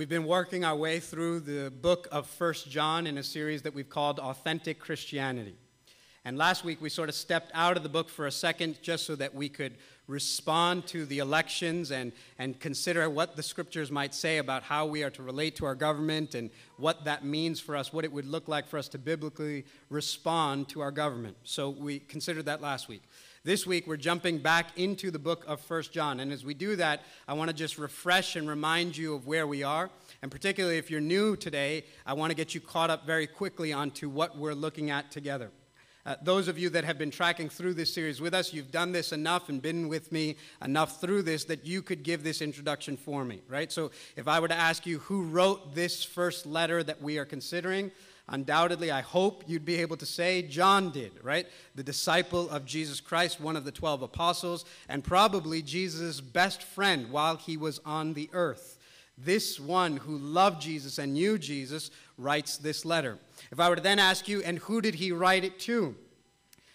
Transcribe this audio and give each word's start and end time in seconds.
We've 0.00 0.08
been 0.08 0.24
working 0.24 0.64
our 0.64 0.74
way 0.74 0.98
through 0.98 1.40
the 1.40 1.70
book 1.70 2.08
of 2.10 2.26
First 2.26 2.70
John 2.70 3.06
in 3.06 3.18
a 3.18 3.22
series 3.22 3.60
that 3.60 3.74
we've 3.74 3.90
called 3.90 4.18
Authentic 4.18 4.78
Christianity. 4.78 5.56
And 6.24 6.38
last 6.38 6.64
week 6.64 6.80
we 6.80 6.88
sort 6.88 7.10
of 7.10 7.14
stepped 7.14 7.50
out 7.52 7.76
of 7.76 7.82
the 7.82 7.90
book 7.90 8.08
for 8.08 8.26
a 8.26 8.32
second 8.32 8.80
just 8.80 9.04
so 9.04 9.14
that 9.16 9.34
we 9.34 9.50
could 9.50 9.74
respond 10.06 10.86
to 10.86 11.04
the 11.04 11.18
elections 11.18 11.90
and, 11.90 12.12
and 12.38 12.58
consider 12.58 13.10
what 13.10 13.36
the 13.36 13.42
scriptures 13.42 13.90
might 13.90 14.14
say 14.14 14.38
about 14.38 14.62
how 14.62 14.86
we 14.86 15.02
are 15.02 15.10
to 15.10 15.22
relate 15.22 15.54
to 15.56 15.66
our 15.66 15.74
government 15.74 16.34
and 16.34 16.48
what 16.78 17.04
that 17.04 17.22
means 17.22 17.60
for 17.60 17.76
us, 17.76 17.92
what 17.92 18.06
it 18.06 18.10
would 18.10 18.26
look 18.26 18.48
like 18.48 18.68
for 18.68 18.78
us 18.78 18.88
to 18.88 18.98
biblically 18.98 19.66
respond 19.90 20.66
to 20.70 20.80
our 20.80 20.90
government. 20.90 21.36
So 21.44 21.68
we 21.68 21.98
considered 21.98 22.46
that 22.46 22.62
last 22.62 22.88
week. 22.88 23.02
This 23.42 23.66
week, 23.66 23.86
we're 23.86 23.96
jumping 23.96 24.36
back 24.36 24.76
into 24.76 25.10
the 25.10 25.18
book 25.18 25.46
of 25.48 25.62
First 25.62 25.92
John. 25.92 26.20
And 26.20 26.30
as 26.30 26.44
we 26.44 26.52
do 26.52 26.76
that, 26.76 27.00
I 27.26 27.32
want 27.32 27.48
to 27.48 27.56
just 27.56 27.78
refresh 27.78 28.36
and 28.36 28.46
remind 28.46 28.98
you 28.98 29.14
of 29.14 29.26
where 29.26 29.46
we 29.46 29.62
are. 29.62 29.88
And 30.20 30.30
particularly 30.30 30.76
if 30.76 30.90
you're 30.90 31.00
new 31.00 31.36
today, 31.36 31.86
I 32.04 32.12
want 32.12 32.32
to 32.32 32.36
get 32.36 32.54
you 32.54 32.60
caught 32.60 32.90
up 32.90 33.06
very 33.06 33.26
quickly 33.26 33.72
onto 33.72 34.10
what 34.10 34.36
we're 34.36 34.52
looking 34.52 34.90
at 34.90 35.10
together. 35.10 35.50
Uh, 36.04 36.16
those 36.22 36.48
of 36.48 36.58
you 36.58 36.68
that 36.68 36.84
have 36.84 36.98
been 36.98 37.10
tracking 37.10 37.48
through 37.48 37.72
this 37.72 37.94
series 37.94 38.20
with 38.20 38.34
us, 38.34 38.52
you've 38.52 38.70
done 38.70 38.92
this 38.92 39.10
enough 39.10 39.48
and 39.48 39.62
been 39.62 39.88
with 39.88 40.12
me 40.12 40.36
enough 40.62 41.00
through 41.00 41.22
this 41.22 41.44
that 41.44 41.64
you 41.64 41.80
could 41.80 42.02
give 42.02 42.22
this 42.22 42.42
introduction 42.42 42.94
for 42.94 43.24
me, 43.24 43.40
right? 43.48 43.72
So 43.72 43.90
if 44.16 44.28
I 44.28 44.38
were 44.38 44.48
to 44.48 44.54
ask 44.54 44.84
you 44.84 44.98
who 44.98 45.24
wrote 45.24 45.74
this 45.74 46.04
first 46.04 46.44
letter 46.44 46.82
that 46.82 47.00
we 47.00 47.16
are 47.16 47.24
considering, 47.24 47.90
Undoubtedly, 48.30 48.92
I 48.92 49.00
hope 49.00 49.42
you'd 49.48 49.64
be 49.64 49.76
able 49.76 49.96
to 49.96 50.06
say 50.06 50.42
John 50.42 50.90
did, 50.90 51.12
right? 51.22 51.46
The 51.74 51.82
disciple 51.82 52.48
of 52.48 52.64
Jesus 52.64 53.00
Christ, 53.00 53.40
one 53.40 53.56
of 53.56 53.64
the 53.64 53.72
12 53.72 54.02
apostles, 54.02 54.64
and 54.88 55.02
probably 55.02 55.62
Jesus' 55.62 56.20
best 56.20 56.62
friend 56.62 57.10
while 57.10 57.36
he 57.36 57.56
was 57.56 57.80
on 57.84 58.14
the 58.14 58.30
earth. 58.32 58.78
This 59.18 59.58
one 59.58 59.96
who 59.96 60.16
loved 60.16 60.62
Jesus 60.62 60.98
and 60.98 61.12
knew 61.12 61.38
Jesus 61.38 61.90
writes 62.16 62.56
this 62.56 62.84
letter. 62.84 63.18
If 63.50 63.58
I 63.58 63.68
were 63.68 63.76
to 63.76 63.82
then 63.82 63.98
ask 63.98 64.28
you, 64.28 64.42
and 64.42 64.60
who 64.60 64.80
did 64.80 64.94
he 64.94 65.10
write 65.10 65.44
it 65.44 65.58
to? 65.60 65.96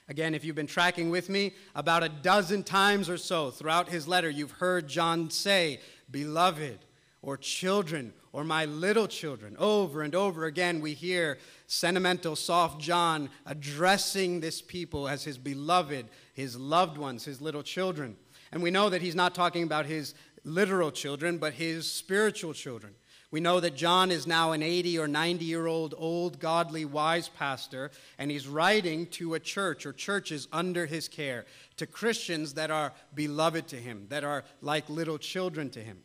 Again, 0.09 0.35
if 0.35 0.43
you've 0.43 0.55
been 0.55 0.67
tracking 0.67 1.09
with 1.09 1.29
me, 1.29 1.53
about 1.73 2.03
a 2.03 2.09
dozen 2.09 2.63
times 2.63 3.09
or 3.09 3.17
so 3.17 3.49
throughout 3.49 3.89
his 3.89 4.07
letter, 4.09 4.29
you've 4.29 4.51
heard 4.51 4.87
John 4.87 5.29
say, 5.29 5.79
Beloved, 6.11 6.79
or 7.25 7.37
children, 7.37 8.13
or 8.31 8.43
my 8.43 8.65
little 8.65 9.07
children. 9.07 9.55
Over 9.57 10.03
and 10.03 10.13
over 10.13 10.45
again, 10.45 10.79
we 10.79 10.93
hear 10.93 11.39
sentimental, 11.65 12.35
soft 12.35 12.79
John 12.79 13.31
addressing 13.47 14.39
this 14.41 14.61
people 14.61 15.07
as 15.07 15.23
his 15.23 15.39
beloved, 15.39 16.05
his 16.33 16.55
loved 16.55 16.99
ones, 16.99 17.25
his 17.25 17.41
little 17.41 17.63
children. 17.63 18.15
And 18.51 18.61
we 18.61 18.69
know 18.69 18.89
that 18.89 19.01
he's 19.01 19.15
not 19.15 19.33
talking 19.33 19.63
about 19.63 19.87
his 19.87 20.13
literal 20.43 20.91
children, 20.91 21.39
but 21.39 21.53
his 21.53 21.91
spiritual 21.91 22.53
children. 22.53 22.93
We 23.31 23.39
know 23.39 23.59
that 23.59 23.75
John 23.75 24.11
is 24.11 24.27
now 24.27 24.51
an 24.51 24.61
80 24.61 24.99
or 24.99 25.07
90 25.07 25.45
year 25.45 25.65
old, 25.65 25.95
old, 25.97 26.39
godly, 26.39 26.85
wise 26.85 27.27
pastor, 27.27 27.89
and 28.19 28.29
he's 28.29 28.47
writing 28.47 29.07
to 29.07 29.33
a 29.33 29.39
church 29.39 29.87
or 29.87 29.93
churches 29.93 30.47
under 30.53 30.85
his 30.85 31.07
care, 31.07 31.45
to 31.77 31.87
Christians 31.87 32.53
that 32.53 32.69
are 32.69 32.93
beloved 33.15 33.67
to 33.69 33.77
him, 33.77 34.05
that 34.09 34.23
are 34.23 34.43
like 34.61 34.87
little 34.89 35.17
children 35.17 35.71
to 35.71 35.79
him. 35.79 35.97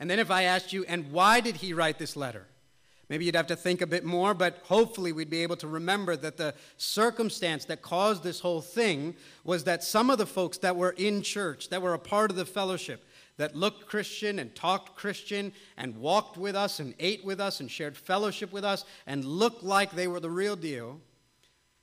And 0.00 0.08
then 0.08 0.18
if 0.18 0.30
I 0.30 0.44
asked 0.44 0.72
you, 0.72 0.84
and 0.86 1.10
why 1.10 1.40
did 1.40 1.56
he 1.56 1.72
write 1.72 1.98
this 1.98 2.16
letter? 2.16 2.46
Maybe 3.08 3.24
you'd 3.24 3.36
have 3.36 3.46
to 3.46 3.56
think 3.56 3.80
a 3.80 3.86
bit 3.86 4.04
more, 4.04 4.34
but 4.34 4.58
hopefully 4.64 5.12
we'd 5.12 5.30
be 5.30 5.42
able 5.42 5.56
to 5.56 5.66
remember 5.66 6.14
that 6.16 6.36
the 6.36 6.54
circumstance 6.76 7.64
that 7.64 7.80
caused 7.80 8.22
this 8.22 8.40
whole 8.40 8.60
thing 8.60 9.16
was 9.44 9.64
that 9.64 9.82
some 9.82 10.10
of 10.10 10.18
the 10.18 10.26
folks 10.26 10.58
that 10.58 10.76
were 10.76 10.94
in 10.98 11.22
church, 11.22 11.70
that 11.70 11.80
were 11.80 11.94
a 11.94 11.98
part 11.98 12.30
of 12.30 12.36
the 12.36 12.44
fellowship, 12.44 13.06
that 13.38 13.56
looked 13.56 13.86
Christian 13.86 14.38
and 14.38 14.54
talked 14.54 14.94
Christian 14.94 15.52
and 15.76 15.96
walked 15.96 16.36
with 16.36 16.54
us 16.54 16.80
and 16.80 16.94
ate 16.98 17.24
with 17.24 17.40
us 17.40 17.60
and 17.60 17.70
shared 17.70 17.96
fellowship 17.96 18.52
with 18.52 18.64
us 18.64 18.84
and 19.06 19.24
looked 19.24 19.62
like 19.62 19.92
they 19.92 20.08
were 20.08 20.20
the 20.20 20.30
real 20.30 20.56
deal, 20.56 21.00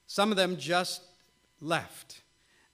some 0.05 0.29
of 0.29 0.37
them 0.37 0.57
just 0.57 1.01
left. 1.59 2.21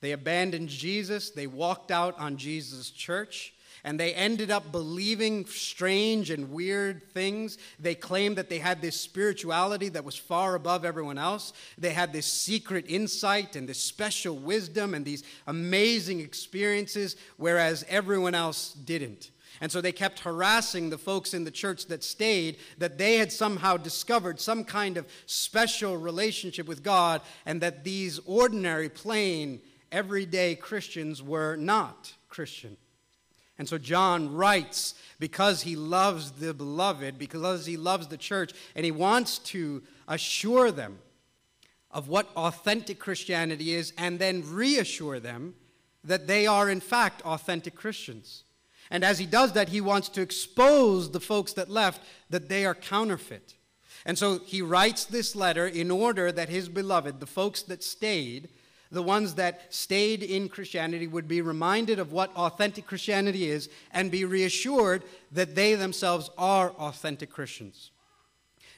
They 0.02 0.12
abandoned 0.12 0.68
Jesus, 0.68 1.30
they 1.30 1.48
walked 1.48 1.92
out 1.92 2.20
on 2.20 2.36
Jesus' 2.36 2.90
church 2.90 3.54
and 3.84 4.00
they 4.00 4.14
ended 4.14 4.52
up 4.52 4.72
believing 4.72 5.46
strange 5.46 6.30
and 6.30 6.52
weird 6.52 7.12
things. 7.14 7.58
They 7.80 7.96
claimed 7.96 8.38
that 8.38 8.50
they 8.50 8.60
had 8.60 8.82
this 8.82 9.00
spirituality 9.00 9.90
that 9.90 10.06
was 10.06 10.16
far 10.16 10.56
above 10.56 10.86
everyone 10.86 11.18
else. 11.18 11.54
They 11.78 11.92
had 11.92 12.14
this 12.14 12.26
secret 12.26 12.86
insight 12.88 13.56
and 13.56 13.68
this 13.68 13.82
special 13.82 14.38
wisdom 14.38 14.94
and 14.94 15.04
these 15.04 15.24
amazing 15.48 16.20
experiences, 16.20 17.16
whereas 17.38 17.86
everyone 17.90 18.36
else 18.36 18.74
didn't. 18.74 19.32
And 19.60 19.72
so 19.72 19.80
they 19.80 19.92
kept 19.92 20.20
harassing 20.20 20.90
the 20.90 20.98
folks 20.98 21.34
in 21.34 21.44
the 21.44 21.52
church 21.52 21.86
that 21.88 22.04
stayed 22.04 22.58
that 22.80 22.98
they 22.98 23.18
had 23.18 23.32
somehow 23.32 23.78
discovered 23.78 24.40
some 24.40 24.64
kind 24.64 24.98
of 24.98 25.06
special 25.28 25.98
relationship 25.98 26.68
with 26.68 26.84
God 26.84 27.22
and 27.46 27.62
that 27.62 27.84
these 27.84 28.20
ordinary, 28.26 28.90
plain, 28.90 29.62
everyday 29.92 30.56
Christians 30.56 31.22
were 31.22 31.56
not 31.56 32.14
Christian. 32.28 32.78
And 33.62 33.70
so 33.70 33.78
John 33.78 34.34
writes 34.34 34.96
because 35.20 35.62
he 35.62 35.76
loves 35.76 36.32
the 36.32 36.52
beloved, 36.52 37.20
because 37.20 37.68
he 37.68 37.78
loves 37.78 38.08
the 38.08 38.18
church, 38.18 38.54
and 38.76 38.84
he 38.84 38.90
wants 38.90 39.38
to 39.38 39.84
assure 40.08 40.72
them 40.72 40.98
of 41.92 42.08
what 42.08 42.32
authentic 42.36 42.98
Christianity 42.98 43.76
is 43.76 43.94
and 44.00 44.18
then 44.18 44.42
reassure 44.52 45.20
them 45.20 45.54
that 46.04 46.26
they 46.26 46.48
are, 46.48 46.72
in 46.72 46.80
fact, 46.80 47.22
authentic 47.22 47.76
Christians. 47.76 48.46
And 48.90 49.04
as 49.04 49.20
he 49.20 49.28
does 49.28 49.54
that, 49.54 49.70
he 49.70 49.80
wants 49.80 50.10
to 50.10 50.22
expose 50.22 51.12
the 51.12 51.20
folks 51.20 51.54
that 51.54 51.70
left 51.70 52.02
that 52.32 52.50
they 52.50 52.66
are 52.66 52.74
counterfeit. 52.74 53.54
And 54.08 54.18
so 54.18 54.40
he 54.40 54.64
writes 54.64 55.06
this 55.06 55.36
letter 55.36 55.68
in 55.68 55.92
order 55.92 56.32
that 56.32 56.50
his 56.50 56.68
beloved, 56.68 57.20
the 57.20 57.28
folks 57.28 57.62
that 57.62 57.84
stayed, 57.84 58.50
the 58.92 59.02
ones 59.02 59.36
that 59.36 59.74
stayed 59.74 60.22
in 60.22 60.50
Christianity 60.50 61.08
would 61.08 61.28
be 61.28 61.42
reminded 61.42 61.98
of 61.98 62.12
what 62.12 62.36
authentic 62.36 62.86
Christianity 62.86 63.50
is 63.50 63.70
and 63.92 64.12
be 64.12 64.26
reassured 64.26 65.04
that 65.32 65.56
they 65.56 65.76
themselves 65.76 66.30
are 66.38 66.72
authentic 66.72 67.30
Christians. 67.30 67.92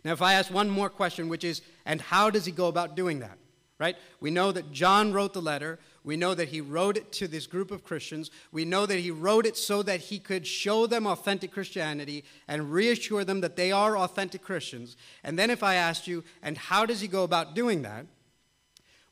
Now, 0.05 0.13
if 0.13 0.21
I 0.21 0.33
ask 0.33 0.53
one 0.53 0.69
more 0.69 0.89
question, 0.89 1.29
which 1.29 1.43
is, 1.43 1.61
and 1.85 1.99
how 1.99 2.29
does 2.29 2.45
he 2.45 2.51
go 2.51 2.67
about 2.67 2.95
doing 2.95 3.19
that? 3.19 3.37
Right? 3.79 3.97
We 4.19 4.29
know 4.31 4.51
that 4.51 4.71
John 4.71 5.13
wrote 5.13 5.33
the 5.33 5.41
letter. 5.41 5.79
We 6.03 6.15
know 6.15 6.35
that 6.35 6.49
he 6.49 6.61
wrote 6.61 6.95
it 6.95 7.11
to 7.13 7.27
this 7.27 7.47
group 7.47 7.71
of 7.71 7.83
Christians. 7.83 8.29
We 8.51 8.65
know 8.65 8.85
that 8.85 8.99
he 8.99 9.09
wrote 9.11 9.45
it 9.45 9.57
so 9.57 9.81
that 9.83 9.99
he 9.99 10.19
could 10.19 10.45
show 10.45 10.85
them 10.85 11.07
authentic 11.07 11.51
Christianity 11.51 12.23
and 12.47 12.71
reassure 12.71 13.25
them 13.25 13.41
that 13.41 13.55
they 13.55 13.71
are 13.71 13.97
authentic 13.97 14.41
Christians. 14.41 14.95
And 15.23 15.39
then, 15.39 15.49
if 15.49 15.63
I 15.63 15.75
asked 15.75 16.07
you, 16.07 16.23
and 16.41 16.57
how 16.57 16.85
does 16.85 17.01
he 17.01 17.07
go 17.07 17.23
about 17.23 17.55
doing 17.55 17.81
that? 17.81 18.05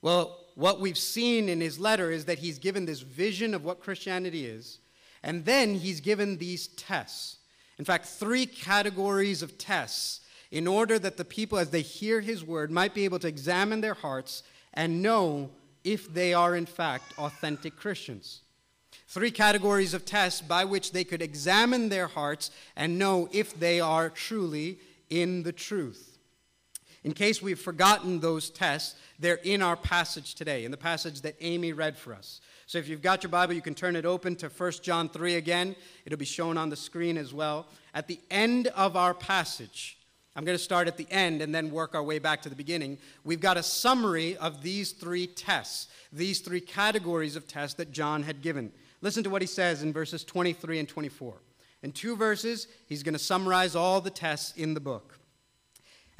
Well, 0.01 0.40
what 0.61 0.79
we've 0.79 0.97
seen 0.97 1.49
in 1.49 1.59
his 1.59 1.79
letter 1.79 2.11
is 2.11 2.25
that 2.25 2.37
he's 2.37 2.59
given 2.59 2.85
this 2.85 2.99
vision 2.99 3.55
of 3.55 3.65
what 3.65 3.79
Christianity 3.79 4.45
is, 4.45 4.77
and 5.23 5.43
then 5.43 5.73
he's 5.73 5.99
given 5.99 6.37
these 6.37 6.67
tests. 6.67 7.37
In 7.79 7.83
fact, 7.83 8.05
three 8.05 8.45
categories 8.45 9.41
of 9.41 9.57
tests 9.57 10.19
in 10.51 10.67
order 10.67 10.99
that 10.99 11.17
the 11.17 11.25
people, 11.25 11.57
as 11.57 11.71
they 11.71 11.81
hear 11.81 12.21
his 12.21 12.43
word, 12.43 12.69
might 12.69 12.93
be 12.93 13.05
able 13.05 13.17
to 13.17 13.27
examine 13.27 13.81
their 13.81 13.95
hearts 13.95 14.43
and 14.75 15.01
know 15.01 15.49
if 15.83 16.13
they 16.13 16.31
are, 16.31 16.55
in 16.55 16.67
fact, 16.67 17.17
authentic 17.17 17.75
Christians. 17.75 18.41
Three 19.07 19.31
categories 19.31 19.95
of 19.95 20.05
tests 20.05 20.41
by 20.41 20.63
which 20.65 20.91
they 20.91 21.03
could 21.03 21.23
examine 21.23 21.89
their 21.89 22.07
hearts 22.07 22.51
and 22.75 22.99
know 22.99 23.29
if 23.31 23.59
they 23.59 23.79
are 23.79 24.11
truly 24.11 24.77
in 25.09 25.41
the 25.41 25.51
truth. 25.51 26.10
In 27.03 27.13
case 27.13 27.41
we've 27.41 27.59
forgotten 27.59 28.19
those 28.19 28.49
tests, 28.49 28.95
they're 29.17 29.39
in 29.43 29.61
our 29.61 29.75
passage 29.75 30.35
today, 30.35 30.65
in 30.65 30.71
the 30.71 30.77
passage 30.77 31.21
that 31.21 31.35
Amy 31.41 31.73
read 31.73 31.97
for 31.97 32.13
us. 32.13 32.41
So 32.67 32.77
if 32.77 32.87
you've 32.87 33.01
got 33.01 33.23
your 33.23 33.31
Bible, 33.31 33.53
you 33.53 33.61
can 33.61 33.73
turn 33.73 33.95
it 33.95 34.05
open 34.05 34.35
to 34.37 34.49
1 34.49 34.71
John 34.83 35.09
3 35.09 35.35
again. 35.35 35.75
It'll 36.05 36.19
be 36.19 36.25
shown 36.25 36.57
on 36.57 36.69
the 36.69 36.75
screen 36.75 37.17
as 37.17 37.33
well. 37.33 37.67
At 37.93 38.07
the 38.07 38.19
end 38.29 38.67
of 38.67 38.95
our 38.95 39.13
passage, 39.13 39.97
I'm 40.35 40.45
going 40.45 40.57
to 40.57 40.63
start 40.63 40.87
at 40.87 40.95
the 40.95 41.07
end 41.09 41.41
and 41.41 41.53
then 41.53 41.71
work 41.71 41.95
our 41.95 42.03
way 42.03 42.19
back 42.19 42.41
to 42.43 42.49
the 42.49 42.55
beginning. 42.55 42.97
We've 43.23 43.41
got 43.41 43.57
a 43.57 43.63
summary 43.63 44.37
of 44.37 44.61
these 44.61 44.91
three 44.91 45.27
tests, 45.27 45.87
these 46.13 46.39
three 46.39 46.61
categories 46.61 47.35
of 47.35 47.47
tests 47.47 47.75
that 47.75 47.91
John 47.91 48.23
had 48.23 48.41
given. 48.41 48.71
Listen 49.01 49.23
to 49.23 49.29
what 49.29 49.41
he 49.41 49.47
says 49.47 49.81
in 49.81 49.91
verses 49.91 50.23
23 50.23 50.79
and 50.79 50.87
24. 50.87 51.33
In 51.83 51.91
two 51.91 52.15
verses, 52.15 52.67
he's 52.85 53.03
going 53.03 53.13
to 53.13 53.19
summarize 53.19 53.75
all 53.75 53.99
the 53.99 54.11
tests 54.11 54.55
in 54.55 54.75
the 54.75 54.79
book. 54.79 55.17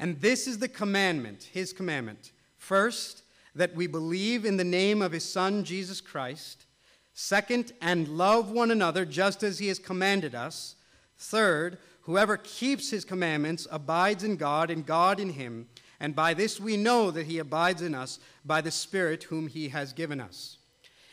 And 0.01 0.19
this 0.19 0.47
is 0.47 0.57
the 0.57 0.67
commandment, 0.67 1.47
his 1.53 1.71
commandment. 1.71 2.31
First, 2.57 3.21
that 3.53 3.75
we 3.75 3.85
believe 3.85 4.45
in 4.45 4.57
the 4.57 4.63
name 4.63 4.99
of 4.99 5.11
his 5.11 5.23
Son, 5.23 5.63
Jesus 5.63 6.01
Christ. 6.01 6.65
Second, 7.13 7.71
and 7.81 8.07
love 8.07 8.49
one 8.49 8.71
another 8.71 9.05
just 9.05 9.43
as 9.43 9.59
he 9.59 9.67
has 9.67 9.77
commanded 9.77 10.33
us. 10.33 10.75
Third, 11.19 11.77
whoever 12.01 12.35
keeps 12.35 12.89
his 12.89 13.05
commandments 13.05 13.67
abides 13.69 14.23
in 14.23 14.37
God, 14.37 14.71
and 14.71 14.87
God 14.87 15.19
in 15.19 15.29
him. 15.29 15.67
And 15.99 16.15
by 16.15 16.33
this 16.33 16.59
we 16.59 16.77
know 16.77 17.11
that 17.11 17.27
he 17.27 17.37
abides 17.37 17.83
in 17.83 17.93
us 17.93 18.17
by 18.43 18.61
the 18.61 18.71
Spirit 18.71 19.25
whom 19.25 19.47
he 19.47 19.69
has 19.69 19.93
given 19.93 20.19
us. 20.19 20.57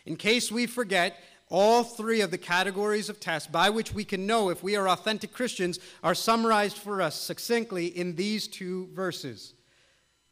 In 0.07 0.17
case 0.17 0.51
we 0.51 0.67
forget, 0.67 1.23
all 1.51 1.83
three 1.83 2.21
of 2.21 2.31
the 2.31 2.39
categories 2.39 3.09
of 3.09 3.21
tests 3.21 3.49
by 3.49 3.71
which 3.71 3.93
we 3.93 4.05
can 4.05 4.27
know 4.27 4.51
if 4.51 4.63
we 4.63 4.77
are 4.77 4.89
authentic 4.89 5.33
Christians 5.33 5.79
are 6.03 6.15
summarized 6.15 6.77
for 6.77 7.01
us 7.01 7.15
succinctly 7.15 7.87
in 7.87 8.17
these 8.17 8.47
two 8.49 8.89
verses. 8.93 9.55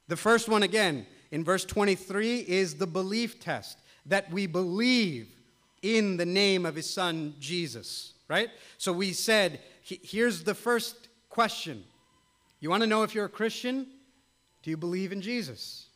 The 0.09 0.17
first 0.17 0.49
one, 0.49 0.63
again, 0.63 1.07
in 1.31 1.43
verse 1.43 1.65
23, 1.65 2.41
is 2.41 2.75
the 2.75 2.87
belief 2.87 3.41
test 3.41 3.79
that 4.07 4.31
we 4.31 4.47
believe 4.47 5.29
in 5.83 6.17
the 6.17 6.27
name 6.27 6.65
of 6.67 6.75
his 6.75 6.89
son 6.89 7.35
Jesus, 7.41 8.15
right? 8.29 8.51
So 8.79 8.93
we 8.93 9.13
said, 9.13 9.61
here's 9.83 10.45
the 10.45 10.55
first 10.55 11.09
question. 11.29 11.85
You 12.61 12.71
want 12.71 12.83
to 12.83 12.87
know 12.87 13.03
if 13.03 13.15
you're 13.15 13.27
a 13.27 13.31
Christian? 13.31 13.87
Do 14.63 14.71
you 14.71 14.77
believe 14.77 15.13
in 15.13 15.21
Jesus? 15.21 15.87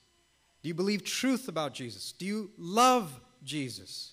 Do 0.62 0.68
you 0.68 0.74
believe 0.74 1.04
truth 1.04 1.48
about 1.48 1.74
Jesus? 1.74 2.12
Do 2.12 2.26
you 2.26 2.50
love 2.58 3.20
Jesus? 3.42 4.12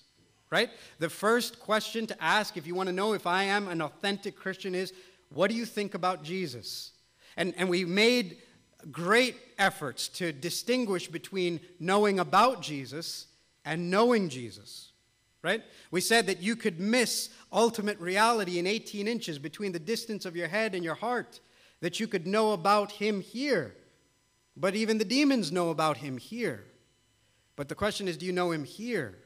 Right? 0.50 0.70
The 0.98 1.10
first 1.10 1.60
question 1.60 2.06
to 2.06 2.22
ask 2.22 2.56
if 2.56 2.66
you 2.66 2.74
want 2.74 2.88
to 2.88 2.94
know 2.94 3.12
if 3.12 3.26
I 3.26 3.44
am 3.44 3.68
an 3.68 3.82
authentic 3.82 4.34
Christian 4.34 4.74
is 4.74 4.92
what 5.30 5.50
do 5.50 5.56
you 5.56 5.66
think 5.66 5.94
about 5.94 6.22
Jesus? 6.22 6.92
And, 7.36 7.54
and 7.56 7.68
we 7.68 7.84
made 7.84 8.38
great 8.90 9.36
efforts 9.58 10.08
to 10.08 10.32
distinguish 10.32 11.08
between 11.08 11.60
knowing 11.78 12.18
about 12.18 12.62
Jesus 12.62 13.26
and 13.64 13.90
knowing 13.90 14.28
Jesus. 14.28 14.92
Right? 15.42 15.62
We 15.90 16.00
said 16.00 16.26
that 16.26 16.42
you 16.42 16.56
could 16.56 16.80
miss 16.80 17.30
ultimate 17.52 17.98
reality 18.00 18.58
in 18.58 18.66
18 18.66 19.06
inches 19.06 19.38
between 19.38 19.72
the 19.72 19.78
distance 19.78 20.24
of 20.24 20.34
your 20.34 20.48
head 20.48 20.74
and 20.74 20.82
your 20.82 20.96
heart, 20.96 21.40
that 21.80 22.00
you 22.00 22.08
could 22.08 22.26
know 22.26 22.52
about 22.52 22.92
him 22.92 23.20
here. 23.20 23.74
But 24.56 24.74
even 24.74 24.98
the 24.98 25.04
demons 25.04 25.52
know 25.52 25.70
about 25.70 25.98
him 25.98 26.16
here. 26.16 26.64
But 27.54 27.68
the 27.68 27.74
question 27.74 28.08
is 28.08 28.16
do 28.16 28.26
you 28.26 28.32
know 28.32 28.50
him 28.50 28.64
here? 28.64 29.18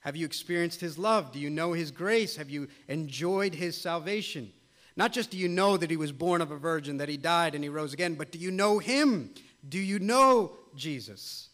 Have 0.00 0.16
you 0.16 0.24
experienced 0.24 0.80
his 0.80 0.98
love? 0.98 1.32
Do 1.32 1.38
you 1.38 1.50
know 1.50 1.72
his 1.72 1.90
grace? 1.90 2.36
Have 2.36 2.50
you 2.50 2.68
enjoyed 2.88 3.54
his 3.54 3.76
salvation? 3.76 4.52
Not 4.96 5.12
just 5.12 5.30
do 5.30 5.36
you 5.36 5.48
know 5.48 5.76
that 5.76 5.90
he 5.90 5.96
was 5.96 6.12
born 6.12 6.40
of 6.40 6.50
a 6.50 6.56
virgin, 6.56 6.98
that 6.98 7.08
he 7.08 7.16
died 7.16 7.54
and 7.54 7.62
he 7.62 7.70
rose 7.70 7.92
again, 7.92 8.14
but 8.14 8.32
do 8.32 8.38
you 8.38 8.50
know 8.50 8.78
him? 8.78 9.30
Do 9.68 9.78
you 9.78 9.98
know 9.98 10.52
Jesus? 10.74 11.50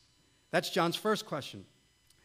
That's 0.50 0.70
John's 0.70 0.96
first 0.96 1.26
question. 1.26 1.64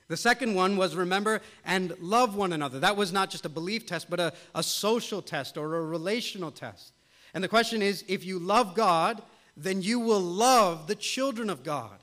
The 0.07 0.17
second 0.17 0.55
one 0.55 0.77
was 0.77 0.95
remember 0.95 1.41
and 1.65 1.95
love 1.99 2.35
one 2.35 2.53
another. 2.53 2.79
That 2.79 2.97
was 2.97 3.13
not 3.13 3.29
just 3.29 3.45
a 3.45 3.49
belief 3.49 3.85
test, 3.85 4.09
but 4.09 4.19
a, 4.19 4.33
a 4.53 4.61
social 4.61 5.21
test 5.21 5.57
or 5.57 5.75
a 5.75 5.81
relational 5.81 6.51
test. 6.51 6.93
And 7.33 7.43
the 7.43 7.47
question 7.47 7.81
is 7.81 8.03
if 8.07 8.25
you 8.25 8.37
love 8.37 8.75
God, 8.75 9.21
then 9.55 9.81
you 9.81 9.99
will 9.99 10.19
love 10.19 10.87
the 10.87 10.95
children 10.95 11.49
of 11.49 11.63
God. 11.63 11.97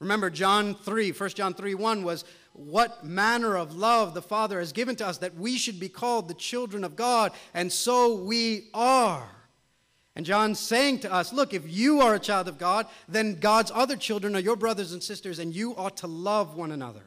Remember, 0.00 0.30
John 0.30 0.74
3, 0.74 1.12
1 1.12 1.30
John 1.30 1.54
3 1.54 1.74
1 1.74 2.02
was 2.04 2.24
what 2.58 3.04
manner 3.04 3.56
of 3.56 3.76
love 3.76 4.14
the 4.14 4.22
Father 4.22 4.58
has 4.58 4.72
given 4.72 4.96
to 4.96 5.06
us 5.06 5.18
that 5.18 5.36
we 5.36 5.56
should 5.56 5.78
be 5.78 5.88
called 5.88 6.28
the 6.28 6.34
children 6.34 6.84
of 6.84 6.96
God, 6.96 7.32
and 7.54 7.72
so 7.72 8.16
we 8.16 8.68
are. 8.74 9.28
And 10.16 10.26
John's 10.26 10.58
saying 10.58 11.00
to 11.00 11.12
us, 11.12 11.32
look, 11.32 11.54
if 11.54 11.62
you 11.66 12.00
are 12.00 12.14
a 12.14 12.18
child 12.18 12.48
of 12.48 12.58
God, 12.58 12.86
then 13.08 13.38
God's 13.38 13.70
other 13.72 13.94
children 13.94 14.34
are 14.34 14.40
your 14.40 14.56
brothers 14.56 14.92
and 14.92 15.00
sisters, 15.00 15.38
and 15.38 15.54
you 15.54 15.76
ought 15.76 15.98
to 15.98 16.08
love 16.08 16.56
one 16.56 16.72
another. 16.72 17.04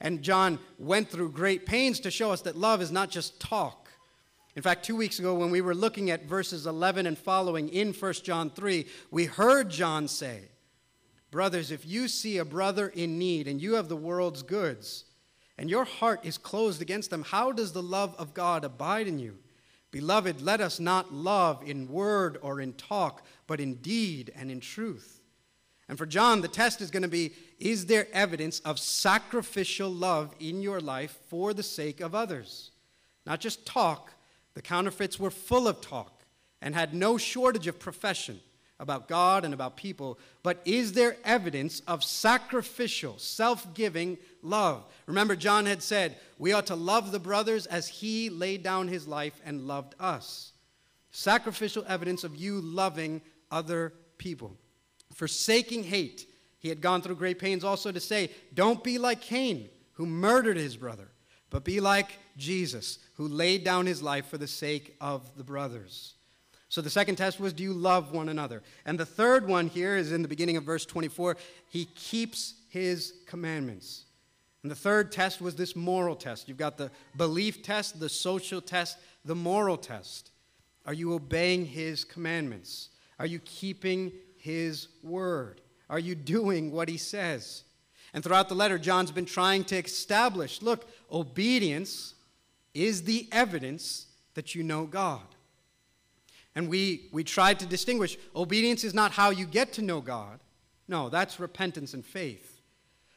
And 0.00 0.22
John 0.22 0.58
went 0.78 1.10
through 1.10 1.32
great 1.32 1.66
pains 1.66 2.00
to 2.00 2.10
show 2.10 2.30
us 2.30 2.40
that 2.42 2.56
love 2.56 2.80
is 2.80 2.90
not 2.90 3.10
just 3.10 3.38
talk. 3.38 3.90
In 4.56 4.62
fact, 4.62 4.84
two 4.84 4.96
weeks 4.96 5.18
ago, 5.18 5.34
when 5.34 5.50
we 5.50 5.60
were 5.60 5.74
looking 5.74 6.10
at 6.10 6.24
verses 6.24 6.66
11 6.66 7.06
and 7.06 7.18
following 7.18 7.68
in 7.68 7.92
1 7.92 8.12
John 8.24 8.48
3, 8.48 8.86
we 9.10 9.26
heard 9.26 9.68
John 9.68 10.08
say, 10.08 10.44
Brothers, 11.30 11.70
if 11.70 11.86
you 11.86 12.08
see 12.08 12.38
a 12.38 12.44
brother 12.44 12.88
in 12.88 13.18
need 13.18 13.48
and 13.48 13.60
you 13.60 13.74
have 13.74 13.88
the 13.88 13.96
world's 13.96 14.42
goods, 14.42 15.04
and 15.58 15.68
your 15.68 15.84
heart 15.84 16.20
is 16.24 16.38
closed 16.38 16.80
against 16.80 17.10
them, 17.10 17.24
how 17.24 17.52
does 17.52 17.72
the 17.72 17.82
love 17.82 18.14
of 18.18 18.32
God 18.32 18.64
abide 18.64 19.08
in 19.08 19.18
you? 19.18 19.38
Beloved, 19.90 20.40
let 20.40 20.60
us 20.60 20.78
not 20.78 21.12
love 21.12 21.62
in 21.68 21.88
word 21.88 22.38
or 22.42 22.60
in 22.60 22.74
talk, 22.74 23.24
but 23.46 23.60
in 23.60 23.74
deed 23.76 24.32
and 24.36 24.50
in 24.50 24.60
truth. 24.60 25.20
And 25.88 25.96
for 25.96 26.06
John, 26.06 26.42
the 26.42 26.48
test 26.48 26.80
is 26.80 26.90
going 26.90 27.02
to 27.02 27.08
be 27.08 27.32
is 27.58 27.86
there 27.86 28.06
evidence 28.12 28.60
of 28.60 28.78
sacrificial 28.78 29.90
love 29.90 30.34
in 30.38 30.62
your 30.62 30.80
life 30.80 31.18
for 31.28 31.52
the 31.52 31.62
sake 31.62 32.00
of 32.00 32.14
others? 32.14 32.70
Not 33.26 33.40
just 33.40 33.66
talk, 33.66 34.12
the 34.54 34.62
counterfeits 34.62 35.18
were 35.18 35.30
full 35.30 35.66
of 35.66 35.80
talk 35.80 36.22
and 36.60 36.74
had 36.74 36.94
no 36.94 37.18
shortage 37.18 37.66
of 37.66 37.78
profession 37.78 38.40
about 38.80 39.08
God 39.08 39.44
and 39.44 39.52
about 39.52 39.76
people, 39.76 40.18
but 40.42 40.60
is 40.64 40.92
there 40.92 41.16
evidence 41.24 41.80
of 41.88 42.04
sacrificial, 42.04 43.18
self 43.18 43.74
giving 43.74 44.18
love? 44.42 44.84
Remember, 45.06 45.34
John 45.34 45.66
had 45.66 45.82
said, 45.82 46.16
We 46.38 46.52
ought 46.52 46.66
to 46.66 46.76
love 46.76 47.10
the 47.10 47.18
brothers 47.18 47.66
as 47.66 47.88
he 47.88 48.30
laid 48.30 48.62
down 48.62 48.88
his 48.88 49.08
life 49.08 49.40
and 49.44 49.66
loved 49.66 49.94
us. 49.98 50.52
Sacrificial 51.10 51.84
evidence 51.88 52.22
of 52.22 52.36
you 52.36 52.60
loving 52.60 53.20
other 53.50 53.94
people. 54.18 54.56
Forsaking 55.12 55.84
hate. 55.84 56.26
He 56.60 56.68
had 56.68 56.80
gone 56.80 57.02
through 57.02 57.16
great 57.16 57.38
pains 57.38 57.64
also 57.64 57.90
to 57.90 58.00
say, 58.00 58.30
Don't 58.54 58.84
be 58.84 58.98
like 58.98 59.20
Cain, 59.20 59.68
who 59.94 60.06
murdered 60.06 60.56
his 60.56 60.76
brother, 60.76 61.08
but 61.50 61.64
be 61.64 61.80
like 61.80 62.18
Jesus, 62.36 62.98
who 63.14 63.26
laid 63.26 63.64
down 63.64 63.86
his 63.86 64.02
life 64.02 64.26
for 64.26 64.38
the 64.38 64.46
sake 64.46 64.96
of 65.00 65.36
the 65.36 65.44
brothers. 65.44 66.14
So 66.68 66.82
the 66.82 66.90
second 66.90 67.16
test 67.16 67.40
was, 67.40 67.52
do 67.52 67.62
you 67.62 67.72
love 67.72 68.12
one 68.12 68.28
another? 68.28 68.62
And 68.84 68.98
the 68.98 69.06
third 69.06 69.48
one 69.48 69.68
here 69.68 69.96
is 69.96 70.12
in 70.12 70.22
the 70.22 70.28
beginning 70.28 70.56
of 70.56 70.64
verse 70.64 70.84
24 70.84 71.36
he 71.68 71.86
keeps 71.86 72.54
his 72.68 73.14
commandments. 73.26 74.04
And 74.62 74.70
the 74.70 74.76
third 74.76 75.12
test 75.12 75.40
was 75.40 75.54
this 75.54 75.74
moral 75.76 76.16
test. 76.16 76.48
You've 76.48 76.58
got 76.58 76.76
the 76.76 76.90
belief 77.16 77.62
test, 77.62 78.00
the 78.00 78.08
social 78.08 78.60
test, 78.60 78.98
the 79.24 79.34
moral 79.34 79.76
test. 79.76 80.30
Are 80.84 80.92
you 80.92 81.14
obeying 81.14 81.64
his 81.64 82.04
commandments? 82.04 82.90
Are 83.18 83.26
you 83.26 83.38
keeping 83.40 84.12
his 84.36 84.88
word? 85.02 85.60
Are 85.88 85.98
you 85.98 86.14
doing 86.14 86.70
what 86.70 86.88
he 86.88 86.96
says? 86.96 87.62
And 88.12 88.24
throughout 88.24 88.48
the 88.48 88.54
letter, 88.54 88.78
John's 88.78 89.10
been 89.10 89.24
trying 89.24 89.64
to 89.64 89.76
establish 89.76 90.60
look, 90.60 90.88
obedience 91.10 92.14
is 92.74 93.04
the 93.04 93.28
evidence 93.32 94.06
that 94.34 94.54
you 94.54 94.62
know 94.62 94.84
God. 94.84 95.26
And 96.58 96.68
we, 96.68 97.06
we 97.12 97.22
tried 97.22 97.60
to 97.60 97.66
distinguish 97.66 98.18
obedience 98.34 98.82
is 98.82 98.92
not 98.92 99.12
how 99.12 99.30
you 99.30 99.46
get 99.46 99.72
to 99.74 99.80
know 99.80 100.00
God. 100.00 100.40
No, 100.88 101.08
that's 101.08 101.38
repentance 101.38 101.94
and 101.94 102.04
faith. 102.04 102.60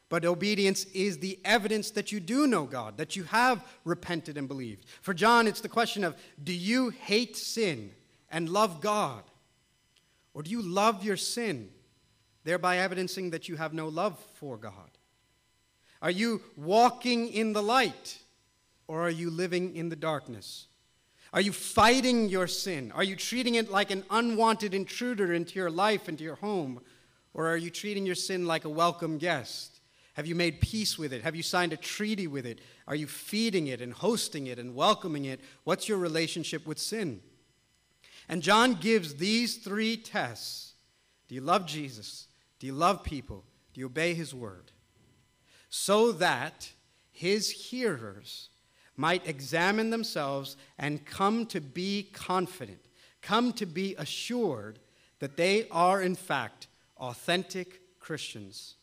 But 0.10 0.26
obedience 0.26 0.86
is 0.94 1.18
the 1.18 1.40
evidence 1.44 1.90
that 1.90 2.12
you 2.12 2.20
do 2.20 2.46
know 2.46 2.66
God, 2.66 2.98
that 2.98 3.16
you 3.16 3.24
have 3.24 3.66
repented 3.84 4.38
and 4.38 4.48
believed. 4.48 4.86
For 5.02 5.16
John, 5.16 5.48
it's 5.48 5.60
the 5.62 5.70
question 5.70 6.04
of 6.04 6.16
do 6.44 6.54
you 6.54 6.90
hate 6.90 7.36
sin 7.36 7.90
and 8.30 8.48
love 8.48 8.80
God? 8.80 9.24
Or 10.36 10.44
do 10.44 10.52
you 10.52 10.62
love 10.62 11.04
your 11.04 11.18
sin, 11.18 11.72
thereby 12.44 12.78
evidencing 12.78 13.32
that 13.32 13.50
you 13.50 13.56
have 13.56 13.74
no 13.74 13.88
love 13.88 14.20
for 14.36 14.56
God? 14.56 14.92
Are 16.00 16.12
you 16.12 16.44
walking 16.56 17.28
in 17.28 17.54
the 17.54 17.64
light, 17.64 18.20
or 18.88 19.02
are 19.02 19.10
you 19.10 19.32
living 19.32 19.76
in 19.76 19.90
the 19.90 19.96
darkness? 19.96 20.68
Are 21.34 21.42
you 21.42 21.54
fighting 21.54 22.28
your 22.28 22.48
sin? 22.48 22.92
Are 22.94 23.04
you 23.04 23.16
treating 23.16 23.56
it 23.56 23.72
like 23.72 23.90
an 23.90 24.04
unwanted 24.10 24.74
intruder 24.74 25.34
into 25.34 25.56
your 25.56 25.72
life, 25.72 26.10
into 26.10 26.24
your 26.24 26.36
home? 26.36 26.82
Or 27.34 27.48
are 27.48 27.58
you 27.58 27.70
treating 27.70 28.06
your 28.06 28.16
sin 28.16 28.46
like 28.46 28.66
a 28.66 28.70
welcome 28.70 29.18
guest? 29.18 29.80
Have 30.16 30.28
you 30.28 30.36
made 30.36 30.60
peace 30.60 30.98
with 30.98 31.14
it? 31.14 31.22
Have 31.22 31.36
you 31.38 31.44
signed 31.44 31.72
a 31.72 31.78
treaty 31.78 32.28
with 32.28 32.46
it? 32.46 32.60
Are 32.86 32.96
you 32.96 33.08
feeding 33.08 33.68
it 33.68 33.80
and 33.80 33.94
hosting 33.94 34.48
it 34.48 34.60
and 34.60 34.76
welcoming 34.76 35.24
it? 35.24 35.40
What's 35.64 35.88
your 35.88 35.98
relationship 35.98 36.68
with 36.68 36.78
sin? 36.78 37.22
And 38.28 38.42
John 38.42 38.76
gives 38.76 39.16
these 39.16 39.58
three 39.58 39.96
tests 39.96 40.74
Do 41.30 41.36
you 41.36 41.42
love 41.42 41.66
Jesus? 41.66 42.28
Do 42.60 42.68
you 42.68 42.74
love 42.74 43.04
people? 43.04 43.46
Do 43.74 43.80
you 43.80 43.86
obey 43.86 44.14
his 44.14 44.36
word? 44.36 44.72
So 45.70 46.12
that 46.12 46.72
his 47.10 47.50
hearers 47.50 48.50
might 49.02 49.28
examine 49.28 49.90
themselves 49.90 50.56
and 50.78 51.04
come 51.08 51.48
to 51.48 51.60
be 51.60 52.08
confident, 52.14 52.86
come 53.24 53.52
to 53.52 53.66
be 53.66 53.96
assured 53.98 54.78
that 55.18 55.38
they 55.38 55.68
are, 55.72 56.04
in 56.04 56.14
fact, 56.14 56.68
authentic 56.98 57.82
Christians 58.00 58.76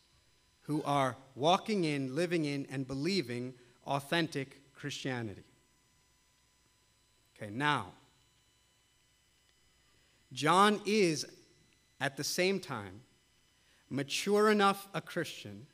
who 0.63 0.83
are 0.83 1.15
walking 1.35 1.85
in, 1.85 2.15
living 2.17 2.43
in, 2.43 2.67
and 2.69 2.85
believing 2.85 3.53
authentic 3.87 4.73
Christianity. 4.73 5.45
Okay, 7.33 7.49
now, 7.49 7.93
John 10.33 10.81
is 10.85 11.25
at 12.01 12.17
the 12.17 12.25
same 12.25 12.59
time 12.59 12.99
mature 13.89 14.49
enough 14.49 14.89
a 14.93 14.99
Christian 14.99 15.65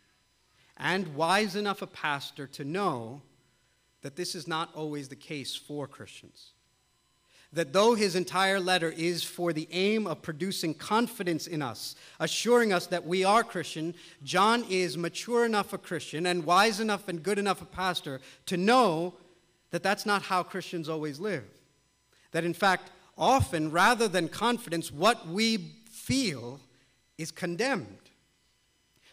and 0.78 1.16
wise 1.16 1.56
enough 1.56 1.82
a 1.82 1.88
pastor 1.88 2.46
to 2.46 2.64
know 2.64 3.24
that 4.06 4.16
this 4.16 4.36
is 4.36 4.48
not 4.48 4.70
always 4.76 5.08
the 5.08 5.16
case 5.16 5.56
for 5.56 5.88
Christians. 5.88 6.52
that 7.52 7.74
though 7.74 7.96
his 7.96 8.16
entire 8.16 8.60
letter 8.60 8.92
is 8.92 9.24
for 9.24 9.52
the 9.52 9.68
aim 9.72 10.06
of 10.06 10.22
producing 10.22 10.76
confidence 10.76 11.48
in 11.48 11.60
us, 11.60 11.96
assuring 12.20 12.72
us 12.72 12.86
that 12.86 13.08
we 13.08 13.24
are 13.24 13.44
Christian, 13.44 13.96
John 14.24 14.64
is 14.70 14.96
mature 14.96 15.44
enough 15.44 15.74
a 15.74 15.80
Christian 15.80 16.28
and 16.28 16.46
wise 16.46 16.80
enough 16.80 17.08
and 17.08 17.24
good 17.24 17.40
enough 17.40 17.64
a 17.64 17.66
pastor 17.66 18.22
to 18.46 18.58
know 18.58 19.16
that 19.72 19.82
that's 19.82 20.06
not 20.06 20.22
how 20.22 20.44
Christians 20.44 20.88
always 20.88 21.20
live. 21.20 21.46
That 22.32 22.44
in 22.44 22.54
fact, 22.54 22.92
often, 23.18 23.72
rather 23.72 24.08
than 24.08 24.28
confidence, 24.28 24.92
what 24.92 25.28
we 25.28 25.58
feel 25.90 26.60
is 27.18 27.32
condemned. 27.32 28.05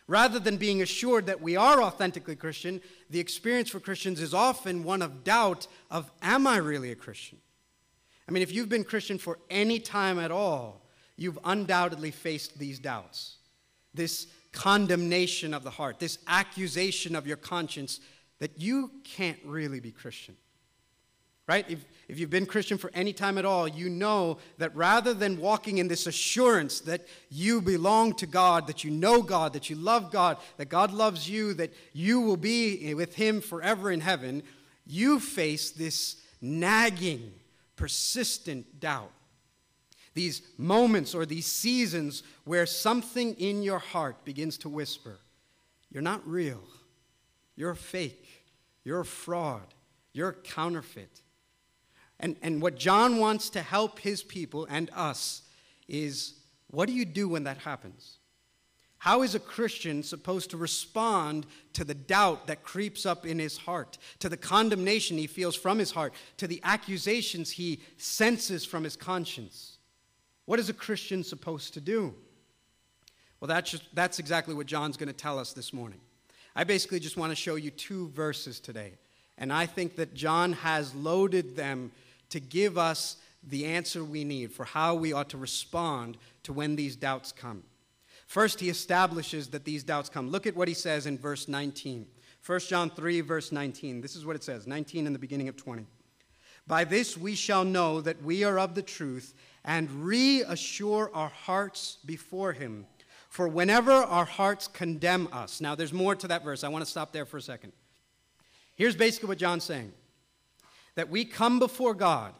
Rather 0.08 0.38
than 0.38 0.56
being 0.56 0.82
assured 0.82 1.26
that 1.26 1.40
we 1.40 1.56
are 1.56 1.82
authentically 1.82 2.36
Christian, 2.36 2.80
the 3.10 3.20
experience 3.20 3.70
for 3.70 3.80
Christians 3.80 4.20
is 4.20 4.34
often 4.34 4.84
one 4.84 5.02
of 5.02 5.24
doubt 5.24 5.66
of 5.90 6.10
am 6.22 6.46
I 6.46 6.56
really 6.56 6.90
a 6.90 6.96
Christian? 6.96 7.38
I 8.28 8.32
mean, 8.32 8.42
if 8.42 8.52
you've 8.52 8.68
been 8.68 8.84
Christian 8.84 9.18
for 9.18 9.38
any 9.50 9.78
time 9.78 10.18
at 10.18 10.30
all, 10.30 10.86
you've 11.16 11.38
undoubtedly 11.44 12.10
faced 12.10 12.58
these 12.58 12.78
doubts. 12.78 13.36
This 13.94 14.26
condemnation 14.52 15.54
of 15.54 15.64
the 15.64 15.70
heart, 15.70 15.98
this 15.98 16.18
accusation 16.26 17.16
of 17.16 17.26
your 17.26 17.36
conscience 17.36 18.00
that 18.38 18.60
you 18.60 18.90
can't 19.04 19.38
really 19.44 19.80
be 19.80 19.90
Christian. 19.90 20.36
Right? 21.48 21.68
If, 21.68 21.84
if 22.08 22.20
you've 22.20 22.30
been 22.30 22.46
Christian 22.46 22.78
for 22.78 22.90
any 22.94 23.12
time 23.12 23.36
at 23.36 23.44
all, 23.44 23.66
you 23.66 23.88
know 23.88 24.38
that 24.58 24.74
rather 24.76 25.12
than 25.12 25.40
walking 25.40 25.78
in 25.78 25.88
this 25.88 26.06
assurance 26.06 26.80
that 26.80 27.06
you 27.30 27.60
belong 27.60 28.14
to 28.14 28.26
God, 28.26 28.68
that 28.68 28.84
you 28.84 28.90
know 28.90 29.22
God, 29.22 29.52
that 29.54 29.68
you 29.68 29.76
love 29.76 30.12
God, 30.12 30.36
that 30.56 30.68
God 30.68 30.92
loves 30.92 31.28
you, 31.28 31.52
that 31.54 31.72
you 31.92 32.20
will 32.20 32.36
be 32.36 32.94
with 32.94 33.16
Him 33.16 33.40
forever 33.40 33.90
in 33.90 34.00
heaven, 34.00 34.42
you 34.86 35.18
face 35.18 35.70
this 35.70 36.16
nagging, 36.40 37.32
persistent 37.76 38.78
doubt. 38.78 39.10
These 40.14 40.42
moments 40.58 41.14
or 41.14 41.24
these 41.24 41.46
seasons 41.46 42.22
where 42.44 42.66
something 42.66 43.34
in 43.34 43.62
your 43.62 43.78
heart 43.78 44.24
begins 44.24 44.58
to 44.58 44.68
whisper, 44.68 45.18
You're 45.90 46.02
not 46.02 46.26
real. 46.26 46.62
You're 47.56 47.74
fake. 47.74 48.28
You're 48.84 49.00
a 49.00 49.04
fraud. 49.04 49.74
You're 50.12 50.30
a 50.30 50.34
counterfeit. 50.34 51.21
And, 52.22 52.36
and 52.40 52.62
what 52.62 52.76
John 52.76 53.18
wants 53.18 53.50
to 53.50 53.60
help 53.60 53.98
his 53.98 54.22
people 54.22 54.66
and 54.70 54.88
us 54.94 55.42
is 55.88 56.34
what 56.68 56.86
do 56.86 56.94
you 56.94 57.04
do 57.04 57.28
when 57.28 57.44
that 57.44 57.58
happens? 57.58 58.18
How 58.98 59.22
is 59.22 59.34
a 59.34 59.40
Christian 59.40 60.04
supposed 60.04 60.50
to 60.50 60.56
respond 60.56 61.44
to 61.72 61.82
the 61.82 61.94
doubt 61.94 62.46
that 62.46 62.62
creeps 62.62 63.04
up 63.04 63.26
in 63.26 63.40
his 63.40 63.56
heart, 63.56 63.98
to 64.20 64.28
the 64.28 64.36
condemnation 64.36 65.18
he 65.18 65.26
feels 65.26 65.56
from 65.56 65.80
his 65.80 65.90
heart, 65.90 66.14
to 66.36 66.46
the 66.46 66.60
accusations 66.62 67.50
he 67.50 67.80
senses 67.96 68.64
from 68.64 68.84
his 68.84 68.94
conscience? 68.94 69.78
What 70.44 70.60
is 70.60 70.68
a 70.68 70.72
Christian 70.72 71.24
supposed 71.24 71.74
to 71.74 71.80
do? 71.80 72.14
Well, 73.40 73.48
that's, 73.48 73.72
just, 73.72 73.82
that's 73.92 74.20
exactly 74.20 74.54
what 74.54 74.66
John's 74.66 74.96
going 74.96 75.08
to 75.08 75.12
tell 75.12 75.36
us 75.36 75.52
this 75.52 75.72
morning. 75.72 75.98
I 76.54 76.62
basically 76.62 77.00
just 77.00 77.16
want 77.16 77.32
to 77.32 77.36
show 77.36 77.56
you 77.56 77.72
two 77.72 78.08
verses 78.10 78.60
today. 78.60 78.92
And 79.36 79.52
I 79.52 79.66
think 79.66 79.96
that 79.96 80.14
John 80.14 80.52
has 80.52 80.94
loaded 80.94 81.56
them 81.56 81.90
to 82.32 82.40
give 82.40 82.76
us 82.76 83.16
the 83.42 83.64
answer 83.64 84.04
we 84.04 84.24
need 84.24 84.52
for 84.52 84.64
how 84.64 84.94
we 84.94 85.12
ought 85.12 85.30
to 85.30 85.38
respond 85.38 86.16
to 86.42 86.52
when 86.52 86.76
these 86.76 86.96
doubts 86.96 87.32
come. 87.32 87.64
First, 88.26 88.60
he 88.60 88.68
establishes 88.68 89.48
that 89.48 89.64
these 89.64 89.84
doubts 89.84 90.08
come. 90.08 90.30
Look 90.30 90.46
at 90.46 90.56
what 90.56 90.68
he 90.68 90.74
says 90.74 91.06
in 91.06 91.18
verse 91.18 91.48
19. 91.48 92.06
1 92.44 92.60
John 92.60 92.90
3, 92.90 93.20
verse 93.20 93.52
19. 93.52 94.00
This 94.00 94.16
is 94.16 94.24
what 94.24 94.36
it 94.36 94.44
says 94.44 94.66
19 94.66 95.06
in 95.06 95.12
the 95.12 95.18
beginning 95.18 95.48
of 95.48 95.56
20. 95.56 95.86
By 96.66 96.84
this 96.84 97.16
we 97.18 97.34
shall 97.34 97.64
know 97.64 98.00
that 98.00 98.22
we 98.22 98.44
are 98.44 98.58
of 98.58 98.74
the 98.74 98.82
truth 98.82 99.34
and 99.64 99.90
reassure 100.04 101.10
our 101.12 101.28
hearts 101.28 101.98
before 102.06 102.52
him. 102.52 102.86
For 103.28 103.48
whenever 103.48 103.92
our 103.92 104.24
hearts 104.24 104.68
condemn 104.68 105.28
us, 105.32 105.60
now 105.60 105.74
there's 105.74 105.92
more 105.92 106.14
to 106.14 106.28
that 106.28 106.44
verse. 106.44 106.64
I 106.64 106.68
want 106.68 106.84
to 106.84 106.90
stop 106.90 107.12
there 107.12 107.24
for 107.24 107.38
a 107.38 107.42
second. 107.42 107.72
Here's 108.76 108.96
basically 108.96 109.28
what 109.28 109.38
John's 109.38 109.64
saying 109.64 109.92
that 110.94 111.08
we 111.08 111.24
come 111.24 111.58
before 111.58 111.94
God, 111.94 112.32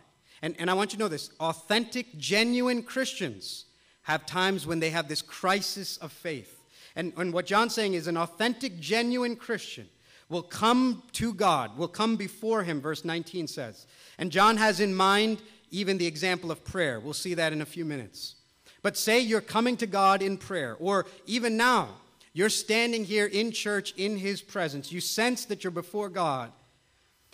and, 0.43 0.55
and 0.59 0.71
I 0.71 0.75
want 0.75 0.93
you 0.93 0.99
to 0.99 1.05
know 1.05 1.09
this 1.09 1.31
authentic, 1.41 2.19
genuine 2.19 2.83
Christians 2.83 3.67
have 4.03 4.27
times 4.27 4.67
when 4.67 4.81
they 4.81 4.91
have 4.91 5.09
this 5.09 5.23
crisis 5.23 5.97
of 5.99 6.13
faith. 6.13 6.63
And, 6.97 7.13
and 7.17 7.33
what 7.33 7.47
John's 7.47 7.75
saying 7.75 7.95
is 7.95 8.07
an 8.07 8.17
authentic, 8.17 8.81
genuine 8.81 9.37
Christian 9.37 9.89
will 10.29 10.43
come 10.43 11.03
to 11.13 11.33
God, 11.33 11.77
will 11.77 11.89
come 11.89 12.17
before 12.17 12.65
Him, 12.65 12.81
verse 12.81 13.05
19 13.05 13.47
says. 13.47 13.87
And 14.19 14.33
John 14.33 14.57
has 14.57 14.81
in 14.81 14.95
mind 14.95 15.43
even 15.71 15.99
the 15.99 16.07
example 16.07 16.51
of 16.51 16.65
prayer. 16.65 17.01
We'll 17.01 17.13
see 17.13 17.35
that 17.35 17.53
in 17.53 17.63
a 17.63 17.67
few 17.67 17.85
minutes. 17.85 18.35
But 18.83 18.97
say 18.97 19.21
you're 19.21 19.41
coming 19.41 19.77
to 19.79 19.87
God 19.87 20.23
in 20.23 20.37
prayer, 20.37 20.77
or 20.81 21.07
even 21.27 21.57
now, 21.57 21.89
you're 22.33 22.49
standing 22.49 23.05
here 23.05 23.27
in 23.27 23.53
church 23.53 23.95
in 23.97 24.17
His 24.17 24.43
presence. 24.43 24.91
You 24.91 25.01
sense 25.01 25.45
that 25.47 25.63
you're 25.63 25.71
before 25.71 26.09
God, 26.09 26.51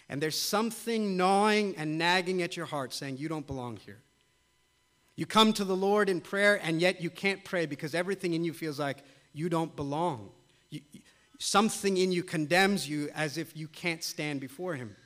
and 0.08 0.22
there's 0.22 0.40
something 0.40 1.16
gnawing 1.16 1.76
and 1.76 1.98
nagging 1.98 2.42
at 2.42 2.56
your 2.56 2.66
heart 2.66 2.94
saying, 2.94 3.18
You 3.18 3.28
don't 3.28 3.46
belong 3.46 3.76
here. 3.76 4.00
You 5.16 5.26
come 5.26 5.52
to 5.54 5.64
the 5.64 5.76
Lord 5.76 6.08
in 6.08 6.20
prayer, 6.20 6.60
and 6.62 6.80
yet 6.80 7.00
you 7.00 7.10
can't 7.10 7.44
pray 7.44 7.66
because 7.66 7.94
everything 7.94 8.34
in 8.34 8.44
you 8.44 8.52
feels 8.52 8.78
like 8.78 8.98
you 9.32 9.48
don't 9.48 9.74
belong. 9.74 10.30
You, 10.70 10.80
something 11.38 11.96
in 11.96 12.12
you 12.12 12.22
condemns 12.22 12.88
you 12.88 13.10
as 13.14 13.36
if 13.36 13.56
you 13.56 13.68
can't 13.68 14.02
stand 14.02 14.40
before 14.40 14.74
Him. 14.74 14.96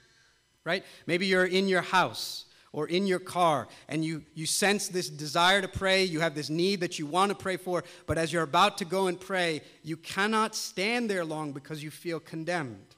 Right? 0.65 0.85
Maybe 1.07 1.27
you're 1.27 1.47
in 1.47 1.67
your 1.67 1.83
house 1.83 2.45
or 2.73 2.87
in 2.87 3.07
your 3.07 3.19
car 3.19 3.67
and 3.89 4.05
you, 4.05 4.23
you 4.35 4.47
sense 4.47 4.87
this 4.87 5.09
desire 5.11 5.61
to 5.61 5.69
pray, 5.69 6.05
you 6.05 6.21
have 6.21 6.37
this 6.37 6.49
need 6.49 6.81
that 6.81 6.99
you 6.99 7.07
want 7.07 7.31
to 7.31 7.35
pray 7.35 7.57
for, 7.57 7.83
but 8.07 8.17
as 8.17 8.33
you're 8.33 8.45
about 8.45 8.79
to 8.79 8.85
go 8.85 9.09
and 9.09 9.21
pray, 9.21 9.63
you 9.83 9.97
cannot 9.97 10.55
stand 10.55 11.11
there 11.11 11.25
long 11.25 11.53
because 11.53 11.83
you 11.83 11.91
feel 11.91 12.21
condemned 12.21 12.92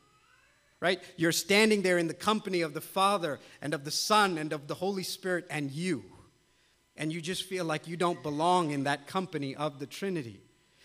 right? 0.84 1.02
You're 1.16 1.32
standing 1.32 1.80
there 1.80 1.96
in 1.96 2.08
the 2.08 2.12
company 2.12 2.60
of 2.60 2.74
the 2.74 2.80
Father 2.82 3.40
and 3.62 3.72
of 3.72 3.84
the 3.84 3.90
Son 3.90 4.36
and 4.36 4.52
of 4.52 4.68
the 4.68 4.74
Holy 4.74 5.02
Spirit 5.02 5.46
and 5.48 5.70
you. 5.70 6.04
And 6.94 7.10
you 7.10 7.22
just 7.22 7.44
feel 7.44 7.64
like 7.64 7.88
you 7.88 7.96
don't 7.96 8.22
belong 8.22 8.70
in 8.70 8.84
that 8.84 9.06
company 9.06 9.56
of 9.56 9.78
the 9.78 9.86
Trinity. 9.86 10.42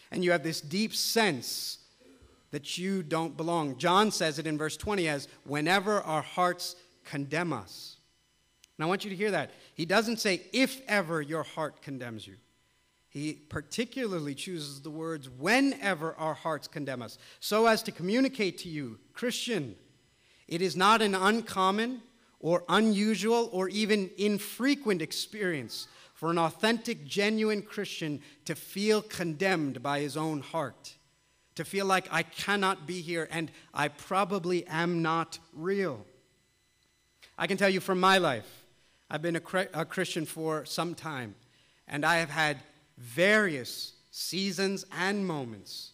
And 0.10 0.24
you 0.24 0.32
have 0.32 0.42
this 0.42 0.62
deep 0.62 0.96
sense 0.96 1.80
that 2.52 2.78
you 2.78 3.04
don't 3.04 3.36
belong. 3.36 3.78
John 3.78 4.10
says 4.10 4.40
it 4.40 4.48
in 4.48 4.58
verse 4.58 4.78
20 4.78 5.06
as 5.10 5.28
whenever 5.44 6.00
our 6.00 6.22
hearts 6.22 6.78
condemn 7.04 7.52
us. 7.52 7.98
And 8.78 8.86
I 8.86 8.88
want 8.88 9.04
you 9.04 9.10
to 9.10 9.18
hear 9.18 9.32
that. 9.32 9.52
He 9.74 9.86
doesn't 9.86 10.22
say 10.22 10.44
if 10.54 10.80
ever 10.88 11.22
your 11.22 11.44
heart 11.44 11.82
condemns 11.82 12.26
you. 12.26 12.36
He 13.10 13.34
particularly 13.34 14.34
chooses 14.34 14.82
the 14.82 14.92
words 14.92 15.30
whenever 15.30 16.14
our 16.14 16.36
hearts 16.36 16.70
condemn 16.70 17.02
us, 17.02 17.18
so 17.42 17.66
as 17.66 17.84
to 17.84 17.92
communicate 17.92 18.60
to 18.60 18.70
you, 18.70 19.00
Christian, 19.14 19.76
it 20.50 20.62
is 20.62 20.76
not 20.76 21.02
an 21.02 21.14
uncommon 21.14 22.02
or 22.40 22.64
unusual 22.68 23.50
or 23.54 23.70
even 23.70 24.10
infrequent 24.18 25.02
experience 25.02 25.88
for 26.16 26.32
an 26.32 26.40
authentic, 26.40 27.06
genuine 27.06 27.62
Christian 27.62 28.20
to 28.46 28.56
feel 28.56 29.02
condemned 29.02 29.84
by 29.84 30.00
his 30.00 30.18
own 30.18 30.42
heart, 30.42 30.96
to 31.56 31.64
feel 31.64 31.86
like 31.86 32.08
I 32.12 32.24
cannot 32.24 32.88
be 32.88 33.00
here 33.02 33.28
and 33.32 33.52
I 33.74 33.90
probably 33.90 34.66
am 34.68 35.02
not 35.02 35.38
real. 35.54 36.06
I 37.38 37.46
can 37.48 37.58
tell 37.58 37.70
you 37.70 37.80
from 37.80 38.00
my 38.00 38.18
life, 38.18 38.66
I've 39.10 39.22
been 39.22 39.36
a, 39.36 39.68
a 39.74 39.86
Christian 39.86 40.26
for 40.26 40.66
some 40.66 40.96
time, 40.96 41.36
and 41.88 42.06
I 42.06 42.18
have 42.18 42.30
had 42.30 42.58
various 42.98 43.94
seasons 44.12 44.84
and 44.92 45.26
moments 45.26 45.92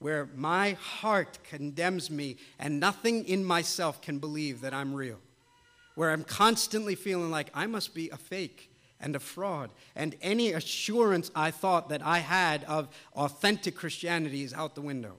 where 0.00 0.28
my 0.34 0.72
heart 0.72 1.38
condemns 1.44 2.10
me 2.10 2.36
and 2.58 2.80
nothing 2.80 3.24
in 3.26 3.44
myself 3.44 4.02
can 4.02 4.18
believe 4.18 4.62
that 4.62 4.74
I'm 4.74 4.94
real. 4.94 5.18
Where 5.94 6.10
I'm 6.10 6.24
constantly 6.24 6.94
feeling 6.94 7.30
like 7.30 7.50
I 7.54 7.66
must 7.66 7.94
be 7.94 8.08
a 8.08 8.16
fake 8.16 8.70
and 8.98 9.14
a 9.14 9.20
fraud. 9.20 9.70
And 9.94 10.16
any 10.22 10.52
assurance 10.52 11.30
I 11.34 11.50
thought 11.50 11.90
that 11.90 12.04
I 12.04 12.18
had 12.18 12.64
of 12.64 12.88
authentic 13.14 13.76
Christianity 13.76 14.42
is 14.42 14.54
out 14.54 14.74
the 14.74 14.80
window. 14.80 15.16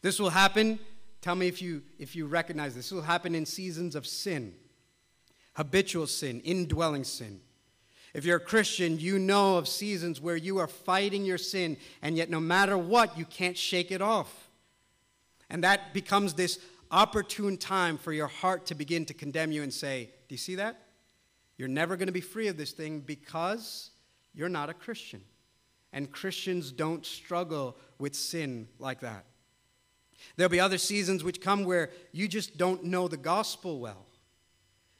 This 0.00 0.20
will 0.20 0.30
happen, 0.30 0.78
tell 1.20 1.34
me 1.34 1.48
if 1.48 1.60
you, 1.60 1.82
if 1.98 2.14
you 2.14 2.26
recognize 2.26 2.76
this, 2.76 2.86
this 2.86 2.92
will 2.92 3.02
happen 3.02 3.34
in 3.34 3.44
seasons 3.44 3.96
of 3.96 4.06
sin, 4.06 4.54
habitual 5.54 6.06
sin, 6.06 6.40
indwelling 6.40 7.04
sin. 7.04 7.40
If 8.14 8.24
you're 8.26 8.36
a 8.36 8.40
Christian, 8.40 8.98
you 8.98 9.18
know 9.18 9.56
of 9.56 9.66
seasons 9.66 10.20
where 10.20 10.36
you 10.36 10.58
are 10.58 10.66
fighting 10.66 11.24
your 11.24 11.38
sin, 11.38 11.78
and 12.02 12.16
yet 12.16 12.28
no 12.28 12.40
matter 12.40 12.76
what, 12.76 13.16
you 13.16 13.24
can't 13.24 13.56
shake 13.56 13.90
it 13.90 14.02
off. 14.02 14.50
And 15.48 15.64
that 15.64 15.94
becomes 15.94 16.34
this 16.34 16.58
opportune 16.90 17.56
time 17.56 17.96
for 17.96 18.12
your 18.12 18.26
heart 18.26 18.66
to 18.66 18.74
begin 18.74 19.06
to 19.06 19.14
condemn 19.14 19.50
you 19.50 19.62
and 19.62 19.72
say, 19.72 20.10
Do 20.28 20.34
you 20.34 20.38
see 20.38 20.56
that? 20.56 20.78
You're 21.56 21.68
never 21.68 21.96
going 21.96 22.06
to 22.06 22.12
be 22.12 22.20
free 22.20 22.48
of 22.48 22.56
this 22.56 22.72
thing 22.72 23.00
because 23.00 23.90
you're 24.34 24.48
not 24.48 24.68
a 24.68 24.74
Christian. 24.74 25.22
And 25.92 26.10
Christians 26.10 26.72
don't 26.72 27.04
struggle 27.04 27.76
with 27.98 28.14
sin 28.14 28.68
like 28.78 29.00
that. 29.00 29.24
There'll 30.36 30.50
be 30.50 30.60
other 30.60 30.78
seasons 30.78 31.24
which 31.24 31.40
come 31.40 31.64
where 31.64 31.90
you 32.12 32.28
just 32.28 32.56
don't 32.56 32.84
know 32.84 33.08
the 33.08 33.16
gospel 33.16 33.80
well. 33.80 34.06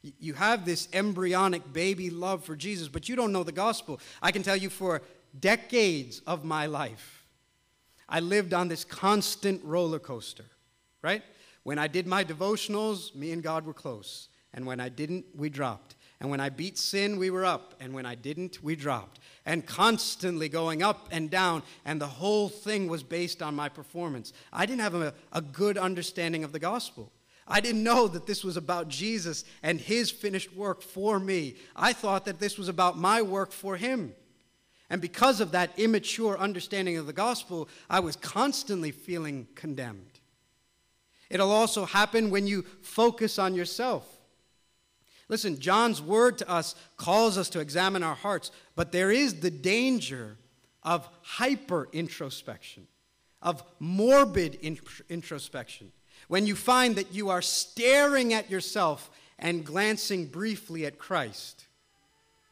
You 0.02 0.34
have 0.34 0.64
this 0.64 0.88
embryonic 0.92 1.72
baby 1.72 2.10
love 2.10 2.44
for 2.44 2.56
Jesus, 2.56 2.88
but 2.88 3.08
you 3.08 3.14
don't 3.14 3.32
know 3.32 3.44
the 3.44 3.52
gospel. 3.52 4.00
I 4.20 4.32
can 4.32 4.42
tell 4.42 4.56
you 4.56 4.68
for 4.68 5.02
decades 5.38 6.20
of 6.26 6.44
my 6.44 6.66
life, 6.66 7.24
I 8.08 8.20
lived 8.20 8.52
on 8.52 8.68
this 8.68 8.84
constant 8.84 9.62
roller 9.64 9.98
coaster, 9.98 10.44
right? 11.02 11.22
When 11.62 11.78
I 11.78 11.86
did 11.86 12.06
my 12.06 12.24
devotionals, 12.24 13.14
me 13.14 13.32
and 13.32 13.42
God 13.42 13.64
were 13.64 13.72
close. 13.72 14.28
And 14.52 14.66
when 14.66 14.80
I 14.80 14.88
didn't, 14.88 15.24
we 15.34 15.48
dropped. 15.48 15.94
And 16.20 16.30
when 16.30 16.40
I 16.40 16.50
beat 16.50 16.78
sin, 16.78 17.18
we 17.18 17.30
were 17.30 17.44
up. 17.44 17.74
And 17.80 17.94
when 17.94 18.06
I 18.06 18.14
didn't, 18.14 18.62
we 18.62 18.76
dropped. 18.76 19.18
And 19.46 19.66
constantly 19.66 20.48
going 20.48 20.82
up 20.82 21.08
and 21.10 21.30
down. 21.30 21.62
And 21.84 22.00
the 22.00 22.06
whole 22.06 22.48
thing 22.48 22.88
was 22.88 23.02
based 23.02 23.42
on 23.42 23.56
my 23.56 23.68
performance. 23.68 24.32
I 24.52 24.66
didn't 24.66 24.82
have 24.82 24.94
a, 24.94 25.14
a 25.32 25.40
good 25.40 25.78
understanding 25.78 26.44
of 26.44 26.52
the 26.52 26.58
gospel. 26.58 27.10
I 27.46 27.60
didn't 27.60 27.82
know 27.82 28.08
that 28.08 28.26
this 28.26 28.44
was 28.44 28.56
about 28.56 28.88
Jesus 28.88 29.44
and 29.62 29.80
his 29.80 30.10
finished 30.10 30.54
work 30.54 30.82
for 30.82 31.18
me. 31.18 31.56
I 31.74 31.92
thought 31.92 32.24
that 32.26 32.38
this 32.38 32.56
was 32.56 32.68
about 32.68 32.96
my 32.96 33.22
work 33.22 33.52
for 33.52 33.76
him. 33.76 34.14
And 34.88 35.00
because 35.00 35.40
of 35.40 35.52
that 35.52 35.78
immature 35.78 36.38
understanding 36.38 36.98
of 36.98 37.06
the 37.06 37.12
gospel, 37.12 37.68
I 37.88 38.00
was 38.00 38.14
constantly 38.16 38.90
feeling 38.90 39.48
condemned. 39.54 40.20
It'll 41.30 41.50
also 41.50 41.86
happen 41.86 42.30
when 42.30 42.46
you 42.46 42.62
focus 42.82 43.38
on 43.38 43.54
yourself. 43.54 44.06
Listen, 45.28 45.58
John's 45.58 46.02
word 46.02 46.36
to 46.38 46.50
us 46.50 46.74
calls 46.98 47.38
us 47.38 47.48
to 47.50 47.60
examine 47.60 48.02
our 48.02 48.14
hearts, 48.14 48.50
but 48.76 48.92
there 48.92 49.10
is 49.10 49.40
the 49.40 49.50
danger 49.50 50.36
of 50.82 51.08
hyper 51.22 51.88
introspection, 51.92 52.86
of 53.40 53.64
morbid 53.78 54.56
introspection, 55.08 55.90
when 56.32 56.46
you 56.46 56.56
find 56.56 56.96
that 56.96 57.12
you 57.12 57.28
are 57.28 57.42
staring 57.42 58.32
at 58.32 58.50
yourself 58.50 59.10
and 59.38 59.66
glancing 59.66 60.24
briefly 60.24 60.86
at 60.86 60.98
Christ. 60.98 61.66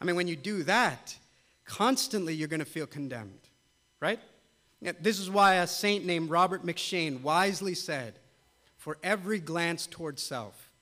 I 0.02 0.04
mean, 0.04 0.16
when 0.16 0.28
you 0.28 0.36
do 0.36 0.64
that, 0.64 1.16
constantly 1.64 2.34
you're 2.34 2.46
going 2.46 2.60
to 2.60 2.66
feel 2.66 2.86
condemned, 2.86 3.40
right? 3.98 4.20
This 5.00 5.18
is 5.18 5.30
why 5.30 5.54
a 5.54 5.66
saint 5.66 6.04
named 6.04 6.28
Robert 6.28 6.62
M'Cheyne 6.62 7.22
wisely 7.22 7.72
said, 7.72 8.18
For 8.76 8.98
every 9.02 9.38
glance 9.38 9.86
toward 9.86 10.18
self, 10.18 10.72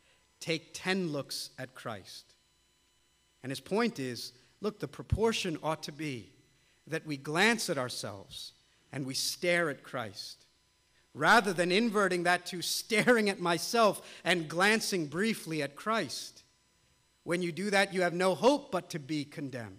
take 0.41 0.71
10 0.75 1.13
looks 1.13 1.51
at 1.57 1.77
Christ. 1.77 2.25
And 3.45 3.53
his 3.53 3.61
point 3.61 4.01
is 4.01 4.33
look, 4.61 4.81
the 4.81 4.89
proportion 4.89 5.57
ought 5.63 5.85
to 5.85 5.93
be 5.93 6.31
that 6.89 7.07
we 7.07 7.17
glance 7.17 7.71
at 7.71 7.79
ourselves 7.79 8.55
and 8.93 9.07
we 9.07 9.15
stare 9.15 9.71
at 9.71 9.85
Christ. 9.85 10.47
Rather 11.15 11.53
than 11.53 11.73
inverting 11.73 12.25
that 12.25 12.47
to 12.47 12.63
staring 12.63 13.29
at 13.29 13.41
myself 13.41 14.03
and 14.25 14.49
glancing 14.49 15.07
briefly 15.07 15.63
at 15.63 15.75
Christ. 15.75 16.45
When 17.25 17.43
you 17.43 17.53
do 17.53 17.71
that, 17.71 17.93
you 17.93 18.03
have 18.03 18.15
no 18.15 18.35
hope 18.35 18.71
but 18.71 18.91
to 18.91 18.99
be 18.99 19.25
condemned. 19.25 19.79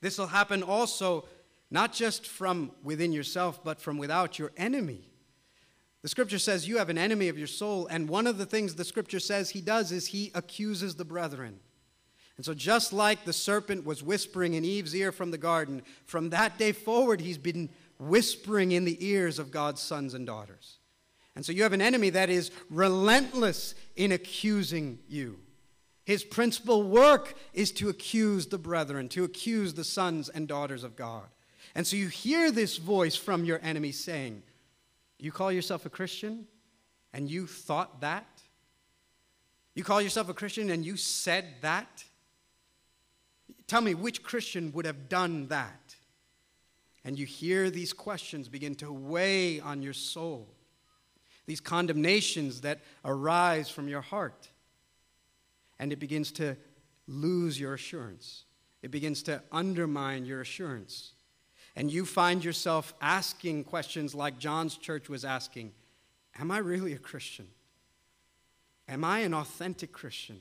This 0.00 0.18
will 0.18 0.28
happen 0.28 0.62
also 0.62 1.26
not 1.70 1.92
just 1.92 2.26
from 2.26 2.72
within 2.82 3.12
yourself, 3.12 3.62
but 3.62 3.80
from 3.80 3.98
without 3.98 4.38
your 4.38 4.52
enemy. 4.56 5.08
The 6.02 6.08
scripture 6.08 6.38
says 6.38 6.68
you 6.68 6.78
have 6.78 6.88
an 6.88 6.98
enemy 6.98 7.28
of 7.28 7.36
your 7.36 7.46
soul, 7.46 7.86
and 7.88 8.08
one 8.08 8.26
of 8.26 8.38
the 8.38 8.46
things 8.46 8.74
the 8.74 8.84
scripture 8.84 9.20
says 9.20 9.50
he 9.50 9.60
does 9.60 9.92
is 9.92 10.06
he 10.06 10.30
accuses 10.34 10.94
the 10.94 11.04
brethren. 11.04 11.58
And 12.36 12.46
so, 12.46 12.54
just 12.54 12.92
like 12.92 13.24
the 13.24 13.32
serpent 13.32 13.84
was 13.84 14.02
whispering 14.02 14.54
in 14.54 14.64
Eve's 14.64 14.94
ear 14.94 15.10
from 15.10 15.32
the 15.32 15.38
garden, 15.38 15.82
from 16.06 16.30
that 16.30 16.56
day 16.56 16.70
forward, 16.70 17.20
he's 17.20 17.36
been 17.36 17.68
whispering 17.98 18.72
in 18.72 18.84
the 18.84 19.04
ears 19.06 19.38
of 19.38 19.50
God's 19.50 19.80
sons 19.82 20.14
and 20.14 20.26
daughters. 20.26 20.78
And 21.36 21.44
so, 21.44 21.52
you 21.52 21.62
have 21.62 21.72
an 21.72 21.82
enemy 21.82 22.10
that 22.10 22.30
is 22.30 22.50
relentless 22.68 23.74
in 23.94 24.12
accusing 24.12 24.98
you. 25.08 25.38
His 26.04 26.24
principal 26.24 26.82
work 26.82 27.34
is 27.52 27.70
to 27.72 27.88
accuse 27.88 28.46
the 28.46 28.58
brethren, 28.58 29.08
to 29.10 29.24
accuse 29.24 29.74
the 29.74 29.84
sons 29.84 30.28
and 30.28 30.48
daughters 30.48 30.82
of 30.82 30.96
God. 30.96 31.26
And 31.74 31.86
so, 31.86 31.96
you 31.96 32.08
hear 32.08 32.50
this 32.50 32.76
voice 32.78 33.14
from 33.14 33.44
your 33.44 33.60
enemy 33.62 33.92
saying, 33.92 34.42
you 35.18 35.32
call 35.32 35.50
yourself 35.50 35.84
a 35.84 35.90
Christian 35.90 36.46
and 37.12 37.30
you 37.30 37.46
thought 37.46 38.00
that? 38.00 38.26
You 39.74 39.84
call 39.84 40.00
yourself 40.00 40.28
a 40.28 40.34
Christian 40.34 40.70
and 40.70 40.84
you 40.84 40.96
said 40.96 41.46
that? 41.60 42.04
Tell 43.66 43.80
me 43.80 43.94
which 43.94 44.22
Christian 44.22 44.72
would 44.72 44.86
have 44.86 45.08
done 45.08 45.48
that? 45.48 45.87
And 47.08 47.18
you 47.18 47.24
hear 47.24 47.70
these 47.70 47.94
questions 47.94 48.50
begin 48.50 48.74
to 48.76 48.92
weigh 48.92 49.60
on 49.60 49.80
your 49.80 49.94
soul, 49.94 50.46
these 51.46 51.58
condemnations 51.58 52.60
that 52.60 52.80
arise 53.02 53.70
from 53.70 53.88
your 53.88 54.02
heart. 54.02 54.50
And 55.78 55.90
it 55.90 56.00
begins 56.00 56.30
to 56.32 56.58
lose 57.06 57.58
your 57.58 57.72
assurance, 57.72 58.44
it 58.82 58.90
begins 58.90 59.22
to 59.22 59.42
undermine 59.50 60.26
your 60.26 60.42
assurance 60.42 61.14
and 61.78 61.92
you 61.92 62.04
find 62.04 62.44
yourself 62.44 62.92
asking 63.00 63.62
questions 63.62 64.12
like 64.12 64.36
John's 64.36 64.76
church 64.76 65.08
was 65.08 65.24
asking 65.24 65.72
Am 66.38 66.50
I 66.50 66.58
really 66.58 66.92
a 66.92 66.98
Christian? 66.98 67.46
Am 68.88 69.04
I 69.04 69.20
an 69.20 69.32
authentic 69.32 69.92
Christian? 69.92 70.40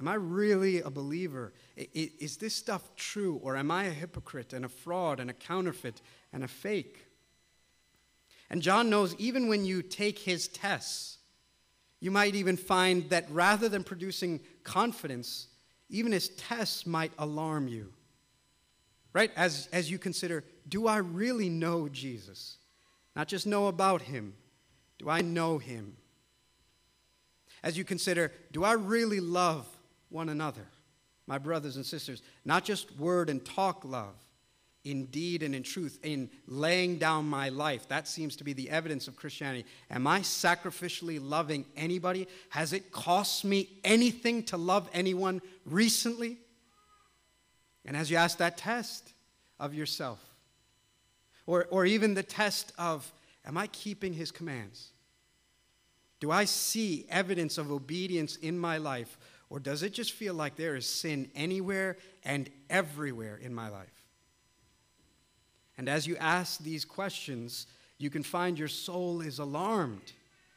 Am 0.00 0.08
I 0.08 0.14
really 0.14 0.80
a 0.80 0.88
believer? 0.88 1.52
Is 1.76 2.38
this 2.38 2.54
stuff 2.54 2.96
true? 2.96 3.38
Or 3.42 3.54
am 3.54 3.70
I 3.70 3.84
a 3.84 3.90
hypocrite 3.90 4.54
and 4.54 4.64
a 4.64 4.68
fraud 4.68 5.20
and 5.20 5.28
a 5.28 5.34
counterfeit 5.34 6.00
and 6.32 6.42
a 6.42 6.48
fake? 6.48 7.04
And 8.48 8.62
John 8.62 8.88
knows 8.88 9.14
even 9.18 9.46
when 9.46 9.66
you 9.66 9.82
take 9.82 10.18
his 10.18 10.48
tests, 10.48 11.18
you 12.00 12.10
might 12.10 12.34
even 12.34 12.56
find 12.56 13.10
that 13.10 13.30
rather 13.30 13.68
than 13.68 13.84
producing 13.84 14.40
confidence, 14.64 15.48
even 15.90 16.12
his 16.12 16.30
tests 16.30 16.86
might 16.86 17.12
alarm 17.18 17.68
you. 17.68 17.92
Right? 19.12 19.30
As, 19.36 19.68
as 19.70 19.90
you 19.90 19.98
consider 19.98 20.44
do 20.66 20.86
I 20.86 20.96
really 20.96 21.50
know 21.50 21.90
Jesus? 21.90 22.56
Not 23.14 23.28
just 23.28 23.46
know 23.46 23.66
about 23.66 24.00
him, 24.00 24.32
do 24.98 25.10
I 25.10 25.20
know 25.20 25.58
him? 25.58 25.98
As 27.62 27.76
you 27.76 27.84
consider, 27.84 28.32
do 28.50 28.64
I 28.64 28.72
really 28.72 29.20
love 29.20 29.66
one 30.10 30.28
another, 30.28 30.66
my 31.26 31.38
brothers 31.38 31.76
and 31.76 31.86
sisters? 31.86 32.22
Not 32.44 32.64
just 32.64 32.94
word 32.98 33.30
and 33.30 33.44
talk 33.44 33.84
love, 33.84 34.14
in 34.84 35.06
deed 35.06 35.42
and 35.42 35.54
in 35.54 35.62
truth, 35.62 35.98
in 36.02 36.30
laying 36.46 36.98
down 36.98 37.26
my 37.26 37.50
life. 37.50 37.86
That 37.88 38.08
seems 38.08 38.36
to 38.36 38.44
be 38.44 38.52
the 38.52 38.70
evidence 38.70 39.08
of 39.08 39.16
Christianity. 39.16 39.66
Am 39.90 40.06
I 40.06 40.20
sacrificially 40.20 41.18
loving 41.20 41.66
anybody? 41.76 42.26
Has 42.48 42.72
it 42.72 42.90
cost 42.90 43.44
me 43.44 43.68
anything 43.84 44.42
to 44.44 44.56
love 44.56 44.88
anyone 44.92 45.42
recently? 45.66 46.38
And 47.84 47.96
as 47.96 48.10
you 48.10 48.16
ask 48.16 48.38
that 48.38 48.56
test 48.56 49.12
of 49.58 49.74
yourself, 49.74 50.18
or, 51.46 51.66
or 51.70 51.84
even 51.84 52.14
the 52.14 52.22
test 52.22 52.72
of, 52.78 53.10
am 53.44 53.58
I 53.58 53.66
keeping 53.66 54.12
his 54.12 54.30
commands? 54.30 54.90
Do 56.20 56.30
I 56.30 56.44
see 56.44 57.06
evidence 57.10 57.58
of 57.58 57.70
obedience 57.72 58.36
in 58.36 58.58
my 58.58 58.78
life? 58.78 59.18
Or 59.50 59.58
does 59.58 59.82
it 59.82 59.92
just 59.92 60.12
feel 60.12 60.32
like 60.32 60.54
there 60.54 60.76
is 60.76 60.86
sin 60.86 61.28
anywhere 61.34 61.96
and 62.24 62.48
everywhere 62.70 63.36
in 63.36 63.52
my 63.52 63.68
life? 63.68 64.06
And 65.76 65.88
as 65.88 66.06
you 66.06 66.16
ask 66.18 66.60
these 66.60 66.84
questions, 66.84 67.66
you 67.98 68.10
can 68.10 68.22
find 68.22 68.58
your 68.58 68.68
soul 68.68 69.20
is 69.20 69.40
alarmed 69.40 70.12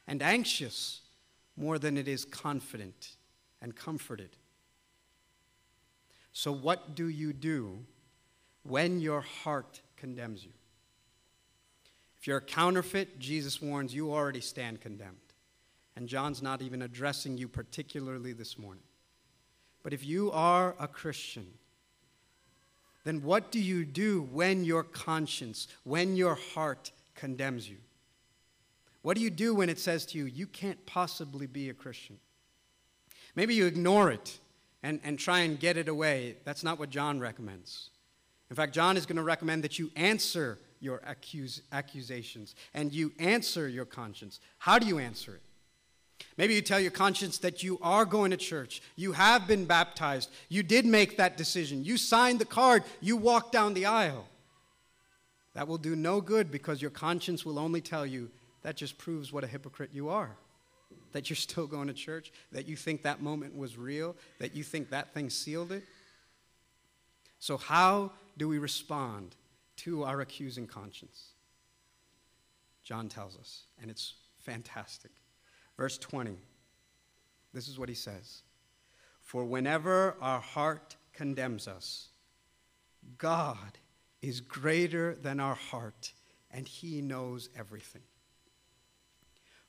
and 0.08 0.22
anxious 0.22 1.02
more 1.58 1.80
than 1.80 1.98
it 1.98 2.08
is 2.08 2.24
confident 2.24 3.16
and 3.62 3.76
comforted. 3.76 4.38
So, 6.32 6.52
what 6.52 6.96
do 6.96 7.08
you 7.08 7.34
do 7.34 7.80
when 8.64 9.00
your 9.00 9.22
heart 9.22 9.82
condemns 9.98 10.44
you? 10.44 10.52
If 12.20 12.28
you're 12.28 12.38
a 12.38 12.42
counterfeit, 12.42 13.20
Jesus 13.20 13.62
warns 13.62 13.94
you 13.94 14.14
already 14.14 14.42
stand 14.42 14.82
condemned. 14.82 15.23
And 15.96 16.08
John's 16.08 16.42
not 16.42 16.62
even 16.62 16.82
addressing 16.82 17.38
you 17.38 17.48
particularly 17.48 18.34
this 18.34 18.58
morning. 18.58 18.84
But 19.84 19.94
if 19.94 20.06
you 20.06 20.32
are 20.32 20.76
a 20.80 20.88
Christian, 20.88 21.48
then 23.04 23.22
what 23.22 23.52
do 23.52 23.60
you 23.60 23.86
do 23.86 24.22
when 24.32 24.64
your 24.64 24.84
conscience, 24.84 25.68
when 25.84 26.16
your 26.16 26.36
heart 26.36 26.92
condemns 27.16 27.70
you? 27.70 27.78
What 29.02 29.18
do 29.18 29.22
you 29.22 29.30
do 29.30 29.54
when 29.54 29.70
it 29.70 29.80
says 29.80 30.06
to 30.08 30.18
you, 30.18 30.26
you 30.26 30.48
can't 30.48 30.84
possibly 30.86 31.46
be 31.46 31.70
a 31.70 31.74
Christian? 31.74 32.18
Maybe 33.36 33.54
you 33.54 33.66
ignore 33.66 34.10
it 34.10 34.40
and, 34.82 35.02
and 35.04 35.20
try 35.20 35.40
and 35.40 35.60
get 35.60 35.76
it 35.76 35.90
away. 35.90 36.38
That's 36.46 36.64
not 36.64 36.80
what 36.80 36.90
John 36.90 37.20
recommends. 37.20 37.90
In 38.50 38.56
fact, 38.56 38.74
John 38.74 38.96
is 38.96 39.06
going 39.06 39.18
to 39.18 39.24
recommend 39.24 39.64
that 39.64 39.78
you 39.78 39.92
answer 39.96 40.60
your 40.80 41.02
accuse, 41.06 41.62
accusations 41.72 42.56
and 42.74 42.94
you 42.94 43.12
answer 43.20 43.68
your 43.68 43.86
conscience. 43.86 44.40
How 44.60 44.80
do 44.80 44.86
you 44.86 45.00
answer 45.00 45.36
it? 45.36 45.42
Maybe 46.38 46.56
you 46.56 46.62
tell 46.62 46.80
your 46.80 46.92
conscience 46.92 47.38
that 47.40 47.64
you 47.64 47.80
are 47.82 48.06
going 48.06 48.32
to 48.32 48.38
church, 48.38 48.82
you 48.96 49.12
have 49.12 49.48
been 49.48 49.66
baptized, 49.66 50.30
you 50.50 50.64
did 50.64 50.86
make 50.86 51.18
that 51.18 51.38
decision, 51.38 51.84
you 51.84 51.98
signed 51.98 52.40
the 52.40 52.46
card, 52.46 52.84
you 53.02 53.18
walked 53.18 53.52
down 53.52 53.74
the 53.74 53.86
aisle. 53.86 54.28
That 55.54 55.68
will 55.68 55.78
do 55.78 55.96
no 55.96 56.22
good 56.22 56.52
because 56.52 56.82
your 56.82 56.92
conscience 56.92 57.46
will 57.46 57.60
only 57.60 57.82
tell 57.82 58.06
you 58.06 58.32
that 58.64 58.76
just 58.76 58.98
proves 58.98 59.32
what 59.32 59.44
a 59.44 59.48
hypocrite 59.48 59.92
you 59.94 60.10
are. 60.10 60.36
that 61.12 61.30
you're 61.30 61.38
still 61.38 61.68
going 61.68 61.88
to 61.88 61.94
church, 61.94 62.32
that 62.52 62.68
you 62.68 62.76
think 62.76 63.04
that 63.04 63.22
moment 63.22 63.56
was 63.56 63.78
real, 63.78 64.16
that 64.40 64.56
you 64.56 64.64
think 64.64 64.90
that 64.90 65.14
thing 65.14 65.30
sealed 65.30 65.72
it. 65.72 65.84
So, 67.38 67.56
how 67.56 68.12
do 68.36 68.48
we 68.48 68.58
respond 68.58 69.36
to 69.78 70.04
our 70.04 70.22
accusing 70.22 70.66
conscience? 70.66 71.34
John 72.84 73.10
tells 73.10 73.38
us, 73.38 73.64
and 73.82 73.92
it's 73.92 74.16
fantastic. 74.40 75.12
Verse 75.78 75.98
20, 75.98 76.38
this 77.54 77.68
is 77.68 77.80
what 77.80 77.90
he 77.90 77.96
says 77.96 78.44
For 79.22 79.44
whenever 79.44 80.16
our 80.22 80.40
heart 80.40 80.96
condemns 81.14 81.68
us, 81.68 82.10
God 83.18 83.80
is 84.22 84.40
greater 84.40 85.16
than 85.16 85.40
our 85.40 85.56
heart, 85.56 86.14
and 86.52 86.68
he 86.68 87.02
knows 87.02 87.50
everything. 87.58 88.04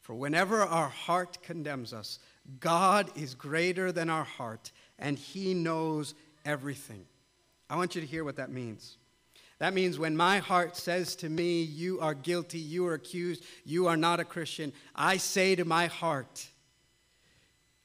For 0.01 0.15
whenever 0.15 0.61
our 0.61 0.91
heart 0.91 1.43
condemns 1.43 1.93
us, 1.95 2.19
God 2.61 3.11
is 3.17 3.35
greater 3.35 3.91
than 3.91 4.11
our 4.11 4.25
heart, 4.25 4.71
and 4.99 5.19
he 5.19 5.55
knows 5.55 6.15
everything. 6.45 7.07
I 7.71 7.77
want 7.77 7.95
you 7.95 8.03
to 8.03 8.07
hear 8.07 8.23
what 8.23 8.37
that 8.37 8.51
means. 8.51 8.99
That 9.65 9.73
means 9.73 9.99
when 9.99 10.15
my 10.15 10.41
heart 10.41 10.77
says 10.77 11.17
to 11.17 11.31
me, 11.31 11.63
You 11.63 11.99
are 12.01 12.13
guilty, 12.13 12.59
you 12.59 12.87
are 12.87 12.93
accused, 12.93 13.43
you 13.65 13.87
are 13.87 13.97
not 13.97 14.21
a 14.21 14.25
Christian, 14.25 14.75
I 14.95 15.17
say 15.17 15.55
to 15.55 15.65
my 15.65 15.87
heart, 15.87 16.49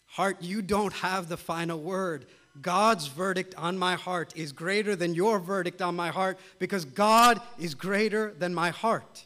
Heart, 0.08 0.42
you 0.42 0.62
don't 0.62 0.92
have 0.92 1.30
the 1.30 1.38
final 1.38 1.80
word. 1.80 2.26
God's 2.62 3.08
verdict 3.08 3.56
on 3.56 3.78
my 3.78 3.96
heart 3.96 4.34
is 4.36 4.52
greater 4.52 4.94
than 4.94 5.16
your 5.16 5.40
verdict 5.40 5.82
on 5.82 5.96
my 5.96 6.10
heart 6.10 6.38
because 6.60 6.84
God 6.84 7.40
is 7.58 7.76
greater 7.76 8.34
than 8.34 8.54
my 8.54 8.72
heart. 8.72 9.24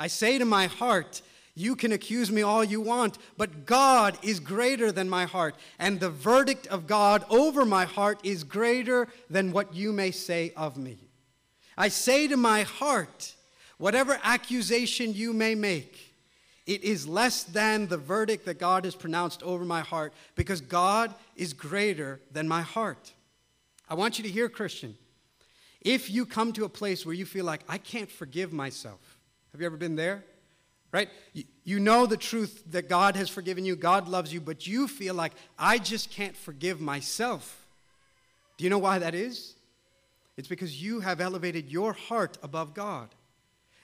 I 0.00 0.08
say 0.08 0.38
to 0.38 0.44
my 0.44 0.66
heart, 0.66 1.22
You 1.54 1.76
can 1.76 1.92
accuse 1.92 2.32
me 2.32 2.42
all 2.42 2.64
you 2.64 2.80
want, 2.80 3.16
but 3.36 3.64
God 3.64 4.18
is 4.22 4.40
greater 4.40 4.90
than 4.90 5.08
my 5.08 5.26
heart, 5.26 5.54
and 5.78 6.00
the 6.00 6.10
verdict 6.10 6.66
of 6.66 6.88
God 6.88 7.24
over 7.30 7.64
my 7.64 7.84
heart 7.84 8.18
is 8.24 8.42
greater 8.42 9.06
than 9.30 9.52
what 9.52 9.72
you 9.72 9.92
may 9.92 10.10
say 10.10 10.52
of 10.56 10.76
me. 10.76 10.98
I 11.76 11.88
say 11.88 12.28
to 12.28 12.36
my 12.36 12.62
heart, 12.62 13.34
Whatever 13.82 14.16
accusation 14.22 15.12
you 15.12 15.32
may 15.32 15.56
make, 15.56 16.14
it 16.66 16.84
is 16.84 17.04
less 17.04 17.42
than 17.42 17.88
the 17.88 17.96
verdict 17.96 18.44
that 18.44 18.60
God 18.60 18.84
has 18.84 18.94
pronounced 18.94 19.42
over 19.42 19.64
my 19.64 19.80
heart 19.80 20.12
because 20.36 20.60
God 20.60 21.12
is 21.34 21.52
greater 21.52 22.20
than 22.30 22.46
my 22.46 22.62
heart. 22.62 23.12
I 23.88 23.94
want 23.94 24.18
you 24.18 24.22
to 24.22 24.30
hear, 24.30 24.48
Christian. 24.48 24.96
If 25.80 26.08
you 26.12 26.26
come 26.26 26.52
to 26.52 26.64
a 26.64 26.68
place 26.68 27.04
where 27.04 27.12
you 27.12 27.26
feel 27.26 27.44
like, 27.44 27.62
I 27.68 27.76
can't 27.76 28.08
forgive 28.08 28.52
myself, 28.52 29.18
have 29.50 29.60
you 29.60 29.66
ever 29.66 29.76
been 29.76 29.96
there? 29.96 30.22
Right? 30.92 31.08
You 31.64 31.80
know 31.80 32.06
the 32.06 32.16
truth 32.16 32.62
that 32.70 32.88
God 32.88 33.16
has 33.16 33.28
forgiven 33.28 33.64
you, 33.64 33.74
God 33.74 34.06
loves 34.06 34.32
you, 34.32 34.40
but 34.40 34.64
you 34.64 34.86
feel 34.86 35.14
like, 35.14 35.32
I 35.58 35.78
just 35.78 36.08
can't 36.12 36.36
forgive 36.36 36.80
myself. 36.80 37.66
Do 38.58 38.62
you 38.62 38.70
know 38.70 38.78
why 38.78 39.00
that 39.00 39.16
is? 39.16 39.56
It's 40.42 40.48
because 40.48 40.82
you 40.82 40.98
have 40.98 41.20
elevated 41.20 41.70
your 41.70 41.92
heart 41.92 42.36
above 42.42 42.74
God. 42.74 43.10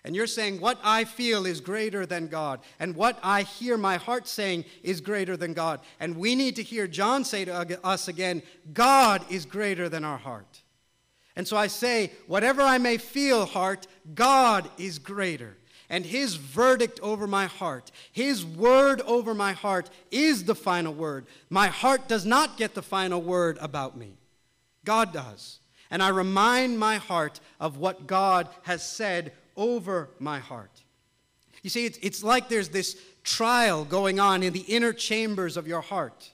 And 0.02 0.16
you're 0.16 0.26
saying, 0.26 0.60
What 0.60 0.80
I 0.82 1.04
feel 1.04 1.46
is 1.46 1.60
greater 1.60 2.04
than 2.04 2.26
God. 2.26 2.58
And 2.80 2.96
what 2.96 3.16
I 3.22 3.42
hear 3.42 3.76
my 3.76 3.96
heart 3.96 4.26
saying 4.26 4.64
is 4.82 5.00
greater 5.00 5.36
than 5.36 5.52
God. 5.52 5.78
And 6.00 6.16
we 6.16 6.34
need 6.34 6.56
to 6.56 6.64
hear 6.64 6.88
John 6.88 7.24
say 7.24 7.44
to 7.44 7.86
us 7.86 8.08
again, 8.08 8.42
God 8.72 9.24
is 9.30 9.46
greater 9.46 9.88
than 9.88 10.02
our 10.02 10.18
heart. 10.18 10.62
And 11.36 11.46
so 11.46 11.56
I 11.56 11.68
say, 11.68 12.10
Whatever 12.26 12.62
I 12.62 12.78
may 12.78 12.96
feel, 12.96 13.46
heart, 13.46 13.86
God 14.16 14.68
is 14.78 14.98
greater. 14.98 15.56
And 15.88 16.04
his 16.04 16.34
verdict 16.34 16.98
over 17.04 17.28
my 17.28 17.46
heart, 17.46 17.92
his 18.10 18.44
word 18.44 19.00
over 19.02 19.32
my 19.32 19.52
heart 19.52 19.90
is 20.10 20.42
the 20.42 20.56
final 20.56 20.92
word. 20.92 21.26
My 21.50 21.68
heart 21.68 22.08
does 22.08 22.26
not 22.26 22.56
get 22.56 22.74
the 22.74 22.82
final 22.82 23.22
word 23.22 23.58
about 23.60 23.96
me, 23.96 24.18
God 24.84 25.12
does. 25.12 25.60
And 25.90 26.02
I 26.02 26.08
remind 26.08 26.78
my 26.78 26.96
heart 26.96 27.40
of 27.60 27.78
what 27.78 28.06
God 28.06 28.48
has 28.62 28.82
said 28.82 29.32
over 29.56 30.10
my 30.18 30.38
heart. 30.38 30.82
You 31.62 31.70
see, 31.70 31.86
it's, 31.86 31.98
it's 32.02 32.22
like 32.22 32.48
there's 32.48 32.68
this 32.68 33.00
trial 33.24 33.84
going 33.84 34.20
on 34.20 34.42
in 34.42 34.52
the 34.52 34.60
inner 34.60 34.92
chambers 34.92 35.56
of 35.56 35.66
your 35.66 35.80
heart. 35.80 36.30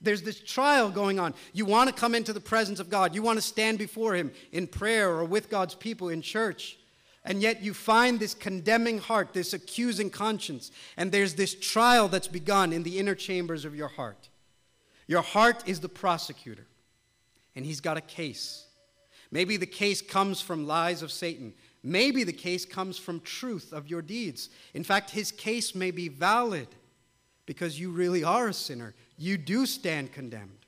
There's 0.00 0.22
this 0.22 0.40
trial 0.40 0.90
going 0.90 1.18
on. 1.18 1.34
You 1.52 1.64
want 1.64 1.88
to 1.90 1.94
come 1.94 2.14
into 2.14 2.32
the 2.32 2.40
presence 2.40 2.78
of 2.80 2.88
God, 2.88 3.14
you 3.14 3.22
want 3.22 3.38
to 3.38 3.42
stand 3.42 3.78
before 3.78 4.14
Him 4.14 4.32
in 4.52 4.66
prayer 4.66 5.10
or 5.10 5.24
with 5.24 5.50
God's 5.50 5.74
people 5.74 6.08
in 6.08 6.22
church. 6.22 6.78
And 7.24 7.42
yet 7.42 7.62
you 7.62 7.74
find 7.74 8.18
this 8.18 8.32
condemning 8.32 8.98
heart, 8.98 9.32
this 9.32 9.52
accusing 9.52 10.08
conscience, 10.08 10.70
and 10.96 11.12
there's 11.12 11.34
this 11.34 11.54
trial 11.54 12.08
that's 12.08 12.28
begun 12.28 12.72
in 12.72 12.84
the 12.84 12.98
inner 12.98 13.14
chambers 13.14 13.64
of 13.64 13.74
your 13.74 13.88
heart. 13.88 14.28
Your 15.06 15.22
heart 15.22 15.62
is 15.66 15.80
the 15.80 15.88
prosecutor, 15.88 16.66
and 17.56 17.64
he's 17.64 17.80
got 17.80 17.96
a 17.96 18.02
case. 18.02 18.66
Maybe 19.30 19.56
the 19.56 19.66
case 19.66 20.00
comes 20.00 20.40
from 20.40 20.66
lies 20.66 21.02
of 21.02 21.12
Satan. 21.12 21.52
Maybe 21.82 22.24
the 22.24 22.32
case 22.32 22.64
comes 22.64 22.98
from 22.98 23.20
truth 23.20 23.72
of 23.72 23.88
your 23.88 24.02
deeds. 24.02 24.48
In 24.74 24.84
fact, 24.84 25.10
his 25.10 25.30
case 25.30 25.74
may 25.74 25.90
be 25.90 26.08
valid 26.08 26.68
because 27.46 27.78
you 27.78 27.90
really 27.90 28.24
are 28.24 28.48
a 28.48 28.54
sinner. 28.54 28.94
You 29.16 29.38
do 29.38 29.66
stand 29.66 30.12
condemned. 30.12 30.66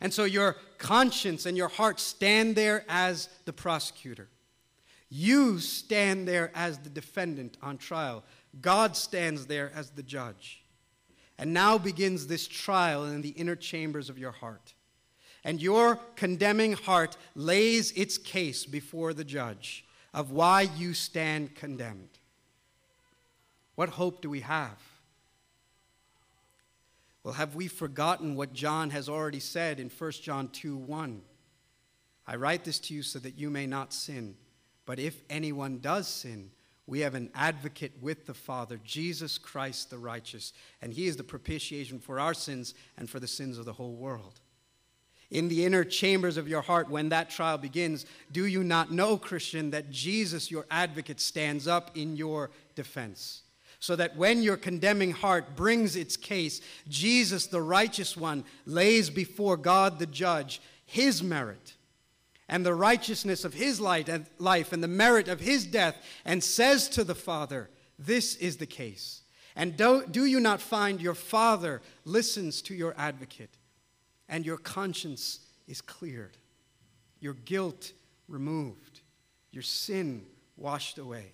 And 0.00 0.12
so 0.12 0.24
your 0.24 0.56
conscience 0.78 1.46
and 1.46 1.56
your 1.56 1.68
heart 1.68 2.00
stand 2.00 2.54
there 2.54 2.84
as 2.88 3.28
the 3.44 3.52
prosecutor. 3.52 4.28
You 5.08 5.58
stand 5.58 6.26
there 6.26 6.50
as 6.54 6.78
the 6.78 6.90
defendant 6.90 7.56
on 7.62 7.78
trial. 7.78 8.24
God 8.60 8.96
stands 8.96 9.46
there 9.46 9.72
as 9.74 9.90
the 9.90 10.02
judge. 10.02 10.62
And 11.38 11.52
now 11.52 11.78
begins 11.78 12.26
this 12.26 12.48
trial 12.48 13.04
in 13.04 13.22
the 13.22 13.30
inner 13.30 13.56
chambers 13.56 14.10
of 14.10 14.18
your 14.18 14.32
heart. 14.32 14.74
And 15.46 15.62
your 15.62 16.00
condemning 16.16 16.72
heart 16.72 17.16
lays 17.36 17.92
its 17.92 18.18
case 18.18 18.66
before 18.66 19.14
the 19.14 19.22
judge 19.22 19.84
of 20.12 20.32
why 20.32 20.62
you 20.62 20.92
stand 20.92 21.54
condemned. 21.54 22.18
What 23.76 23.90
hope 23.90 24.20
do 24.20 24.28
we 24.28 24.40
have? 24.40 24.82
Well, 27.22 27.34
have 27.34 27.54
we 27.54 27.68
forgotten 27.68 28.34
what 28.34 28.54
John 28.54 28.90
has 28.90 29.08
already 29.08 29.38
said 29.38 29.78
in 29.78 29.88
1 29.88 30.10
John 30.20 30.48
2 30.48 30.76
1? 30.76 31.22
I 32.26 32.34
write 32.34 32.64
this 32.64 32.80
to 32.80 32.94
you 32.94 33.04
so 33.04 33.20
that 33.20 33.38
you 33.38 33.48
may 33.48 33.68
not 33.68 33.94
sin. 33.94 34.34
But 34.84 34.98
if 34.98 35.22
anyone 35.30 35.78
does 35.78 36.08
sin, 36.08 36.50
we 36.88 37.00
have 37.00 37.14
an 37.14 37.30
advocate 37.36 37.92
with 38.00 38.26
the 38.26 38.34
Father, 38.34 38.80
Jesus 38.84 39.38
Christ 39.38 39.90
the 39.90 39.98
righteous, 39.98 40.52
and 40.82 40.92
he 40.92 41.06
is 41.06 41.16
the 41.16 41.22
propitiation 41.22 42.00
for 42.00 42.18
our 42.18 42.34
sins 42.34 42.74
and 42.96 43.08
for 43.08 43.20
the 43.20 43.28
sins 43.28 43.58
of 43.58 43.64
the 43.64 43.74
whole 43.74 43.94
world 43.94 44.40
in 45.30 45.48
the 45.48 45.64
inner 45.64 45.84
chambers 45.84 46.36
of 46.36 46.48
your 46.48 46.62
heart 46.62 46.88
when 46.88 47.08
that 47.08 47.30
trial 47.30 47.58
begins, 47.58 48.06
do 48.30 48.46
you 48.46 48.62
not 48.62 48.92
know, 48.92 49.16
Christian, 49.16 49.70
that 49.70 49.90
Jesus, 49.90 50.50
your 50.50 50.66
advocate, 50.70 51.20
stands 51.20 51.66
up 51.66 51.96
in 51.96 52.16
your 52.16 52.50
defense? 52.74 53.42
So 53.80 53.96
that 53.96 54.16
when 54.16 54.42
your 54.42 54.56
condemning 54.56 55.12
heart 55.12 55.56
brings 55.56 55.96
its 55.96 56.16
case, 56.16 56.60
Jesus, 56.88 57.46
the 57.46 57.60
righteous 57.60 58.16
one, 58.16 58.44
lays 58.64 59.10
before 59.10 59.56
God 59.56 59.98
the 59.98 60.06
judge 60.06 60.60
his 60.86 61.22
merit 61.22 61.74
and 62.48 62.64
the 62.64 62.74
righteousness 62.74 63.44
of 63.44 63.54
his 63.54 63.80
life 63.80 64.72
and 64.72 64.82
the 64.82 64.88
merit 64.88 65.28
of 65.28 65.40
his 65.40 65.66
death, 65.66 65.96
and 66.24 66.42
says 66.42 66.88
to 66.90 67.02
the 67.02 67.14
Father, 67.14 67.68
This 67.98 68.36
is 68.36 68.58
the 68.58 68.66
case. 68.66 69.22
And 69.56 69.76
do, 69.76 70.04
do 70.08 70.26
you 70.26 70.38
not 70.38 70.60
find 70.60 71.00
your 71.00 71.14
Father 71.14 71.82
listens 72.04 72.62
to 72.62 72.74
your 72.74 72.94
advocate? 72.96 73.56
And 74.28 74.44
your 74.44 74.58
conscience 74.58 75.40
is 75.66 75.80
cleared, 75.80 76.36
your 77.20 77.34
guilt 77.34 77.92
removed, 78.28 79.00
your 79.52 79.62
sin 79.62 80.26
washed 80.56 80.98
away. 80.98 81.32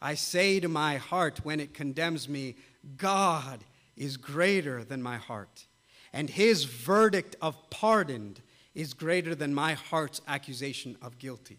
I 0.00 0.14
say 0.14 0.60
to 0.60 0.68
my 0.68 0.96
heart 0.96 1.40
when 1.44 1.60
it 1.60 1.72
condemns 1.74 2.28
me, 2.28 2.56
God 2.96 3.64
is 3.96 4.16
greater 4.16 4.84
than 4.84 5.02
my 5.02 5.16
heart, 5.16 5.66
and 6.12 6.28
his 6.28 6.64
verdict 6.64 7.36
of 7.40 7.70
pardoned 7.70 8.40
is 8.74 8.92
greater 8.92 9.34
than 9.34 9.54
my 9.54 9.74
heart's 9.74 10.20
accusation 10.26 10.96
of 11.00 11.18
guilty. 11.18 11.58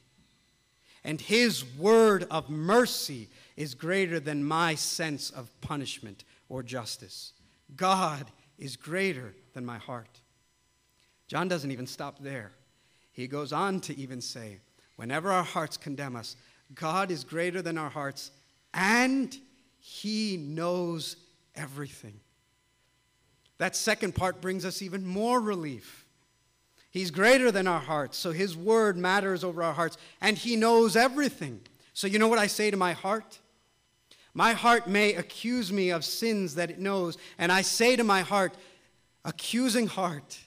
And 1.04 1.22
his 1.22 1.64
word 1.78 2.26
of 2.32 2.50
mercy 2.50 3.30
is 3.56 3.76
greater 3.76 4.20
than 4.20 4.44
my 4.44 4.76
sense 4.76 5.30
of 5.30 5.50
punishment 5.62 6.24
or 6.50 6.64
justice. 6.64 7.34
God 7.76 8.32
is 8.58 8.76
greater 8.76 9.34
than 9.54 9.66
my 9.66 9.78
heart. 9.78 10.22
John 11.28 11.48
doesn't 11.48 11.72
even 11.72 11.88
stop 11.88 12.20
there. 12.20 12.52
He 13.12 13.28
goes 13.28 13.54
on 13.54 13.80
to 13.82 13.98
even 13.98 14.22
say, 14.22 14.60
whenever 14.96 15.32
our 15.32 15.44
hearts 15.44 15.78
condemn 15.78 16.16
us, 16.16 16.36
God 16.74 17.12
is 17.12 17.24
greater 17.24 17.62
than 17.62 17.78
our 17.78 17.90
hearts 17.90 18.32
and 18.76 19.36
he 19.80 20.38
knows 20.38 21.16
everything. 21.56 22.20
That 23.58 23.76
second 23.76 24.14
part 24.14 24.42
brings 24.42 24.66
us 24.66 24.82
even 24.82 25.06
more 25.06 25.40
relief. 25.40 26.06
He's 26.92 27.12
greater 27.12 27.52
than 27.52 27.68
our 27.68 27.80
hearts, 27.80 28.18
so 28.18 28.32
his 28.32 28.56
word 28.56 28.98
matters 28.98 29.44
over 29.44 29.64
our 29.64 29.74
hearts, 29.74 29.98
and 30.22 30.38
he 30.38 30.56
knows 30.56 30.96
everything. 30.96 31.62
So, 31.94 32.08
you 32.08 32.20
know 32.20 32.28
what 32.28 32.40
I 32.40 32.48
say 32.48 32.70
to 32.72 32.78
my 32.78 32.94
heart? 32.94 33.40
My 34.36 34.52
heart 34.52 34.86
may 34.86 35.16
accuse 35.16 35.72
me 35.72 35.90
of 35.90 36.04
sins 36.04 36.56
that 36.56 36.70
it 36.70 36.78
knows, 36.78 37.18
and 37.38 37.52
I 37.54 37.62
say 37.62 37.96
to 37.96 38.04
my 38.04 38.22
heart, 38.22 38.54
accusing 39.24 39.88
heart, 39.88 40.38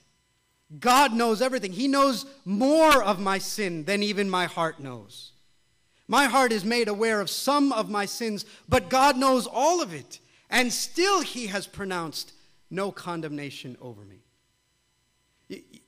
God 0.78 1.14
knows 1.14 1.40
everything. 1.40 1.72
He 1.72 1.88
knows 1.88 2.26
more 2.44 3.02
of 3.02 3.18
my 3.18 3.38
sin 3.38 3.84
than 3.84 4.02
even 4.02 4.28
my 4.28 4.44
heart 4.44 4.78
knows. 4.78 5.32
My 6.06 6.26
heart 6.26 6.52
is 6.52 6.66
made 6.66 6.88
aware 6.88 7.20
of 7.20 7.30
some 7.30 7.72
of 7.72 7.88
my 7.88 8.04
sins, 8.04 8.44
but 8.68 8.90
God 8.90 9.16
knows 9.16 9.46
all 9.46 9.80
of 9.82 9.94
it, 9.94 10.20
and 10.50 10.70
still 10.70 11.22
He 11.22 11.46
has 11.46 11.66
pronounced 11.66 12.34
no 12.70 12.92
condemnation 12.92 13.78
over 13.80 14.02
me. 14.04 14.20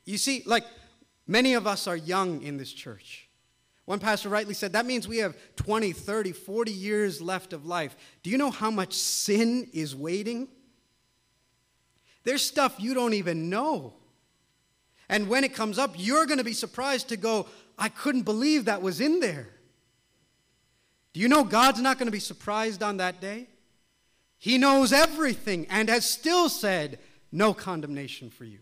You, 0.07 0.17
see, 0.17 0.43
like 0.47 0.65
many 1.27 1.53
of 1.53 1.67
us 1.67 1.87
are 1.87 1.97
young 1.97 2.43
in 2.43 2.57
this 2.57 2.73
church. 2.73 3.29
One 3.90 3.98
pastor 3.98 4.29
rightly 4.29 4.55
said 4.55 4.74
that 4.74 4.87
means 4.87 5.09
we 5.09 5.16
have 5.16 5.37
20, 5.57 5.90
30, 5.90 6.31
40 6.31 6.70
years 6.70 7.20
left 7.20 7.53
of 7.53 7.66
life. 7.66 7.96
Do 8.22 8.31
you 8.31 8.38
know 8.38 8.53
how 8.53 8.70
much 8.70 8.94
sin 8.94 9.68
is 9.72 9.96
waiting? 9.96 10.46
There's 12.22 12.40
stuff 12.40 12.76
you 12.79 12.94
don't 12.94 13.14
even 13.14 13.50
know. 13.50 13.94
And 15.09 15.29
when 15.29 15.42
it 15.42 15.57
comes 15.57 15.76
up, 15.76 15.96
you're 15.96 16.24
going 16.26 16.38
to 16.38 16.44
be 16.44 16.53
surprised 16.53 17.09
to 17.09 17.16
go, 17.16 17.48
I 17.76 17.88
couldn't 17.88 18.22
believe 18.22 18.66
that 18.66 18.81
was 18.81 19.00
in 19.00 19.18
there. 19.18 19.48
Do 21.12 21.18
you 21.18 21.26
know 21.26 21.42
God's 21.42 21.81
not 21.81 21.98
going 21.98 22.07
to 22.07 22.12
be 22.12 22.20
surprised 22.20 22.85
on 22.85 22.98
that 22.98 23.20
day? 23.20 23.48
He 24.38 24.57
knows 24.57 24.92
everything 24.92 25.66
and 25.68 25.88
has 25.88 26.09
still 26.09 26.48
said, 26.48 27.00
No 27.33 27.53
condemnation 27.53 28.31
for 28.31 28.44
you. 28.44 28.61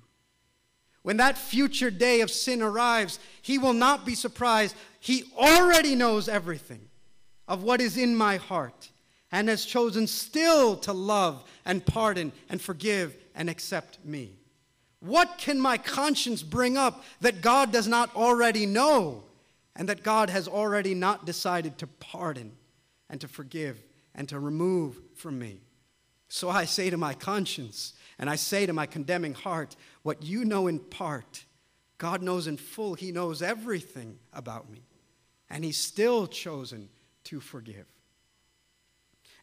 When 1.09 1.17
that 1.17 1.39
future 1.39 1.91
day 1.91 2.21
of 2.21 2.31
sin 2.31 2.61
arrives, 2.61 3.19
He 3.41 3.57
will 3.57 3.73
not 3.73 4.05
be 4.05 4.15
surprised. 4.15 4.77
He 5.01 5.25
already 5.39 5.95
knows 5.95 6.29
everything 6.29 6.83
of 7.49 7.63
what 7.63 7.81
is 7.81 7.97
in 7.97 8.15
my 8.15 8.37
heart 8.37 8.91
and 9.33 9.49
has 9.49 9.65
chosen 9.65 10.07
still 10.07 10.77
to 10.77 10.93
love 10.93 11.51
and 11.65 11.87
pardon 11.87 12.31
and 12.51 12.61
forgive 12.61 13.17
and 13.35 13.49
accept 13.49 14.05
me. 14.05 14.37
What 15.01 15.39
can 15.39 15.59
my 15.59 15.79
conscience 15.79 16.43
bring 16.43 16.77
up 16.77 17.03
that 17.23 17.41
God 17.41 17.73
does 17.73 17.89
not 17.89 18.15
already 18.15 18.67
know 18.67 19.23
and 19.77 19.89
that 19.89 20.03
God 20.03 20.29
has 20.29 20.47
already 20.47 20.95
not 20.95 21.25
decided 21.25 21.79
to 21.79 21.87
pardon 21.87 22.53
and 23.09 23.19
to 23.23 23.29
forgive 23.29 23.83
and 24.15 24.29
to 24.29 24.39
remove 24.39 25.01
from 25.15 25.39
me? 25.39 25.63
So 26.29 26.51
I 26.51 26.67
say 26.67 26.91
to 26.91 26.99
my 26.99 27.15
conscience 27.15 27.95
and 28.19 28.29
I 28.29 28.37
say 28.37 28.67
to 28.67 28.73
my 28.73 28.87
condemning 28.87 29.35
heart, 29.35 29.77
What 30.03 30.23
you 30.23 30.45
know 30.45 30.67
in 30.67 30.79
part, 30.79 31.45
God 31.99 32.23
knows 32.23 32.47
in 32.47 32.57
full. 32.57 32.95
He 32.95 33.13
knows 33.13 33.43
everything 33.43 34.19
about 34.33 34.71
me. 34.71 34.83
And 35.51 35.65
He's 35.65 35.79
still 35.79 36.27
chosen 36.27 36.89
to 37.25 37.41
forgive. 37.41 37.87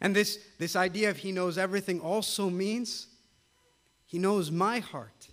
And 0.01 0.15
this, 0.15 0.39
this 0.57 0.75
idea 0.75 1.09
of 1.09 1.17
He 1.17 1.31
knows 1.31 1.57
everything 1.57 1.99
also 1.99 2.49
means 2.49 3.07
He 4.05 4.19
knows 4.19 4.51
my 4.51 4.79
heart. 4.79 5.29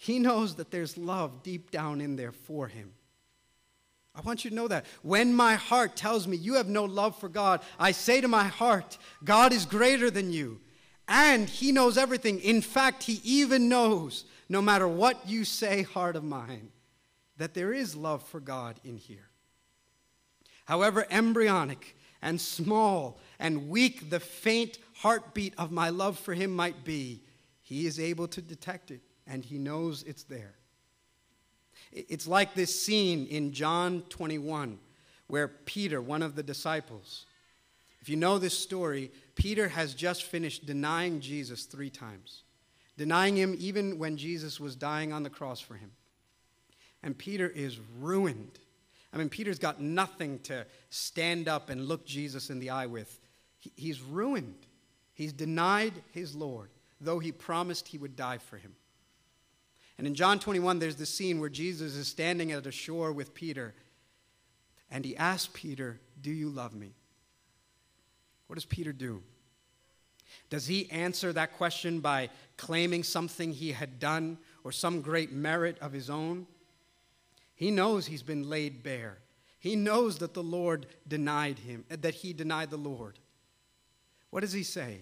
He 0.00 0.18
knows 0.18 0.54
that 0.54 0.70
there's 0.70 0.96
love 0.96 1.42
deep 1.42 1.70
down 1.70 2.00
in 2.00 2.16
there 2.16 2.32
for 2.32 2.68
him. 2.68 2.92
I 4.14 4.22
want 4.22 4.44
you 4.44 4.50
to 4.50 4.56
know 4.56 4.66
that. 4.66 4.86
When 5.02 5.34
my 5.34 5.56
heart 5.56 5.94
tells 5.94 6.26
me 6.26 6.38
you 6.38 6.54
have 6.54 6.70
no 6.70 6.86
love 6.86 7.20
for 7.20 7.28
God, 7.28 7.60
I 7.78 7.92
say 7.92 8.22
to 8.22 8.26
my 8.26 8.44
heart, 8.44 8.96
God 9.22 9.52
is 9.52 9.66
greater 9.66 10.10
than 10.10 10.32
you. 10.32 10.58
And 11.12 11.48
he 11.48 11.72
knows 11.72 11.98
everything. 11.98 12.38
In 12.38 12.62
fact, 12.62 13.02
he 13.02 13.20
even 13.24 13.68
knows, 13.68 14.24
no 14.48 14.62
matter 14.62 14.86
what 14.86 15.28
you 15.28 15.44
say, 15.44 15.82
heart 15.82 16.14
of 16.14 16.22
mine, 16.22 16.70
that 17.36 17.52
there 17.52 17.72
is 17.72 17.96
love 17.96 18.22
for 18.22 18.38
God 18.38 18.78
in 18.84 18.96
here. 18.96 19.28
However 20.66 21.04
embryonic 21.10 21.96
and 22.22 22.40
small 22.40 23.18
and 23.40 23.68
weak 23.68 24.08
the 24.08 24.20
faint 24.20 24.78
heartbeat 24.98 25.52
of 25.58 25.72
my 25.72 25.88
love 25.88 26.16
for 26.16 26.32
him 26.32 26.52
might 26.52 26.84
be, 26.84 27.24
he 27.60 27.86
is 27.86 27.98
able 27.98 28.28
to 28.28 28.40
detect 28.40 28.92
it 28.92 29.00
and 29.26 29.44
he 29.44 29.58
knows 29.58 30.04
it's 30.04 30.22
there. 30.22 30.54
It's 31.90 32.28
like 32.28 32.54
this 32.54 32.80
scene 32.80 33.26
in 33.26 33.52
John 33.52 34.02
21 34.10 34.78
where 35.26 35.48
Peter, 35.48 36.00
one 36.00 36.22
of 36.22 36.36
the 36.36 36.42
disciples, 36.44 37.26
if 38.00 38.08
you 38.08 38.16
know 38.16 38.38
this 38.38 38.56
story, 38.56 39.10
Peter 39.40 39.68
has 39.68 39.94
just 39.94 40.24
finished 40.24 40.66
denying 40.66 41.20
Jesus 41.20 41.64
three 41.64 41.88
times, 41.88 42.42
denying 42.98 43.36
him 43.36 43.56
even 43.58 43.98
when 43.98 44.18
Jesus 44.18 44.60
was 44.60 44.76
dying 44.76 45.14
on 45.14 45.22
the 45.22 45.30
cross 45.30 45.60
for 45.60 45.74
him. 45.74 45.92
And 47.02 47.16
Peter 47.16 47.48
is 47.48 47.78
ruined. 47.98 48.58
I 49.14 49.16
mean, 49.16 49.30
Peter's 49.30 49.58
got 49.58 49.80
nothing 49.80 50.40
to 50.40 50.66
stand 50.90 51.48
up 51.48 51.70
and 51.70 51.88
look 51.88 52.04
Jesus 52.04 52.50
in 52.50 52.58
the 52.58 52.68
eye 52.68 52.84
with. 52.84 53.18
he's 53.76 54.02
ruined. 54.02 54.66
He's 55.14 55.32
denied 55.32 55.94
his 56.12 56.34
Lord, 56.34 56.68
though 57.00 57.18
he 57.18 57.32
promised 57.32 57.88
he 57.88 57.98
would 57.98 58.16
die 58.16 58.38
for 58.38 58.58
him. 58.58 58.74
And 59.96 60.06
in 60.06 60.14
John 60.14 60.38
21, 60.38 60.78
there's 60.80 60.96
the 60.96 61.06
scene 61.06 61.40
where 61.40 61.48
Jesus 61.48 61.94
is 61.94 62.08
standing 62.08 62.52
at 62.52 62.66
a 62.66 62.70
shore 62.70 63.12
with 63.12 63.34
Peter, 63.34 63.74
and 64.90 65.02
he 65.02 65.16
asks 65.16 65.50
Peter, 65.54 65.98
Do 66.20 66.30
you 66.30 66.50
love 66.50 66.74
me? 66.74 66.94
What 68.50 68.56
does 68.56 68.64
Peter 68.64 68.92
do? 68.92 69.22
Does 70.48 70.66
he 70.66 70.90
answer 70.90 71.32
that 71.32 71.56
question 71.56 72.00
by 72.00 72.30
claiming 72.56 73.04
something 73.04 73.52
he 73.52 73.70
had 73.70 74.00
done 74.00 74.38
or 74.64 74.72
some 74.72 75.02
great 75.02 75.30
merit 75.30 75.78
of 75.80 75.92
his 75.92 76.10
own? 76.10 76.48
He 77.54 77.70
knows 77.70 78.08
he's 78.08 78.24
been 78.24 78.50
laid 78.50 78.82
bare. 78.82 79.18
He 79.60 79.76
knows 79.76 80.18
that 80.18 80.34
the 80.34 80.42
Lord 80.42 80.86
denied 81.06 81.60
him, 81.60 81.84
uh, 81.92 81.96
that 82.00 82.14
he 82.14 82.32
denied 82.32 82.70
the 82.70 82.76
Lord. 82.76 83.20
What 84.30 84.40
does 84.40 84.52
he 84.52 84.64
say? 84.64 84.98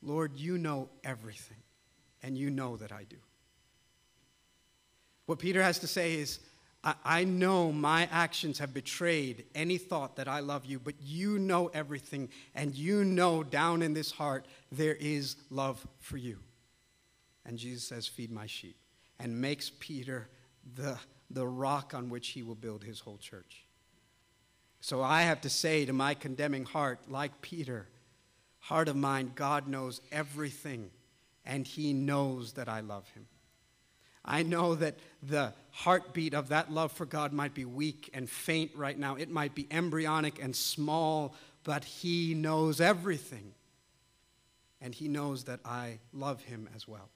Lord, 0.00 0.34
you 0.34 0.56
know 0.56 0.88
everything, 1.04 1.62
and 2.22 2.38
you 2.38 2.48
know 2.48 2.78
that 2.78 2.90
I 2.90 3.04
do. 3.04 3.18
What 5.26 5.40
Peter 5.40 5.62
has 5.62 5.78
to 5.80 5.86
say 5.86 6.14
is, 6.14 6.38
I, 6.82 7.24
know 7.24 7.72
my 7.72 8.08
actions 8.10 8.58
have 8.58 8.72
betrayed 8.72 9.44
any 9.54 9.76
thought 9.76 10.16
that 10.16 10.28
I 10.28 10.40
love 10.40 10.64
you, 10.64 10.78
but 10.78 10.94
you 11.02 11.38
know 11.38 11.68
everything, 11.68 12.30
and 12.54 12.74
you 12.74 13.04
know 13.04 13.42
down 13.42 13.82
in 13.82 13.92
this 13.92 14.10
heart 14.10 14.46
there 14.72 14.94
is 14.94 15.36
love 15.50 15.86
for 15.98 16.16
you. 16.16 16.38
And 17.44 17.58
Jesus 17.58 17.84
says, 17.84 18.06
Feed 18.06 18.30
my 18.30 18.46
sheep, 18.46 18.76
and 19.18 19.42
makes 19.42 19.70
Peter 19.78 20.30
the, 20.74 20.98
the 21.28 21.46
rock 21.46 21.92
on 21.94 22.08
which 22.08 22.28
he 22.28 22.42
will 22.42 22.54
build 22.54 22.82
his 22.82 23.00
whole 23.00 23.18
church. 23.18 23.66
So 24.80 25.02
I 25.02 25.22
have 25.22 25.42
to 25.42 25.50
say 25.50 25.84
to 25.84 25.92
my 25.92 26.14
condemning 26.14 26.64
heart, 26.64 27.10
like 27.10 27.42
Peter, 27.42 27.88
heart 28.58 28.88
of 28.88 28.96
mine, 28.96 29.32
God 29.34 29.68
knows 29.68 30.00
everything, 30.10 30.90
and 31.44 31.66
he 31.66 31.92
knows 31.92 32.54
that 32.54 32.70
I 32.70 32.80
love 32.80 33.06
him. 33.10 33.26
I 34.30 34.44
know 34.44 34.76
that 34.76 34.94
the 35.24 35.52
heartbeat 35.72 36.34
of 36.34 36.50
that 36.50 36.70
love 36.70 36.92
for 36.92 37.04
God 37.04 37.32
might 37.32 37.52
be 37.52 37.64
weak 37.64 38.10
and 38.14 38.30
faint 38.30 38.70
right 38.76 38.96
now. 38.96 39.16
It 39.16 39.28
might 39.28 39.56
be 39.56 39.66
embryonic 39.72 40.40
and 40.40 40.54
small, 40.54 41.34
but 41.64 41.82
He 41.82 42.34
knows 42.34 42.80
everything. 42.80 43.52
And 44.80 44.94
He 44.94 45.08
knows 45.08 45.44
that 45.44 45.58
I 45.64 45.98
love 46.12 46.42
Him 46.42 46.68
as 46.76 46.86
well. 46.86 47.08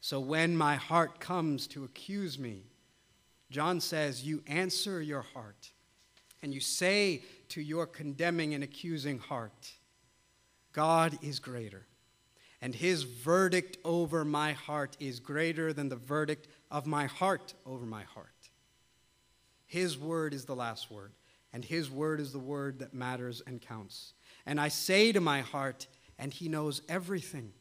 So 0.00 0.18
when 0.18 0.56
my 0.56 0.74
heart 0.74 1.20
comes 1.20 1.68
to 1.68 1.84
accuse 1.84 2.36
me, 2.36 2.64
John 3.52 3.80
says, 3.80 4.24
You 4.24 4.42
answer 4.48 5.00
your 5.00 5.22
heart 5.22 5.70
and 6.42 6.52
you 6.52 6.58
say 6.58 7.22
to 7.50 7.62
your 7.62 7.86
condemning 7.86 8.54
and 8.54 8.64
accusing 8.64 9.20
heart, 9.20 9.70
God 10.72 11.16
is 11.22 11.38
greater 11.38 11.86
and 12.62 12.76
his 12.76 13.02
verdict 13.02 13.76
over 13.84 14.24
my 14.24 14.52
heart 14.52 14.96
is 15.00 15.18
greater 15.18 15.72
than 15.72 15.88
the 15.88 15.96
verdict 15.96 16.46
of 16.70 16.86
my 16.86 17.06
heart 17.06 17.54
over 17.66 17.84
my 17.84 18.04
heart. 18.04 18.28
His 19.66 19.98
word 19.98 20.32
is 20.32 20.44
the 20.44 20.54
last 20.54 20.88
word, 20.88 21.12
and 21.52 21.64
his 21.64 21.90
word 21.90 22.20
is 22.20 22.32
the 22.32 22.38
word 22.38 22.78
that 22.78 22.94
matters 22.94 23.42
and 23.48 23.60
counts. 23.60 24.14
And 24.46 24.60
I 24.60 24.68
say 24.68 25.10
to 25.10 25.20
my 25.20 25.40
heart, 25.40 25.88
and 26.20 26.32
he 26.32 26.48
knows 26.48 26.82
everything. 26.88 27.52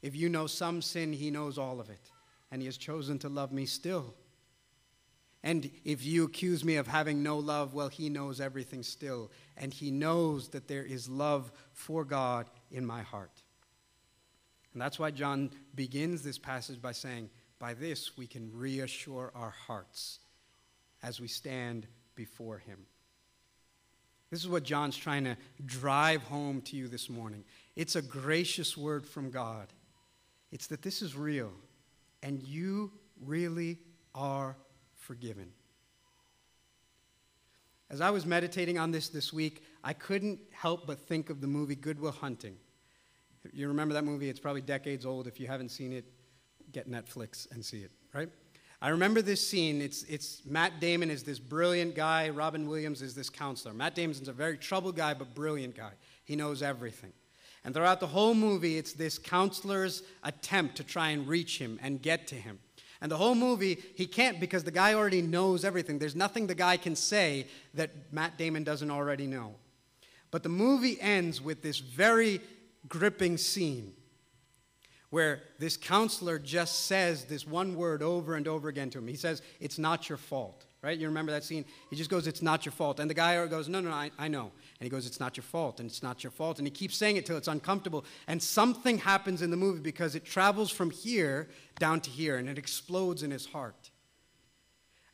If 0.00 0.14
you 0.14 0.28
know 0.28 0.46
some 0.46 0.80
sin, 0.80 1.12
he 1.12 1.30
knows 1.32 1.58
all 1.58 1.80
of 1.80 1.90
it, 1.90 2.10
and 2.52 2.62
he 2.62 2.66
has 2.66 2.76
chosen 2.76 3.18
to 3.20 3.28
love 3.28 3.50
me 3.50 3.66
still. 3.66 4.14
And 5.42 5.70
if 5.84 6.04
you 6.04 6.24
accuse 6.24 6.64
me 6.64 6.76
of 6.76 6.86
having 6.86 7.22
no 7.22 7.38
love, 7.38 7.74
well, 7.74 7.88
he 7.88 8.08
knows 8.08 8.40
everything 8.40 8.84
still, 8.84 9.32
and 9.56 9.74
he 9.74 9.90
knows 9.90 10.50
that 10.50 10.68
there 10.68 10.84
is 10.84 11.08
love 11.08 11.50
for 11.72 12.04
God 12.04 12.48
in 12.70 12.86
my 12.86 13.02
heart. 13.02 13.43
And 14.74 14.82
that's 14.82 14.98
why 14.98 15.12
John 15.12 15.50
begins 15.74 16.22
this 16.22 16.36
passage 16.36 16.82
by 16.82 16.92
saying, 16.92 17.30
By 17.58 17.74
this 17.74 18.16
we 18.18 18.26
can 18.26 18.50
reassure 18.52 19.32
our 19.34 19.50
hearts 19.50 20.18
as 21.02 21.20
we 21.20 21.28
stand 21.28 21.86
before 22.16 22.58
him. 22.58 22.86
This 24.30 24.40
is 24.40 24.48
what 24.48 24.64
John's 24.64 24.96
trying 24.96 25.24
to 25.24 25.36
drive 25.64 26.22
home 26.24 26.60
to 26.62 26.76
you 26.76 26.88
this 26.88 27.08
morning. 27.08 27.44
It's 27.76 27.94
a 27.94 28.02
gracious 28.02 28.76
word 28.76 29.06
from 29.06 29.30
God. 29.30 29.68
It's 30.50 30.66
that 30.68 30.82
this 30.82 31.02
is 31.02 31.16
real, 31.16 31.52
and 32.22 32.42
you 32.42 32.90
really 33.24 33.78
are 34.14 34.56
forgiven. 34.96 35.52
As 37.90 38.00
I 38.00 38.10
was 38.10 38.26
meditating 38.26 38.76
on 38.76 38.90
this 38.90 39.08
this 39.08 39.32
week, 39.32 39.62
I 39.84 39.92
couldn't 39.92 40.40
help 40.50 40.86
but 40.86 40.98
think 40.98 41.30
of 41.30 41.40
the 41.40 41.46
movie 41.46 41.76
Good 41.76 42.00
Will 42.00 42.10
Hunting. 42.10 42.56
You 43.52 43.68
remember 43.68 43.94
that 43.94 44.04
movie? 44.04 44.28
It's 44.28 44.40
probably 44.40 44.62
decades 44.62 45.04
old. 45.04 45.26
If 45.26 45.38
you 45.38 45.46
haven't 45.46 45.70
seen 45.70 45.92
it, 45.92 46.04
get 46.72 46.90
Netflix 46.90 47.50
and 47.52 47.64
see 47.64 47.78
it, 47.78 47.92
right? 48.12 48.28
I 48.80 48.88
remember 48.88 49.22
this 49.22 49.46
scene. 49.46 49.80
It's, 49.80 50.02
it's 50.04 50.42
Matt 50.44 50.80
Damon 50.80 51.10
is 51.10 51.22
this 51.22 51.38
brilliant 51.38 51.94
guy. 51.94 52.28
Robin 52.28 52.68
Williams 52.68 53.00
is 53.00 53.14
this 53.14 53.30
counselor. 53.30 53.72
Matt 53.72 53.94
Damon's 53.94 54.28
a 54.28 54.32
very 54.32 54.58
troubled 54.58 54.96
guy, 54.96 55.14
but 55.14 55.34
brilliant 55.34 55.76
guy. 55.76 55.92
He 56.24 56.36
knows 56.36 56.62
everything. 56.62 57.12
And 57.64 57.74
throughout 57.74 58.00
the 58.00 58.06
whole 58.06 58.34
movie, 58.34 58.76
it's 58.76 58.92
this 58.92 59.18
counselor's 59.18 60.02
attempt 60.22 60.76
to 60.76 60.84
try 60.84 61.10
and 61.10 61.26
reach 61.26 61.58
him 61.58 61.78
and 61.82 62.02
get 62.02 62.26
to 62.28 62.34
him. 62.34 62.58
And 63.00 63.10
the 63.10 63.16
whole 63.16 63.34
movie, 63.34 63.82
he 63.96 64.06
can't 64.06 64.38
because 64.38 64.64
the 64.64 64.70
guy 64.70 64.94
already 64.94 65.22
knows 65.22 65.64
everything. 65.64 65.98
There's 65.98 66.16
nothing 66.16 66.46
the 66.46 66.54
guy 66.54 66.76
can 66.76 66.96
say 66.96 67.46
that 67.74 67.90
Matt 68.12 68.36
Damon 68.36 68.64
doesn't 68.64 68.90
already 68.90 69.26
know. 69.26 69.54
But 70.30 70.42
the 70.42 70.48
movie 70.48 71.00
ends 71.00 71.40
with 71.40 71.62
this 71.62 71.78
very 71.78 72.40
gripping 72.88 73.36
scene 73.36 73.94
where 75.14 75.42
this 75.60 75.76
counselor 75.76 76.40
just 76.40 76.86
says 76.86 77.26
this 77.26 77.46
one 77.46 77.76
word 77.76 78.02
over 78.02 78.34
and 78.34 78.48
over 78.48 78.68
again 78.68 78.90
to 78.90 78.98
him. 78.98 79.06
He 79.06 79.14
says, 79.14 79.42
It's 79.60 79.78
not 79.78 80.08
your 80.08 80.18
fault, 80.18 80.66
right? 80.82 80.98
You 80.98 81.06
remember 81.06 81.30
that 81.30 81.44
scene? 81.44 81.64
He 81.88 81.94
just 81.94 82.10
goes, 82.10 82.26
It's 82.26 82.42
not 82.42 82.66
your 82.66 82.72
fault. 82.72 82.98
And 82.98 83.08
the 83.08 83.14
guy 83.14 83.46
goes, 83.46 83.68
No, 83.68 83.80
no, 83.80 83.90
no 83.90 83.94
I, 83.94 84.10
I 84.18 84.26
know. 84.26 84.50
And 84.80 84.84
he 84.84 84.88
goes, 84.88 85.06
It's 85.06 85.20
not 85.20 85.36
your 85.36 85.44
fault, 85.44 85.78
and 85.78 85.88
it's 85.88 86.02
not 86.02 86.24
your 86.24 86.32
fault. 86.32 86.58
And 86.58 86.66
he 86.66 86.72
keeps 86.72 86.96
saying 86.96 87.16
it 87.16 87.26
till 87.26 87.36
it's 87.36 87.46
uncomfortable. 87.46 88.04
And 88.26 88.42
something 88.42 88.98
happens 88.98 89.40
in 89.40 89.52
the 89.52 89.56
movie 89.56 89.80
because 89.80 90.16
it 90.16 90.24
travels 90.24 90.72
from 90.72 90.90
here 90.90 91.48
down 91.78 92.00
to 92.00 92.10
here 92.10 92.36
and 92.38 92.48
it 92.48 92.58
explodes 92.58 93.22
in 93.22 93.30
his 93.30 93.46
heart. 93.46 93.90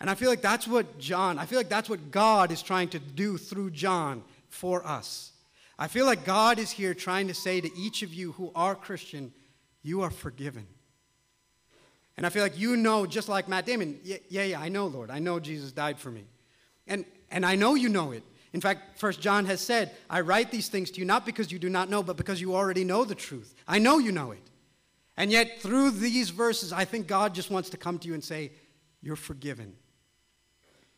And 0.01 0.09
I 0.09 0.15
feel 0.15 0.31
like 0.31 0.41
that's 0.41 0.67
what 0.67 0.99
John, 0.99 1.39
I 1.39 1.45
feel 1.45 1.59
like 1.59 1.69
that's 1.69 1.91
what 1.91 2.11
God 2.11 2.51
is 2.53 2.63
trying 2.63 2.89
to 2.89 2.99
do 2.99 3.37
through 3.37 3.73
John 3.73 4.25
for 4.49 4.87
us. 4.87 5.33
I 5.81 5.89
feel 5.89 6.05
like 6.05 6.27
God 6.27 6.59
is 6.59 6.71
here 6.71 6.93
trying 6.93 7.29
to 7.29 7.35
say 7.35 7.59
to 7.59 7.75
each 7.75 8.03
of 8.03 8.13
you 8.13 8.33
who 8.33 8.53
are 8.55 8.75
Christian, 8.75 9.33
you 9.83 10.03
are 10.03 10.11
forgiven. 10.11 10.67
And 12.19 12.27
I 12.27 12.29
feel 12.29 12.43
like 12.43 12.59
you 12.59 12.77
know, 12.77 13.07
just 13.07 13.31
like 13.31 13.49
Matt 13.49 13.65
Damon, 13.65 13.99
yeah, 14.05 14.19
yeah, 14.29 14.45
yeah, 14.45 14.61
I 14.61 14.69
know, 14.69 14.87
Lord. 14.89 15.11
I 15.11 15.21
know 15.21 15.41
Jesus 15.41 15.73
died 15.73 15.99
for 15.99 16.11
me. 16.11 16.27
And, 16.87 17.07
and 17.31 17.47
I 17.47 17.55
know 17.55 17.77
you 17.77 17.89
know 17.89 18.13
it. 18.13 18.23
In 18.53 18.61
fact, 18.61 18.99
First 18.99 19.23
John 19.23 19.47
has 19.47 19.63
said, 19.63 19.97
I 20.11 20.21
write 20.21 20.51
these 20.51 20.69
things 20.69 20.91
to 20.91 21.01
you 21.01 21.07
not 21.07 21.25
because 21.25 21.51
you 21.51 21.59
do 21.59 21.71
not 21.71 21.89
know, 21.89 22.03
but 22.03 22.19
because 22.19 22.43
you 22.43 22.55
already 22.55 22.85
know 22.85 23.07
the 23.07 23.15
truth. 23.15 23.55
I 23.67 23.79
know 23.79 23.99
you 23.99 24.13
know 24.13 24.33
it. 24.33 24.51
And 25.17 25.31
yet, 25.31 25.61
through 25.61 25.93
these 25.93 26.29
verses, 26.29 26.75
I 26.75 26.85
think 26.85 27.07
God 27.07 27.35
just 27.35 27.51
wants 27.51 27.71
to 27.71 27.79
come 27.79 27.99
to 28.01 28.09
you 28.09 28.13
and 28.13 28.23
say, 28.23 28.53
You're 29.03 29.17
forgiven. 29.17 29.73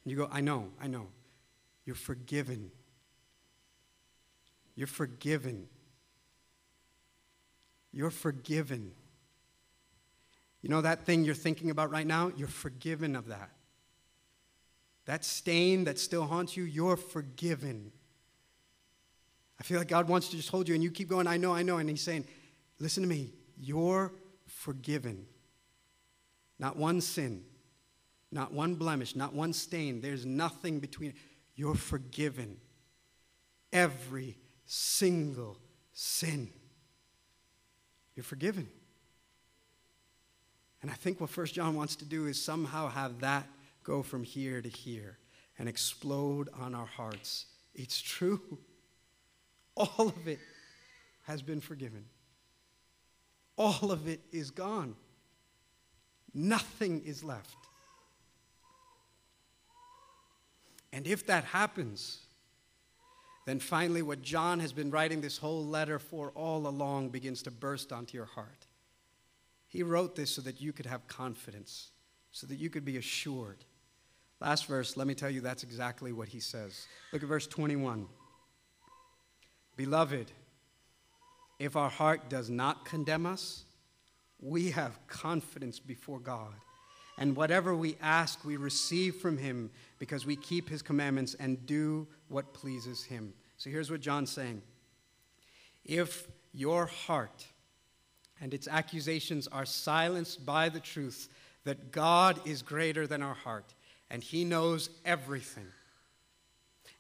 And 0.05 0.11
you 0.11 0.17
go, 0.17 0.29
I 0.31 0.41
know, 0.41 0.71
I 0.81 0.89
know. 0.89 1.07
You're 1.85 1.95
forgiven. 1.95 2.73
You're 4.75 4.87
forgiven. 4.87 5.69
You're 7.93 8.11
forgiven. 8.11 8.93
You 10.63 10.69
know 10.69 10.81
that 10.81 11.05
thing 11.05 11.25
you're 11.25 11.35
thinking 11.35 11.71
about 11.71 11.91
right 11.91 12.07
now? 12.07 12.33
You're 12.37 12.49
forgiven 12.49 13.17
of 13.17 13.29
that. 13.29 13.51
That 15.07 15.25
stain 15.25 15.85
that 15.85 15.99
still 15.99 16.25
haunts 16.25 16.57
you, 16.57 16.63
you're 16.63 16.97
forgiven. 16.97 17.91
I 19.59 19.65
feel 19.65 19.79
like 19.79 19.89
God 19.89 20.09
wants 20.09 20.29
to 20.29 20.37
just 20.37 20.49
hold 20.49 20.69
you 20.69 20.75
and 20.75 20.83
you 20.83 20.91
keep 20.91 21.09
going, 21.09 21.27
I 21.27 21.37
know, 21.37 21.55
I 21.55 21.63
know. 21.63 21.79
And 21.79 21.89
He's 21.89 22.01
saying, 22.01 22.25
Listen 22.79 23.05
to 23.05 23.09
me, 23.09 23.33
you're 23.57 24.13
forgiven. 24.47 25.25
Not 26.59 26.77
one 26.77 27.01
sin, 27.01 27.45
not 28.33 28.53
one 28.53 28.75
blemish, 28.75 29.15
not 29.15 29.35
one 29.35 29.53
stain. 29.53 30.01
There's 30.01 30.27
nothing 30.27 30.81
between. 30.81 31.15
You're 31.55 31.77
forgiven. 31.77 32.57
Every 33.73 34.37
single 34.65 35.59
sin. 35.93 36.51
You're 38.15 38.25
forgiven. 38.25 38.69
And 40.83 40.91
I 40.91 40.95
think 40.95 41.21
what 41.21 41.31
First 41.31 41.55
John 41.55 41.77
wants 41.77 41.97
to 41.97 42.05
do 42.05 42.27
is 42.27 42.43
somehow 42.43 42.89
have 42.89 43.21
that 43.21 43.47
go 43.85 44.03
from 44.03 44.25
here 44.25 44.61
to 44.61 44.69
here 44.69 45.19
and 45.59 45.69
explode 45.69 46.49
on 46.59 46.75
our 46.75 46.87
hearts. 46.87 47.47
It's 47.75 48.01
true. 48.01 48.59
All 49.77 50.09
of 50.09 50.29
it 50.29 50.41
has 51.23 51.41
been 51.41 51.61
forgiven. 51.61 52.05
All 53.57 53.93
of 53.93 54.09
it 54.09 54.21
is 54.33 54.51
gone. 54.51 54.97
Nothing 56.35 57.03
is 57.05 57.23
left. 57.23 57.57
And 60.93 61.07
if 61.07 61.27
that 61.27 61.45
happens, 61.45 62.21
then 63.45 63.59
finally, 63.59 64.03
what 64.03 64.23
John 64.23 64.61
has 64.61 64.73
been 64.73 64.91
writing 64.91 65.21
this 65.21 65.39
whole 65.39 65.65
letter 65.67 65.99
for 65.99 66.31
all 66.31 66.67
along 66.67 67.09
begins 67.09 67.43
to 67.43 67.51
burst 67.51 67.93
onto 67.93 68.17
your 68.17 68.27
heart. 68.27 68.67
He 69.67 69.83
wrote 69.83 70.15
this 70.15 70.31
so 70.31 70.43
that 70.43 70.61
you 70.61 70.73
could 70.73 70.87
have 70.87 71.09
confidence, 71.09 71.91
so 72.31 72.47
that 72.47 72.59
you 72.59 72.71
could 72.71 72.85
be 72.85 72.99
assured. 72.99 73.65
Last 74.41 74.67
verse, 74.67 74.97
let 74.97 75.07
me 75.07 75.15
tell 75.15 75.31
you 75.31 75.41
that's 75.41 75.63
exactly 75.63 76.13
what 76.13 76.29
he 76.29 76.41
says. 76.41 76.87
Look 77.13 77.23
at 77.23 77.29
verse 77.29 77.47
21. 77.47 78.07
Beloved, 79.77 80.31
if 81.59 81.77
our 81.77 81.89
heart 81.89 82.29
does 82.29 82.51
not 82.51 82.85
condemn 82.85 83.25
us, 83.25 83.65
we 84.41 84.73
have 84.73 84.99
confidence 85.07 85.79
before 85.79 86.19
God. 86.19 86.55
And 87.19 87.37
whatever 87.37 87.75
we 87.75 87.97
ask, 88.01 88.45
we 88.45 88.57
receive 88.57 89.17
from 89.17 89.39
him 89.39 89.71
because 89.99 90.27
we 90.27 90.35
keep 90.35 90.69
his 90.69 90.83
commandments 90.83 91.35
and 91.35 91.65
do 91.67 92.09
what 92.33 92.55
pleases 92.55 93.05
him. 93.05 93.35
So 93.59 93.71
here's 93.71 93.91
what 93.91 94.01
John's 94.01 94.31
saying 94.31 94.63
If 95.85 96.27
your 96.53 96.87
heart 96.87 97.47
and 98.41 98.53
its 98.53 98.67
accusations 98.67 99.47
are 99.49 99.67
silenced 99.67 100.45
by 100.45 100.69
the 100.69 100.81
truth 100.81 101.29
that 101.65 101.93
God 101.93 102.41
is 102.45 102.63
greater 102.63 103.07
than 103.07 103.23
our 103.23 103.35
heart 103.35 103.75
and 104.11 104.23
he 104.23 104.45
knows 104.45 104.91
everything, 105.05 105.69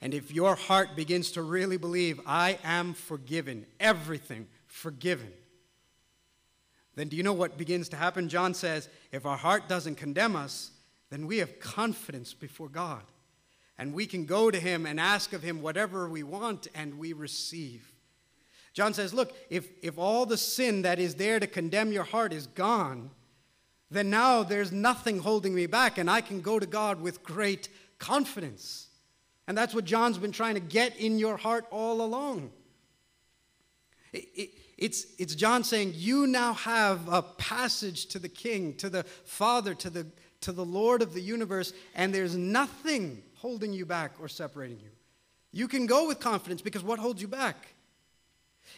and 0.00 0.14
if 0.14 0.32
your 0.32 0.56
heart 0.56 0.96
begins 0.96 1.32
to 1.32 1.42
really 1.42 1.76
believe, 1.76 2.20
I 2.26 2.58
am 2.64 2.92
forgiven, 2.92 3.66
everything 3.78 4.48
forgiven, 4.66 5.32
then 6.94 7.08
do 7.08 7.16
you 7.16 7.22
know 7.22 7.32
what 7.32 7.56
begins 7.56 7.88
to 7.90 7.96
happen? 7.96 8.28
John 8.28 8.52
says, 8.52 8.88
if 9.12 9.24
our 9.24 9.36
heart 9.36 9.68
doesn't 9.68 9.94
condemn 9.94 10.36
us, 10.36 10.72
then 11.10 11.26
we 11.26 11.38
have 11.38 11.60
confidence 11.60 12.34
before 12.34 12.68
God. 12.68 13.02
And 13.82 13.92
we 13.92 14.06
can 14.06 14.26
go 14.26 14.48
to 14.48 14.60
Him 14.60 14.86
and 14.86 15.00
ask 15.00 15.32
of 15.32 15.42
Him 15.42 15.60
whatever 15.60 16.08
we 16.08 16.22
want, 16.22 16.68
and 16.72 17.00
we 17.00 17.12
receive. 17.12 17.92
John 18.74 18.94
says, 18.94 19.12
Look, 19.12 19.34
if, 19.50 19.68
if 19.82 19.98
all 19.98 20.24
the 20.24 20.36
sin 20.36 20.82
that 20.82 21.00
is 21.00 21.16
there 21.16 21.40
to 21.40 21.48
condemn 21.48 21.90
your 21.90 22.04
heart 22.04 22.32
is 22.32 22.46
gone, 22.46 23.10
then 23.90 24.08
now 24.08 24.44
there's 24.44 24.70
nothing 24.70 25.18
holding 25.18 25.52
me 25.52 25.66
back, 25.66 25.98
and 25.98 26.08
I 26.08 26.20
can 26.20 26.42
go 26.42 26.60
to 26.60 26.64
God 26.66 27.00
with 27.00 27.24
great 27.24 27.70
confidence. 27.98 28.86
And 29.48 29.58
that's 29.58 29.74
what 29.74 29.84
John's 29.84 30.16
been 30.16 30.30
trying 30.30 30.54
to 30.54 30.60
get 30.60 30.96
in 31.00 31.18
your 31.18 31.36
heart 31.36 31.66
all 31.72 32.02
along. 32.02 32.52
It, 34.12 34.28
it, 34.36 34.50
it's, 34.78 35.06
it's 35.18 35.34
John 35.34 35.64
saying, 35.64 35.94
You 35.96 36.28
now 36.28 36.52
have 36.52 37.12
a 37.12 37.22
passage 37.22 38.06
to 38.06 38.20
the 38.20 38.28
King, 38.28 38.76
to 38.76 38.88
the 38.88 39.02
Father, 39.24 39.74
to 39.74 39.90
the, 39.90 40.06
to 40.42 40.52
the 40.52 40.64
Lord 40.64 41.02
of 41.02 41.14
the 41.14 41.20
universe, 41.20 41.72
and 41.94 42.14
there's 42.14 42.36
nothing 42.36 43.22
holding 43.36 43.72
you 43.72 43.86
back 43.86 44.12
or 44.20 44.28
separating 44.28 44.78
you. 44.80 44.90
You 45.52 45.68
can 45.68 45.86
go 45.86 46.06
with 46.06 46.20
confidence 46.20 46.62
because 46.62 46.82
what 46.82 46.98
holds 46.98 47.20
you 47.20 47.28
back? 47.28 47.74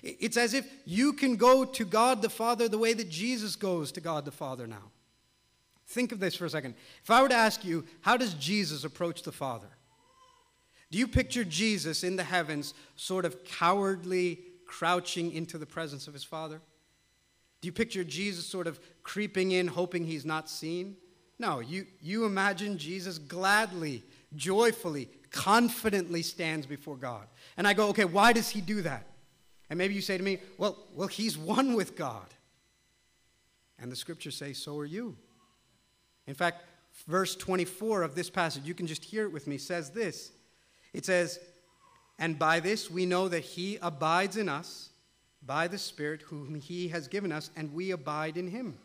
It's 0.02 0.36
as 0.36 0.54
if 0.54 0.66
you 0.84 1.12
can 1.12 1.36
go 1.36 1.64
to 1.64 1.84
God 1.84 2.22
the 2.22 2.30
Father 2.30 2.68
the 2.68 2.78
way 2.78 2.94
that 2.94 3.10
Jesus 3.10 3.56
goes 3.56 3.92
to 3.92 4.00
God 4.00 4.24
the 4.24 4.32
Father 4.32 4.66
now. 4.66 4.90
Think 5.86 6.12
of 6.12 6.20
this 6.20 6.34
for 6.34 6.46
a 6.46 6.50
second. 6.50 6.74
If 7.02 7.10
I 7.10 7.22
were 7.22 7.28
to 7.28 7.34
ask 7.34 7.64
you, 7.64 7.84
how 8.00 8.16
does 8.16 8.34
Jesus 8.34 8.84
approach 8.84 9.22
the 9.22 9.32
Father? 9.32 9.68
Do 10.90 10.98
you 10.98 11.06
picture 11.06 11.44
Jesus 11.44 12.04
in 12.04 12.16
the 12.16 12.24
heavens, 12.24 12.74
sort 12.96 13.24
of 13.24 13.44
cowardly, 13.44 14.40
crouching 14.66 15.32
into 15.32 15.58
the 15.58 15.66
presence 15.66 16.08
of 16.08 16.14
his 16.14 16.24
Father? 16.24 16.60
Do 17.60 17.66
you 17.66 17.72
picture 17.72 18.04
Jesus 18.04 18.46
sort 18.46 18.66
of 18.66 18.80
creeping 19.02 19.52
in, 19.52 19.66
hoping 19.66 20.04
he's 20.04 20.24
not 20.24 20.48
seen? 20.48 20.96
No, 21.38 21.60
you, 21.60 21.86
you 22.00 22.24
imagine 22.24 22.78
Jesus 22.78 23.18
gladly, 23.18 24.02
joyfully, 24.36 25.08
confidently 25.30 26.22
stands 26.22 26.66
before 26.66 26.96
God. 26.96 27.26
And 27.56 27.66
I 27.66 27.74
go, 27.74 27.88
okay, 27.88 28.04
why 28.04 28.32
does 28.32 28.48
he 28.48 28.60
do 28.60 28.82
that? 28.82 29.06
And 29.68 29.78
maybe 29.78 29.94
you 29.94 30.00
say 30.00 30.16
to 30.16 30.22
me, 30.22 30.38
well, 30.58 30.78
well, 30.94 31.08
he's 31.08 31.36
one 31.36 31.74
with 31.74 31.96
God. 31.96 32.26
And 33.78 33.90
the 33.90 33.96
scriptures 33.96 34.36
say, 34.36 34.52
so 34.52 34.78
are 34.78 34.84
you. 34.84 35.16
In 36.26 36.34
fact, 36.34 36.64
verse 37.08 37.34
24 37.34 38.02
of 38.02 38.14
this 38.14 38.30
passage, 38.30 38.64
you 38.64 38.74
can 38.74 38.86
just 38.86 39.04
hear 39.04 39.24
it 39.24 39.32
with 39.32 39.46
me, 39.46 39.58
says 39.58 39.90
this. 39.90 40.30
It 40.92 41.04
says, 41.04 41.40
and 42.18 42.38
by 42.38 42.60
this 42.60 42.90
we 42.90 43.06
know 43.06 43.28
that 43.28 43.40
he 43.40 43.78
abides 43.82 44.36
in 44.36 44.48
us 44.48 44.90
by 45.44 45.66
the 45.68 45.78
Spirit 45.78 46.22
whom 46.22 46.54
he 46.54 46.88
has 46.88 47.08
given 47.08 47.32
us, 47.32 47.50
and 47.56 47.74
we 47.74 47.90
abide 47.90 48.36
in 48.36 48.48
him. 48.48 48.78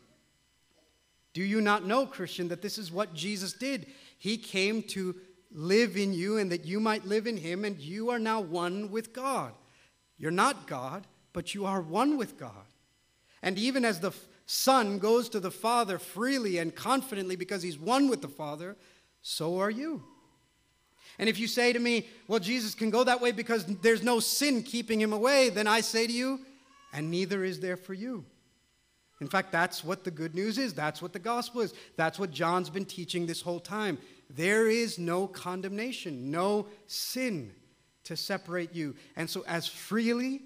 Do 1.34 1.43
you 1.43 1.61
not 1.61 1.86
know, 1.86 2.05
Christian, 2.05 2.47
that 2.47 2.61
this 2.61 2.77
is 2.77 2.91
what 2.91 3.13
Jesus 3.13 3.53
did? 3.53 3.88
He 4.17 4.38
came 4.38 4.84
to 4.84 5.15
live 5.51 5.97
in 5.97 6.13
you 6.13 6.38
and 6.38 6.51
that 6.51 6.65
you 6.65 6.80
might 6.80 7.05
live 7.05 7.27
in 7.27 7.38
him, 7.38 7.65
and 7.65 7.80
you 7.80 8.09
are 8.09 8.19
now 8.19 8.39
one 8.39 8.91
with 8.91 9.13
God. 9.13 9.53
You're 10.17 10.32
not 10.32 10.67
God, 10.67 11.05
but 11.34 11.53
you 11.53 11.65
are 11.65 11.82
one 11.82 12.17
with 12.17 12.38
God. 12.38 12.51
And 13.41 13.57
even 13.57 13.86
as 13.86 13.99
the 13.99 14.11
Son 14.45 14.99
goes 14.99 15.30
to 15.30 15.39
the 15.39 15.51
Father 15.51 15.99
freely 15.99 16.57
and 16.57 16.75
confidently 16.75 17.36
because 17.36 17.61
he's 17.61 17.80
one 17.80 18.09
with 18.09 18.21
the 18.21 18.27
Father, 18.27 18.75
so 19.21 19.59
are 19.59 19.69
you. 19.69 20.03
And 21.19 21.30
if 21.30 21.38
you 21.38 21.47
say 21.47 21.73
to 21.73 21.80
me, 21.80 22.07
well, 22.27 22.39
Jesus 22.39 22.73
can 22.73 22.89
go 22.89 23.03
that 23.03 23.21
way 23.21 23.32
because 23.32 23.65
there's 23.65 24.03
no 24.03 24.19
sin 24.19 24.63
keeping 24.63 24.99
him 24.99 25.13
away, 25.13 25.49
then 25.49 25.67
I 25.67 25.82
say 25.82 26.07
to 26.07 26.13
you, 26.13 26.39
and 26.93 27.11
neither 27.11 27.43
is 27.43 27.59
there 27.59 27.77
for 27.77 27.93
you. 27.93 28.25
In 29.22 29.28
fact, 29.28 29.51
that's 29.51 29.84
what 29.84 30.03
the 30.03 30.11
good 30.11 30.34
news 30.34 30.57
is. 30.57 30.74
That's 30.74 31.01
what 31.01 31.11
the 31.13 31.20
gospel 31.20 31.61
is. 31.61 31.74
That's 31.97 32.17
what 32.17 32.32
John's 32.32 32.70
been 32.70 32.86
teaching 32.86 33.26
this 33.26 33.41
whole 33.41 33.59
time. 33.59 33.97
There 34.30 34.70
is 34.70 34.97
no 34.97 35.28
condemnation, 35.28 36.32
no 36.32 36.67
sin 36.88 37.53
to 38.05 38.15
separate 38.15 38.74
you. 38.74 38.95
And 39.15 39.30
so, 39.30 39.43
as 39.47 39.67
freely 39.67 40.43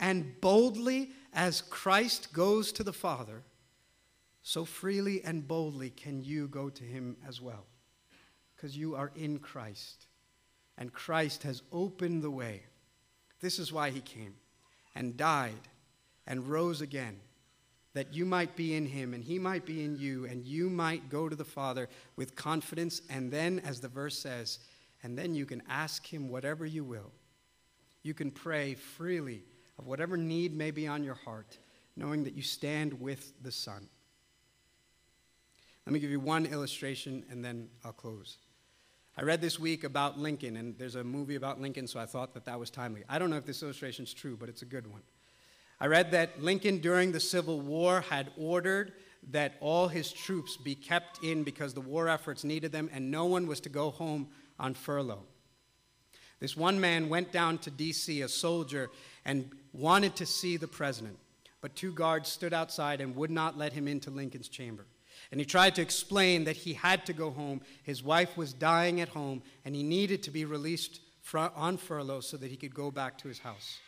and 0.00 0.40
boldly 0.40 1.10
as 1.34 1.62
Christ 1.62 2.32
goes 2.32 2.72
to 2.72 2.82
the 2.82 2.92
Father, 2.92 3.42
so 4.42 4.64
freely 4.64 5.22
and 5.22 5.46
boldly 5.46 5.90
can 5.90 6.22
you 6.22 6.48
go 6.48 6.70
to 6.70 6.84
him 6.84 7.16
as 7.28 7.40
well. 7.40 7.66
Because 8.56 8.76
you 8.76 8.94
are 8.94 9.12
in 9.16 9.38
Christ. 9.38 10.06
And 10.78 10.92
Christ 10.92 11.42
has 11.42 11.62
opened 11.72 12.22
the 12.22 12.30
way. 12.30 12.62
This 13.40 13.58
is 13.58 13.72
why 13.72 13.90
he 13.90 14.00
came 14.00 14.34
and 14.94 15.16
died 15.16 15.68
and 16.26 16.48
rose 16.48 16.80
again 16.80 17.20
that 17.94 18.12
you 18.12 18.26
might 18.26 18.54
be 18.56 18.74
in 18.74 18.86
him 18.86 19.14
and 19.14 19.24
he 19.24 19.38
might 19.38 19.64
be 19.64 19.84
in 19.84 19.96
you, 19.96 20.26
and 20.26 20.44
you 20.44 20.68
might 20.68 21.08
go 21.08 21.28
to 21.28 21.36
the 21.36 21.44
Father 21.44 21.88
with 22.16 22.36
confidence. 22.36 23.00
And 23.08 23.30
then, 23.30 23.60
as 23.64 23.80
the 23.80 23.88
verse 23.88 24.18
says, 24.18 24.58
and 25.02 25.16
then 25.16 25.34
you 25.34 25.46
can 25.46 25.62
ask 25.68 26.06
him 26.06 26.28
whatever 26.28 26.66
you 26.66 26.84
will. 26.84 27.12
You 28.02 28.14
can 28.14 28.30
pray 28.30 28.74
freely 28.74 29.44
of 29.78 29.86
whatever 29.86 30.16
need 30.16 30.54
may 30.54 30.70
be 30.70 30.86
on 30.86 31.04
your 31.04 31.14
heart, 31.14 31.58
knowing 31.96 32.24
that 32.24 32.34
you 32.34 32.42
stand 32.42 33.00
with 33.00 33.32
the 33.42 33.52
Son. 33.52 33.88
Let 35.86 35.92
me 35.92 36.00
give 36.00 36.10
you 36.10 36.20
one 36.20 36.46
illustration 36.46 37.24
and 37.30 37.44
then 37.44 37.68
I'll 37.84 37.92
close. 37.92 38.38
I 39.16 39.22
read 39.22 39.40
this 39.40 39.60
week 39.60 39.84
about 39.84 40.18
Lincoln, 40.18 40.56
and 40.56 40.76
there's 40.76 40.96
a 40.96 41.04
movie 41.04 41.36
about 41.36 41.60
Lincoln, 41.60 41.86
so 41.86 42.00
I 42.00 42.06
thought 42.06 42.34
that 42.34 42.46
that 42.46 42.58
was 42.58 42.68
timely. 42.68 43.04
I 43.08 43.18
don't 43.18 43.30
know 43.30 43.36
if 43.36 43.46
this 43.46 43.62
illustration 43.62 44.04
is 44.04 44.12
true, 44.12 44.36
but 44.36 44.48
it's 44.48 44.62
a 44.62 44.66
good 44.66 44.88
one. 44.88 45.02
I 45.80 45.86
read 45.86 46.12
that 46.12 46.42
Lincoln, 46.42 46.78
during 46.78 47.12
the 47.12 47.20
Civil 47.20 47.60
War, 47.60 48.00
had 48.02 48.30
ordered 48.36 48.92
that 49.30 49.54
all 49.60 49.88
his 49.88 50.12
troops 50.12 50.56
be 50.56 50.74
kept 50.74 51.22
in 51.22 51.42
because 51.42 51.74
the 51.74 51.80
war 51.80 52.08
efforts 52.08 52.44
needed 52.44 52.72
them 52.72 52.90
and 52.92 53.10
no 53.10 53.24
one 53.24 53.46
was 53.46 53.60
to 53.60 53.68
go 53.68 53.90
home 53.90 54.28
on 54.58 54.74
furlough. 54.74 55.24
This 56.40 56.56
one 56.56 56.78
man 56.78 57.08
went 57.08 57.32
down 57.32 57.58
to 57.58 57.70
D.C., 57.70 58.20
a 58.20 58.28
soldier, 58.28 58.90
and 59.24 59.50
wanted 59.72 60.16
to 60.16 60.26
see 60.26 60.56
the 60.56 60.68
president, 60.68 61.18
but 61.60 61.74
two 61.74 61.92
guards 61.92 62.28
stood 62.28 62.52
outside 62.52 63.00
and 63.00 63.16
would 63.16 63.30
not 63.30 63.56
let 63.56 63.72
him 63.72 63.88
into 63.88 64.10
Lincoln's 64.10 64.48
chamber. 64.48 64.84
And 65.30 65.40
he 65.40 65.46
tried 65.46 65.74
to 65.76 65.82
explain 65.82 66.44
that 66.44 66.56
he 66.56 66.74
had 66.74 67.06
to 67.06 67.12
go 67.12 67.30
home. 67.30 67.62
His 67.82 68.02
wife 68.02 68.36
was 68.36 68.52
dying 68.52 69.00
at 69.00 69.08
home, 69.08 69.42
and 69.64 69.74
he 69.74 69.82
needed 69.82 70.22
to 70.24 70.30
be 70.30 70.44
released 70.44 71.00
on 71.32 71.78
furlough 71.78 72.20
so 72.20 72.36
that 72.36 72.50
he 72.50 72.56
could 72.56 72.74
go 72.74 72.90
back 72.90 73.16
to 73.18 73.28
his 73.28 73.38
house. 73.38 73.78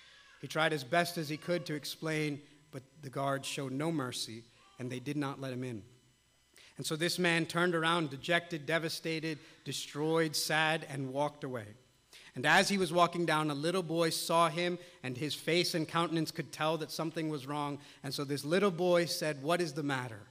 He 0.47 0.49
tried 0.49 0.73
as 0.73 0.85
best 0.85 1.19
as 1.19 1.29
he 1.29 1.37
could 1.37 1.67
to 1.67 1.75
explain, 1.75 2.41
but 2.71 2.85
the 3.03 3.11
guards 3.11 3.49
showed 3.49 3.73
no 3.73 3.91
mercy, 3.91 4.45
and 4.79 4.89
they 4.89 5.01
did 5.01 5.17
not 5.17 5.41
let 5.41 5.53
him 5.53 5.65
in. 5.65 5.83
And 6.77 6.87
so 6.87 6.95
this 6.95 7.19
man 7.19 7.47
turned 7.47 7.75
around, 7.75 8.11
dejected, 8.11 8.65
devastated, 8.65 9.41
destroyed, 9.65 10.37
sad, 10.37 10.87
and 10.89 11.13
walked 11.13 11.43
away. 11.43 11.65
And 12.37 12.47
as 12.47 12.69
he 12.69 12.79
was 12.79 12.93
walking 12.93 13.27
down, 13.27 13.51
a 13.51 13.57
little 13.57 13.83
boy 13.83 14.11
saw 14.11 14.49
him, 14.49 14.79
and 15.03 15.19
his 15.19 15.35
face 15.35 15.75
and 15.75 15.89
countenance 15.89 16.31
could 16.31 16.53
tell 16.53 16.79
that 16.79 16.93
something 16.93 17.29
was 17.29 17.49
wrong. 17.49 17.81
And 18.05 18.15
so 18.15 18.23
this 18.23 18.45
little 18.45 18.71
boy 18.71 19.07
said, 19.07 19.43
What 19.43 19.61
is 19.61 19.73
the 19.73 19.83
matter? 19.83 20.29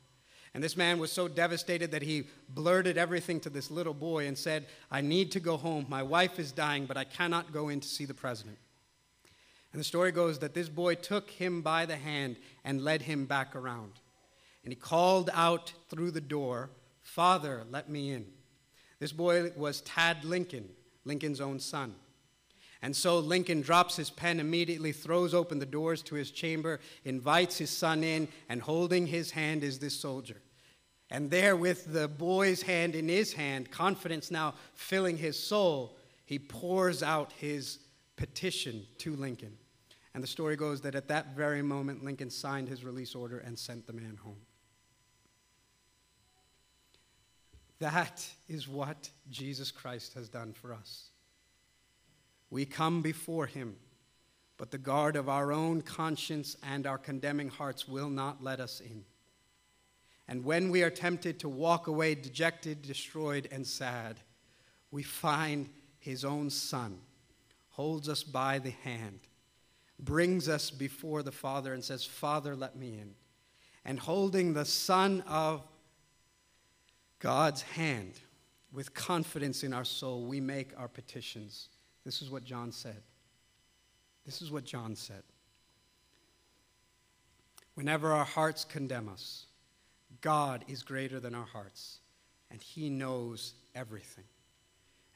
And 0.53 0.63
this 0.63 0.78
man 0.78 0.97
was 0.97 1.11
so 1.11 1.28
devastated 1.28 1.91
that 1.91 2.03
he 2.03 2.30
blurted 2.47 2.97
everything 2.97 3.41
to 3.41 3.49
this 3.49 3.70
little 3.70 3.93
boy 3.93 4.28
and 4.28 4.38
said, 4.38 4.68
I 4.89 5.01
need 5.01 5.34
to 5.34 5.41
go 5.41 5.57
home. 5.57 5.88
My 5.89 6.03
wife 6.03 6.39
is 6.39 6.53
dying, 6.53 6.86
but 6.86 6.95
I 6.95 7.03
cannot 7.03 7.51
go 7.51 7.68
in 7.68 7.82
to 7.82 7.88
see 7.89 8.05
the 8.05 8.13
president. 8.13 8.57
And 9.76 9.82
the 9.82 9.84
story 9.84 10.13
goes 10.13 10.39
that 10.39 10.53
this 10.53 10.69
boy 10.69 10.95
took 10.95 11.30
him 11.30 11.61
by 11.61 11.86
the 11.86 11.97
hand 11.97 12.38
and 12.63 12.82
led 12.82 13.01
him 13.01 13.26
back 13.26 13.57
around. 13.57 13.91
And 14.63 14.71
he 14.71 14.80
called 14.80 15.30
out 15.34 15.73
through 15.89 16.11
the 16.11 16.21
door, 16.21 16.69
Father, 17.01 17.65
let 17.69 17.89
me 17.89 18.11
in. 18.11 18.26
This 18.99 19.11
boy 19.11 19.51
was 19.57 19.82
Tad 19.82 20.23
Lincoln, 20.23 20.69
Lincoln's 21.03 21.41
own 21.41 21.59
son. 21.59 21.93
And 22.82 22.95
so 22.95 23.19
Lincoln 23.19 23.59
drops 23.59 23.97
his 23.97 24.09
pen 24.09 24.39
immediately, 24.39 24.93
throws 24.93 25.34
open 25.34 25.59
the 25.59 25.65
doors 25.65 26.01
to 26.03 26.15
his 26.15 26.32
chamber, 26.32 26.80
invites 27.03 27.57
his 27.57 27.69
son 27.69 28.01
in, 28.01 28.30
and 28.47 28.61
holding 28.61 29.05
his 29.05 29.32
hand 29.32 29.61
is 29.61 29.80
this 29.80 29.99
soldier. 29.99 30.38
And 31.11 31.30
there, 31.30 31.57
with 31.57 31.91
the 31.91 32.07
boy's 32.07 32.61
hand 32.61 32.95
in 32.95 33.09
his 33.09 33.34
hand, 33.34 33.71
confidence 33.71 34.32
now 34.32 34.53
filling 34.73 35.17
his 35.17 35.38
soul, 35.38 35.97
he 36.26 36.39
pours 36.39 37.03
out 37.03 37.34
his 37.34 37.80
petition 38.15 38.88
to 38.99 39.17
Lincoln. 39.17 39.57
And 40.16 40.24
the 40.24 40.28
story 40.28 40.55
goes 40.55 40.80
that 40.82 40.95
at 40.95 41.09
that 41.09 41.36
very 41.36 41.61
moment, 41.61 42.01
Lincoln 42.01 42.30
signed 42.30 42.70
his 42.70 42.86
release 42.86 43.16
order 43.16 43.39
and 43.39 43.59
sent 43.59 43.86
the 43.86 43.91
man 43.91 44.18
home. 44.24 44.39
That 47.80 48.26
is 48.47 48.66
what 48.66 49.09
Jesus 49.30 49.72
Christ 49.72 50.13
has 50.13 50.30
done 50.30 50.53
for 50.53 50.74
us. 50.74 51.09
We 52.49 52.66
come 52.66 53.01
before 53.01 53.45
him, 53.45 53.76
but 54.55 54.72
the 54.72 54.78
guard 54.78 55.18
of 55.18 55.28
our 55.28 55.51
own 55.51 55.82
conscience 55.82 56.55
and 56.63 56.88
our 56.88 56.97
condemning 56.97 57.49
hearts 57.49 57.86
will 57.86 58.09
not 58.09 58.41
let 58.41 58.61
us 58.61 58.80
in. 58.80 59.03
And 60.30 60.45
when 60.45 60.72
we 60.72 60.82
are 60.82 60.89
tempted 60.89 61.41
to 61.41 61.49
walk 61.49 61.88
away 61.88 62.16
dejected, 62.16 62.84
destroyed, 62.84 63.49
and 63.51 63.68
sad, 63.68 64.22
we 64.91 65.03
find 65.03 65.68
his 65.99 66.24
own 66.24 66.49
Son 66.49 66.99
holds 67.72 68.07
us 68.07 68.24
by 68.24 68.59
the 68.59 68.72
hand 68.86 69.20
brings 70.00 70.50
us 70.50 70.72
before 70.72 71.24
the 71.24 71.32
Father 71.32 71.74
and 71.74 71.84
says, 71.84 72.06
Father, 72.06 72.56
let 72.56 72.76
me 72.76 72.93
in. 72.93 73.16
And 73.86 74.00
holding 74.00 74.54
the 74.54 74.66
Son 74.66 75.24
of 75.28 75.64
God's 77.20 77.62
hand 77.62 78.20
with 78.74 78.93
confidence 78.93 79.64
in 79.64 79.74
our 79.74 79.86
soul, 79.86 80.26
we 80.26 80.41
make 80.41 80.72
our 80.78 80.88
petitions. 80.88 81.70
This 82.04 82.22
is 82.22 82.30
what 82.30 82.43
John 82.43 82.72
said. 82.72 83.02
This 84.26 84.41
is 84.41 84.52
what 84.52 84.66
John 84.66 84.96
said. 84.96 85.24
Whenever 87.76 88.12
our 88.12 88.26
hearts 88.26 88.66
condemn 88.66 89.08
us, 89.10 89.46
God 90.22 90.66
is 90.68 90.82
greater 90.82 91.20
than 91.20 91.36
our 91.36 91.46
hearts, 91.46 92.00
and 92.50 92.62
He 92.62 92.89
knows 92.89 93.54
everything. 93.76 94.24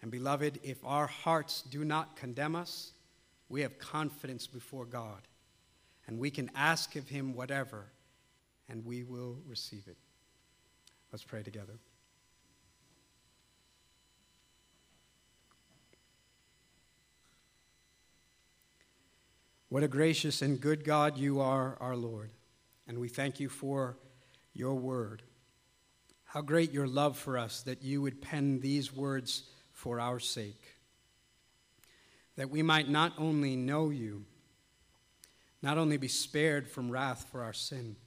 And 0.02 0.12
beloved, 0.12 0.60
if 0.64 0.84
our 0.86 1.08
hearts 1.08 1.64
do 1.64 1.84
not 1.84 2.16
condemn 2.16 2.56
us, 2.56 2.92
we 3.50 3.62
have 3.62 3.80
confidence 3.80 4.48
before 4.48 4.86
God. 4.86 5.22
And 6.08 6.20
we 6.20 6.32
can 6.32 6.50
ask 6.56 6.96
of 6.96 7.10
Him 7.10 7.34
whatever, 7.36 7.86
and 8.68 8.86
we 8.86 9.04
will 9.04 9.38
receive 9.48 9.84
it. 9.88 9.98
Let's 11.12 11.24
pray 11.24 11.44
together. 11.44 11.74
What 19.70 19.84
a 19.84 19.88
gracious 19.88 20.42
and 20.42 20.60
good 20.60 20.84
God 20.84 21.18
you 21.18 21.40
are, 21.42 21.78
our 21.80 21.96
Lord. 21.96 22.32
And 22.88 22.98
we 22.98 23.08
thank 23.08 23.40
you 23.40 23.50
for 23.50 23.98
your 24.54 24.74
word. 24.74 25.22
How 26.24 26.42
great 26.42 26.72
your 26.72 26.88
love 26.88 27.18
for 27.18 27.38
us 27.38 27.62
that 27.62 27.84
you 27.84 28.02
would 28.02 28.20
pen 28.20 28.62
these 28.62 28.92
words 28.92 29.44
for 29.72 30.00
our 30.00 30.20
sake 30.20 30.79
that 32.40 32.50
we 32.50 32.64
might 32.64 32.88
not 32.88 33.12
only 33.18 33.58
know 33.58 33.90
you, 33.90 34.24
not 35.62 35.78
only 35.78 35.98
be 35.98 36.08
spared 36.08 36.70
from 36.70 36.90
wrath 36.90 37.28
for 37.30 37.44
our 37.44 37.52
sin, 37.52 37.98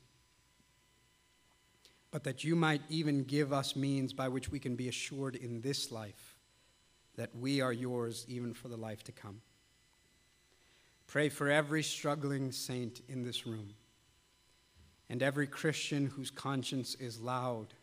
but 2.11 2.25
that 2.25 2.43
you 2.43 2.57
might 2.57 2.81
even 2.89 3.25
give 3.25 3.53
us 3.53 3.77
means 3.77 4.15
by 4.15 4.29
which 4.29 4.51
we 4.51 4.59
can 4.59 4.75
be 4.75 4.89
assured 4.89 5.37
in 5.37 5.61
this 5.61 5.93
life 5.93 6.39
that 7.17 7.29
we 7.37 7.61
are 7.61 7.75
yours 7.75 8.25
even 8.27 8.55
for 8.55 8.69
the 8.69 8.77
life 8.77 9.05
to 9.05 9.13
come. 9.13 9.43
Pray 11.07 11.29
for 11.29 11.51
every 11.51 11.83
struggling 11.83 12.53
saint 12.53 13.03
in 13.11 13.25
this 13.25 13.47
room 13.47 13.75
and 15.11 15.23
every 15.23 15.47
Christian 15.47 16.07
whose 16.07 16.31
conscience 16.31 16.95
is 16.95 17.21
loud. 17.21 17.75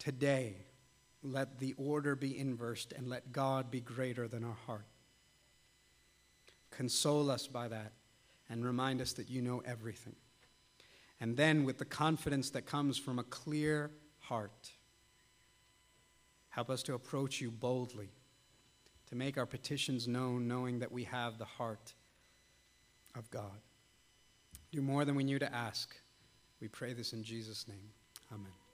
Today, 0.00 0.56
let 1.22 1.58
the 1.58 1.74
order 1.76 2.14
be 2.14 2.38
inversed 2.38 2.92
and 2.92 3.08
let 3.08 3.32
God 3.32 3.70
be 3.70 3.80
greater 3.80 4.28
than 4.28 4.44
our 4.44 4.56
heart. 4.66 4.86
Console 6.70 7.30
us 7.30 7.46
by 7.46 7.68
that 7.68 7.92
and 8.48 8.64
remind 8.64 9.00
us 9.00 9.12
that 9.14 9.30
you 9.30 9.42
know 9.42 9.62
everything. 9.64 10.16
And 11.20 11.36
then, 11.36 11.64
with 11.64 11.78
the 11.78 11.86
confidence 11.86 12.50
that 12.50 12.66
comes 12.66 12.98
from 12.98 13.18
a 13.18 13.24
clear 13.24 13.90
heart, 14.20 14.70
Help 16.56 16.70
us 16.70 16.82
to 16.84 16.94
approach 16.94 17.38
you 17.38 17.50
boldly, 17.50 18.08
to 19.10 19.14
make 19.14 19.36
our 19.36 19.44
petitions 19.44 20.08
known, 20.08 20.48
knowing 20.48 20.78
that 20.78 20.90
we 20.90 21.04
have 21.04 21.36
the 21.36 21.44
heart 21.44 21.92
of 23.14 23.30
God. 23.30 23.60
Do 24.72 24.80
more 24.80 25.04
than 25.04 25.16
we 25.16 25.22
knew 25.22 25.38
to 25.38 25.54
ask. 25.54 25.94
We 26.62 26.68
pray 26.68 26.94
this 26.94 27.12
in 27.12 27.22
Jesus' 27.22 27.68
name. 27.68 27.90
Amen. 28.32 28.65